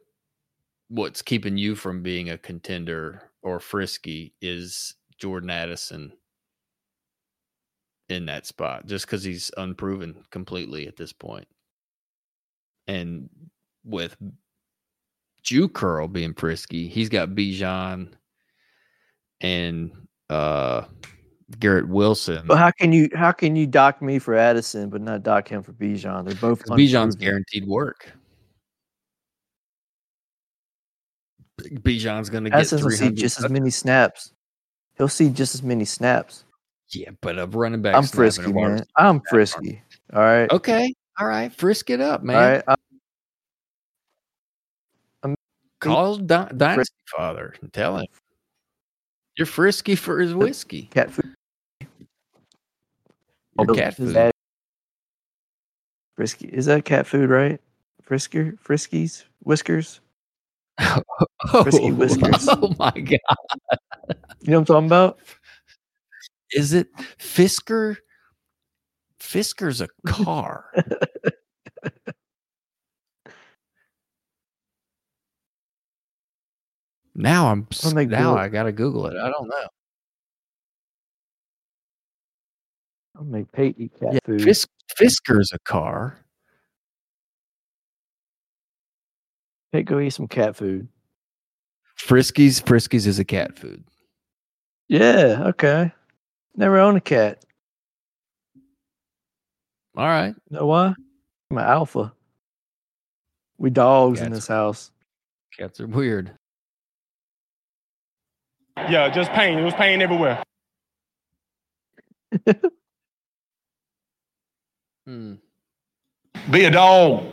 what's 0.88 1.22
keeping 1.22 1.56
you 1.58 1.74
from 1.74 2.02
being 2.02 2.30
a 2.30 2.38
contender 2.38 3.22
or 3.42 3.60
frisky 3.60 4.34
is 4.40 4.94
Jordan 5.18 5.50
Addison 5.50 6.12
in 8.08 8.26
that 8.26 8.46
spot, 8.46 8.86
just 8.86 9.06
because 9.06 9.24
he's 9.24 9.50
unproven 9.56 10.16
completely 10.30 10.86
at 10.86 10.96
this 10.96 11.12
point. 11.12 11.46
And 12.86 13.28
with 13.84 14.16
Jew 15.42 15.68
Curl 15.68 16.08
being 16.08 16.34
frisky, 16.34 16.88
he's 16.88 17.08
got 17.08 17.30
Bijan 17.30 18.10
and 19.40 19.92
uh 20.30 20.82
Garrett 21.58 21.88
Wilson. 21.88 22.46
But 22.46 22.58
how 22.58 22.70
can 22.70 22.92
you 22.92 23.08
how 23.14 23.32
can 23.32 23.56
you 23.56 23.66
dock 23.66 24.00
me 24.02 24.18
for 24.18 24.34
Addison 24.34 24.90
but 24.90 25.00
not 25.00 25.22
dock 25.22 25.48
him 25.48 25.62
for 25.62 25.72
Bijan? 25.72 26.24
They're 26.24 26.34
both 26.34 26.64
Bijan's 26.64 27.16
guaranteed 27.16 27.66
work. 27.66 28.12
Bijan's 31.60 32.30
going 32.30 32.44
to 32.44 32.50
get 32.50 32.58
Addison's 32.58 32.82
will 32.82 32.90
see 32.90 32.96
300 32.98 33.16
just 33.16 33.42
as 33.42 33.50
many 33.50 33.70
snaps. 33.70 34.32
He'll 34.96 35.08
see 35.08 35.30
just 35.30 35.54
as 35.54 35.62
many 35.62 35.84
snaps. 35.84 36.44
Yeah, 36.90 37.10
but 37.20 37.38
a 37.38 37.46
running 37.46 37.82
back. 37.82 37.94
I'm 37.96 38.04
frisky, 38.04 38.52
man. 38.52 38.84
I'm 38.96 39.20
frisky. 39.28 39.82
All 40.12 40.20
right. 40.20 40.50
Okay, 40.50 40.94
all 41.18 41.26
right, 41.26 41.52
frisk 41.52 41.90
it 41.90 42.00
up, 42.00 42.22
man. 42.22 42.36
All 42.36 42.42
right. 42.42 42.64
Um, 45.22 45.32
I- 45.32 45.34
Call 45.80 46.16
Di- 46.16 46.50
Dynasty 46.56 46.94
Father 47.14 47.54
and 47.60 47.72
tell 47.72 47.98
him 47.98 48.06
you're 49.36 49.46
frisky 49.46 49.96
for 49.96 50.18
his 50.20 50.32
whiskey 50.34 50.82
cat 50.82 51.10
food. 51.10 51.34
or 53.58 53.70
Is 53.70 53.76
cat 53.76 53.96
food. 53.96 54.14
that- 54.14 54.34
Frisky. 56.16 56.46
Is 56.46 56.66
that 56.66 56.84
cat 56.84 57.06
food, 57.08 57.28
right? 57.28 57.60
Frisker, 58.08 58.56
Friskies, 58.60 59.24
Whiskers. 59.42 60.00
Frisky 61.62 61.90
oh, 61.90 61.94
whiskers. 61.94 62.48
Oh 62.48 62.74
my 62.78 62.90
god, 62.92 63.18
You 64.42 64.52
know 64.52 64.60
what 64.60 64.60
I'm 64.60 64.64
talking 64.64 64.86
about? 64.86 65.18
Is 66.54 66.72
it 66.72 66.88
Fisker? 67.18 67.96
Fisker's 69.20 69.80
a 69.80 69.88
car. 70.06 70.66
now 77.14 77.50
I'm 77.50 77.66
s- 77.70 77.84
I'll 77.84 77.94
make 77.94 78.08
now 78.08 78.32
Bill- 78.34 78.38
I 78.38 78.48
gotta 78.48 78.72
Google 78.72 79.06
it. 79.06 79.16
I 79.16 79.30
don't 79.30 79.48
know. 79.48 79.68
I'll 83.16 83.24
make 83.24 83.50
Pate 83.52 83.76
eat 83.78 83.92
cat 84.00 84.14
Yeah, 84.14 84.18
food. 84.24 84.42
Fisk, 84.42 84.68
Fisker's 84.98 85.50
a 85.52 85.58
car. 85.60 86.18
Pate, 89.72 89.86
go 89.86 90.00
eat 90.00 90.10
some 90.10 90.28
cat 90.28 90.56
food. 90.56 90.88
Friskies, 91.98 92.60
Friskies 92.62 93.06
is 93.06 93.18
a 93.18 93.24
cat 93.24 93.56
food. 93.58 93.84
Yeah. 94.88 95.44
Okay. 95.46 95.92
Never 96.56 96.78
owned 96.78 96.98
a 96.98 97.00
cat. 97.00 97.44
All 99.96 100.06
right. 100.06 100.34
know 100.50 100.66
why? 100.66 100.94
I'm 101.50 101.58
an 101.58 101.64
alpha. 101.64 102.12
We 103.58 103.70
dogs 103.70 104.20
in 104.20 104.32
this 104.32 104.48
house. 104.48 104.90
Cats 105.56 105.80
are 105.80 105.86
weird. 105.86 106.32
Yeah, 108.76 109.08
just 109.08 109.30
pain. 109.32 109.58
It 109.58 109.62
was 109.62 109.74
pain 109.74 110.02
everywhere. 110.02 110.42
Hmm. 115.06 115.34
Be 116.50 116.64
a 116.64 116.70
dog. 116.70 117.24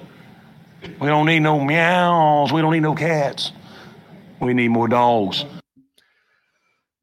We 0.99 1.07
don't 1.07 1.26
need 1.26 1.39
no 1.39 1.59
meows. 1.59 2.51
We 2.51 2.61
don't 2.61 2.74
need 2.74 2.82
no 2.82 2.95
cats. 2.95 3.53
We 4.41 4.53
need 4.53 4.69
more 4.69 4.89
dogs. 4.89 5.45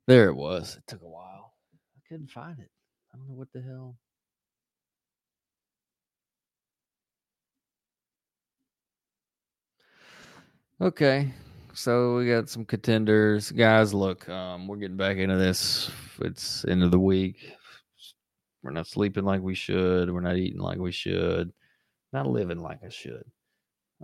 There 0.07 0.29
it 0.29 0.37
was. 0.37 0.77
It 0.77 0.83
took 0.87 1.01
a 1.01 1.07
while. 1.07 1.08
I 1.08 1.08
couldn't 2.09 2.31
find 2.31 2.59
it. 2.59 2.71
I 3.13 3.19
don't 3.19 3.29
know 3.29 3.35
what 3.35 3.53
the 3.53 3.61
hell. 3.61 3.97
Okay. 10.81 11.33
So 11.75 12.17
we 12.17 12.29
got 12.29 12.49
some 12.49 12.65
contenders. 12.65 13.51
Guys, 13.51 13.93
look, 13.93 14.29
um, 14.29 14.67
we're 14.67 14.77
getting 14.77 14.97
back 14.97 15.17
into 15.17 15.37
this. 15.37 15.91
It's 16.21 16.65
end 16.65 16.83
of 16.83 16.91
the 16.91 16.99
week. 16.99 17.53
We're 18.63 18.73
not 18.73 18.87
sleeping 18.87 19.25
like 19.25 19.41
we 19.41 19.55
should. 19.55 20.11
We're 20.11 20.21
not 20.21 20.37
eating 20.37 20.61
like 20.61 20.79
we 20.79 20.93
should. 20.93 21.53
Not 22.13 22.27
living 22.27 22.59
like 22.61 22.81
I 22.85 22.89
should. 22.89 23.25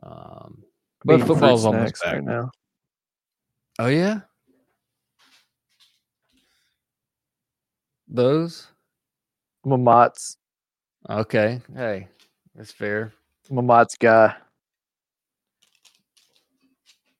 Um, 0.02 0.62
but 1.04 1.20
football's 1.26 1.64
almost 1.64 1.96
snacks 1.96 2.02
back. 2.02 2.14
right 2.14 2.24
now. 2.24 2.50
Oh 3.78 3.88
yeah. 3.88 4.20
Those? 8.14 8.68
I'm 9.64 9.72
a 9.72 9.78
Mott's. 9.78 10.36
Okay. 11.10 11.60
Hey, 11.74 12.06
that's 12.54 12.70
fair. 12.70 13.12
I'm 13.50 13.58
a 13.58 13.62
Mott's 13.62 13.96
guy. 13.96 14.36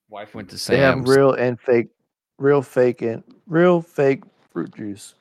Wife 0.09 0.37
went 0.37 0.51
to 0.51 0.59
Sam's. 0.59 0.79
They 0.79 0.83
have 0.85 1.09
real 1.09 1.33
and 1.33 1.61
fake, 1.61 1.89
real 2.39 2.63
fake 2.63 3.03
and 3.03 3.25
real 3.49 3.83
fake 3.83 4.23
fruit 4.53 4.73
juice. 4.77 5.17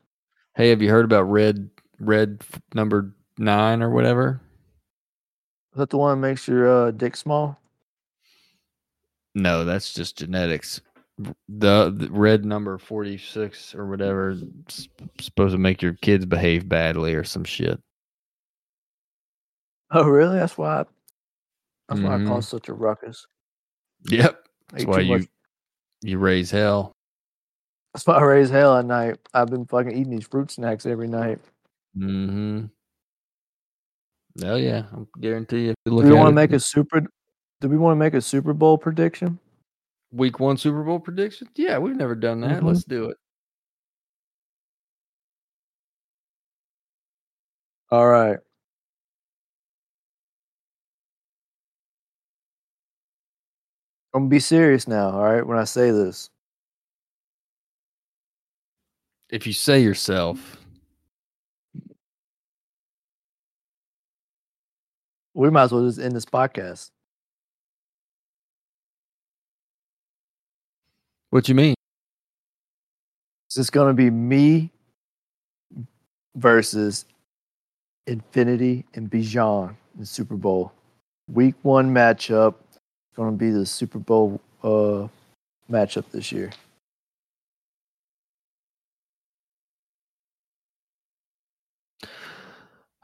hey, 0.56 0.70
have 0.70 0.80
you 0.80 0.92
heard 0.92 1.06
about 1.06 1.24
red 1.24 1.72
red 2.00 2.44
number 2.76 3.12
nine 3.40 3.82
or 3.82 3.90
whatever? 3.90 4.40
Is 5.74 5.80
that 5.80 5.90
the 5.90 5.98
one 5.98 6.22
that 6.22 6.28
makes 6.28 6.48
your 6.48 6.68
uh, 6.72 6.92
dick 6.92 7.16
small? 7.16 7.60
No, 9.34 9.66
that's 9.66 9.92
just 9.92 10.20
genetics. 10.20 10.82
The, 11.20 11.92
the 11.96 12.08
red 12.12 12.44
number 12.44 12.78
forty 12.80 13.18
six 13.18 13.76
or 13.76 13.86
whatever 13.88 14.32
is 14.32 14.44
supposed 15.22 15.54
to 15.54 15.60
make 15.60 15.82
your 15.82 15.94
kids 15.94 16.26
behave 16.26 16.68
badly 16.68 17.14
or 17.14 17.24
some 17.24 17.44
shit. 17.44 17.80
Oh, 19.92 20.06
really? 20.06 20.38
That's 20.40 20.58
why. 20.58 20.82
I, 20.82 20.86
That's 21.90 22.02
why 22.02 22.16
I 22.16 22.18
Mhm. 22.18 22.28
cause 22.28 22.48
such 22.48 22.68
a 22.70 22.74
ruckus. 22.74 23.28
Yep. 24.10 24.44
That's 24.70 24.86
why 24.86 25.00
you 25.02 25.18
much- 25.20 25.28
you 26.02 26.18
raise 26.18 26.50
hell. 26.50 26.94
That's 27.94 28.08
why 28.08 28.16
I 28.16 28.24
raise 28.24 28.50
hell 28.50 28.76
at 28.78 28.86
night. 28.86 29.20
I've 29.36 29.50
been 29.50 29.66
fucking 29.68 29.92
eating 29.92 30.10
these 30.10 30.28
fruit 30.28 30.50
snacks 30.50 30.88
every 30.88 31.08
night. 31.08 31.40
Mm-hmm. 31.96 32.66
Oh 34.44 34.56
yeah, 34.56 34.86
I 34.92 35.20
guarantee 35.22 35.66
you. 35.68 35.74
Do 35.86 35.94
we 35.96 36.12
want 36.12 36.30
to 36.30 36.34
make 36.34 36.54
a 36.54 36.60
super? 36.60 37.02
Do 37.62 37.70
we 37.70 37.78
want 37.78 37.96
to 37.96 38.00
make 38.00 38.16
a 38.16 38.22
Super 38.22 38.52
Bowl 38.54 38.80
prediction? 38.80 39.38
Week 40.14 40.40
one 40.40 40.58
Super 40.58 40.84
Bowl 40.84 41.00
prediction? 41.00 41.50
Yeah, 41.56 41.78
we've 41.80 41.96
never 41.96 42.16
done 42.16 42.42
that. 42.42 42.62
Mhm. 42.62 42.68
Let's 42.68 42.84
do 42.86 43.10
it. 43.10 43.18
All 47.92 48.08
right. 48.08 48.40
I'm 54.14 54.22
gonna 54.24 54.30
be 54.30 54.40
serious 54.40 54.88
now, 54.88 55.10
all 55.12 55.24
right, 55.24 55.46
when 55.46 55.58
I 55.58 55.64
say 55.64 55.92
this. 55.92 56.30
If 59.30 59.48
you 59.48 59.54
say 59.54 59.82
yourself, 59.82 60.58
We 65.36 65.50
might 65.50 65.64
as 65.64 65.72
well 65.72 65.86
just 65.86 66.00
end 66.00 66.16
this 66.16 66.26
podcast. 66.26 66.92
What 71.34 71.50
you 71.50 71.56
mean? 71.56 71.74
It's 73.48 73.56
just 73.56 73.72
gonna 73.72 73.94
be 73.94 74.10
me 74.12 74.72
versus 76.36 77.06
Infinity 78.06 78.86
and 78.94 79.10
Bijan 79.10 79.70
in 79.70 80.00
the 80.00 80.06
Super 80.06 80.36
Bowl. 80.36 80.72
Week 81.28 81.56
one 81.64 81.94
matchup. 81.94 82.56
It's 82.70 82.80
Gonna 83.16 83.32
be 83.32 83.50
the 83.50 83.66
Super 83.66 83.98
Bowl 83.98 84.40
uh 84.64 85.08
matchup 85.72 86.06
this 86.12 86.32
year. 86.32 86.52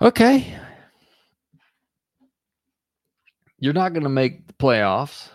Okay. 0.02 0.56
You're 3.58 3.74
not 3.74 3.94
going 3.94 4.04
to 4.04 4.10
make 4.10 4.48
the 4.48 4.54
playoffs. 4.54 5.30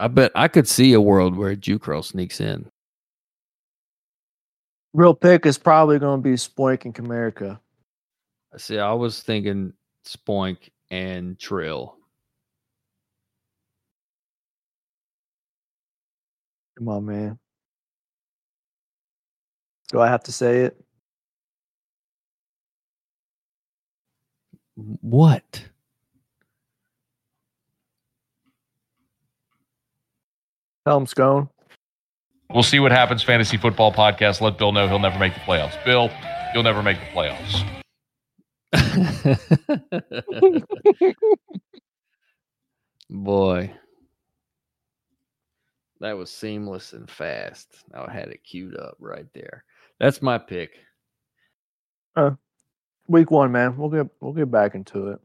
I 0.00 0.08
bet 0.08 0.32
I 0.34 0.48
could 0.48 0.68
see 0.68 0.92
a 0.92 1.00
world 1.00 1.36
where 1.36 1.56
Jucro 1.56 2.04
sneaks 2.04 2.40
in. 2.40 2.70
Real 4.92 5.14
pick 5.14 5.44
is 5.44 5.58
probably 5.58 5.98
gonna 5.98 6.22
be 6.22 6.32
Spoink 6.32 6.84
and 6.84 6.94
Comerica. 6.94 7.58
See, 8.56 8.78
I 8.78 8.92
was 8.92 9.22
thinking 9.22 9.72
Spoink 10.06 10.70
and 10.90 11.38
Trill. 11.38 11.96
Come 16.78 16.88
on, 16.88 17.06
man. 17.06 17.38
Do 19.88 20.00
I 20.00 20.08
have 20.08 20.22
to 20.24 20.32
say 20.32 20.60
it? 20.60 20.80
What? 24.76 25.64
Tell 30.88 30.96
him 30.96 31.04
Scone. 31.04 31.50
We'll 32.48 32.62
see 32.62 32.80
what 32.80 32.92
happens. 32.92 33.22
Fantasy 33.22 33.58
Football 33.58 33.92
Podcast. 33.92 34.40
Let 34.40 34.56
Bill 34.56 34.72
know 34.72 34.88
he'll 34.88 34.98
never 34.98 35.18
make 35.18 35.34
the 35.34 35.40
playoffs. 35.40 35.84
Bill, 35.84 36.10
you'll 36.54 36.62
never 36.62 36.82
make 36.82 36.96
the 36.98 37.34
playoffs. 38.72 38.72
Boy. 43.10 43.70
That 46.00 46.16
was 46.16 46.30
seamless 46.30 46.94
and 46.94 47.10
fast. 47.10 47.84
I 47.92 48.10
had 48.10 48.28
it 48.28 48.42
queued 48.42 48.74
up 48.74 48.96
right 48.98 49.26
there. 49.34 49.64
That's 50.00 50.22
my 50.22 50.38
pick. 50.38 50.70
Uh, 52.16 52.30
Week 53.08 53.30
one, 53.30 53.52
man. 53.52 53.76
We'll 53.76 53.90
get 53.90 54.06
we'll 54.22 54.32
get 54.32 54.50
back 54.50 54.74
into 54.74 55.08
it. 55.08 55.20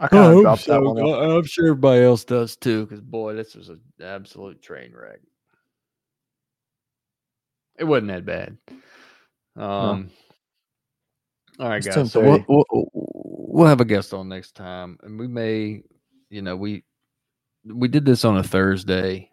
I 0.00 0.04
I 0.06 0.08
kind 0.08 0.24
of 0.26 0.32
hope 0.34 0.42
dropped 0.42 0.66
that 0.66 0.80
so. 0.80 0.82
one. 0.82 0.98
off. 1.02 1.18
I- 1.22 1.36
I'm 1.36 1.44
sure 1.44 1.66
everybody 1.68 2.02
else 2.02 2.24
does 2.24 2.56
too. 2.56 2.86
Because 2.86 3.00
boy, 3.00 3.34
this 3.34 3.54
was 3.54 3.68
an 3.68 3.80
absolute 4.02 4.60
train 4.62 4.92
wreck. 4.94 5.20
It 7.78 7.84
wasn't 7.84 8.08
that 8.08 8.24
bad. 8.24 8.56
Um. 9.56 10.10
All 11.60 11.68
right, 11.68 11.84
It's 11.84 11.94
guys. 11.94 12.10
So 12.12 12.20
we'll, 12.20 12.44
we'll 12.48 12.90
we'll 12.92 13.66
have 13.68 13.80
a 13.80 13.84
guest 13.84 14.12
on 14.12 14.28
next 14.28 14.56
time, 14.56 14.98
and 15.04 15.18
we 15.18 15.28
may, 15.28 15.82
you 16.28 16.42
know, 16.42 16.56
we 16.56 16.82
we 17.64 17.86
did 17.88 18.04
this 18.04 18.24
on 18.24 18.36
a 18.36 18.42
Thursday. 18.42 19.30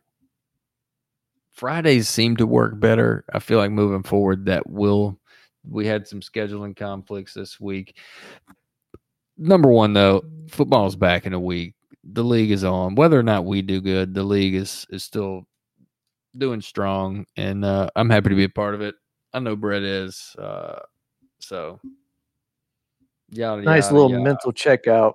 Fridays 1.53 2.07
seem 2.07 2.37
to 2.37 2.45
work 2.47 2.79
better. 2.79 3.25
I 3.33 3.39
feel 3.39 3.57
like 3.57 3.71
moving 3.71 4.03
forward 4.03 4.45
that 4.45 4.69
will. 4.69 5.19
We 5.67 5.85
had 5.85 6.07
some 6.07 6.21
scheduling 6.21 6.75
conflicts 6.75 7.33
this 7.33 7.59
week. 7.59 7.97
Number 9.41 9.69
one, 9.69 9.93
though, 9.93 10.23
football's 10.49 10.95
back 10.95 11.25
in 11.25 11.33
a 11.33 11.39
week. 11.39 11.73
The 12.03 12.23
league 12.23 12.51
is 12.51 12.63
on. 12.63 12.93
Whether 12.93 13.19
or 13.19 13.23
not 13.23 13.43
we 13.45 13.63
do 13.63 13.81
good, 13.81 14.13
the 14.13 14.23
league 14.23 14.53
is 14.53 14.85
is 14.91 15.03
still 15.03 15.47
doing 16.37 16.61
strong, 16.61 17.25
and 17.37 17.65
uh, 17.65 17.89
I'm 17.95 18.09
happy 18.09 18.29
to 18.29 18.35
be 18.35 18.43
a 18.43 18.49
part 18.49 18.75
of 18.75 18.81
it. 18.81 18.93
I 19.33 19.39
know 19.39 19.55
Brett 19.55 19.81
is. 19.81 20.35
Uh, 20.37 20.79
so, 21.39 21.79
yada, 23.29 23.63
Nice 23.63 23.85
yada, 23.85 23.95
little 23.95 24.11
yada. 24.11 24.23
mental 24.23 24.53
checkout. 24.53 25.13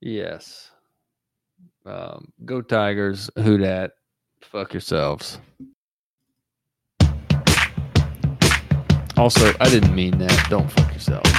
Yes. 0.00 0.70
Um, 1.84 2.32
go 2.46 2.62
Tigers. 2.62 3.28
Who 3.36 3.58
dat? 3.58 3.92
Fuck 4.40 4.72
yourselves. 4.72 5.38
Also, 9.18 9.52
I 9.60 9.68
didn't 9.68 9.94
mean 9.94 10.16
that. 10.18 10.46
Don't 10.48 10.70
fuck 10.70 10.90
yourselves. 10.92 11.30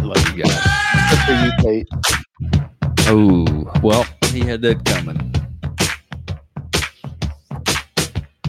Love 0.00 0.36
you 0.36 0.44
guys. 0.44 0.58
Except 0.94 1.60
for 1.60 1.72
you. 1.72 1.84
Oh, 3.06 3.70
well, 3.82 4.06
he 4.26 4.40
had 4.40 4.62
that 4.62 4.84
coming. 4.84 5.34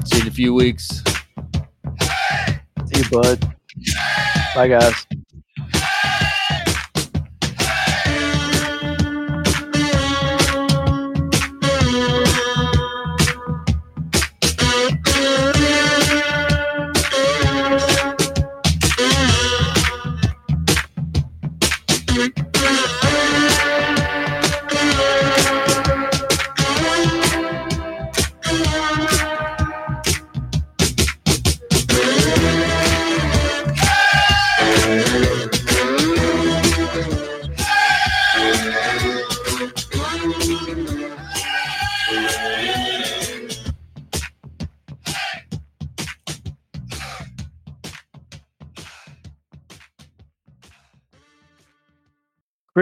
See 0.05 0.17
you 0.17 0.21
in 0.21 0.27
a 0.27 0.31
few 0.31 0.53
weeks. 0.53 1.03
See 2.85 2.99
you, 2.99 3.09
bud. 3.11 3.53
Bye, 4.55 4.67
guys. 4.67 5.05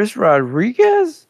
Chris 0.02 0.18
Rodriguez? 0.18 1.28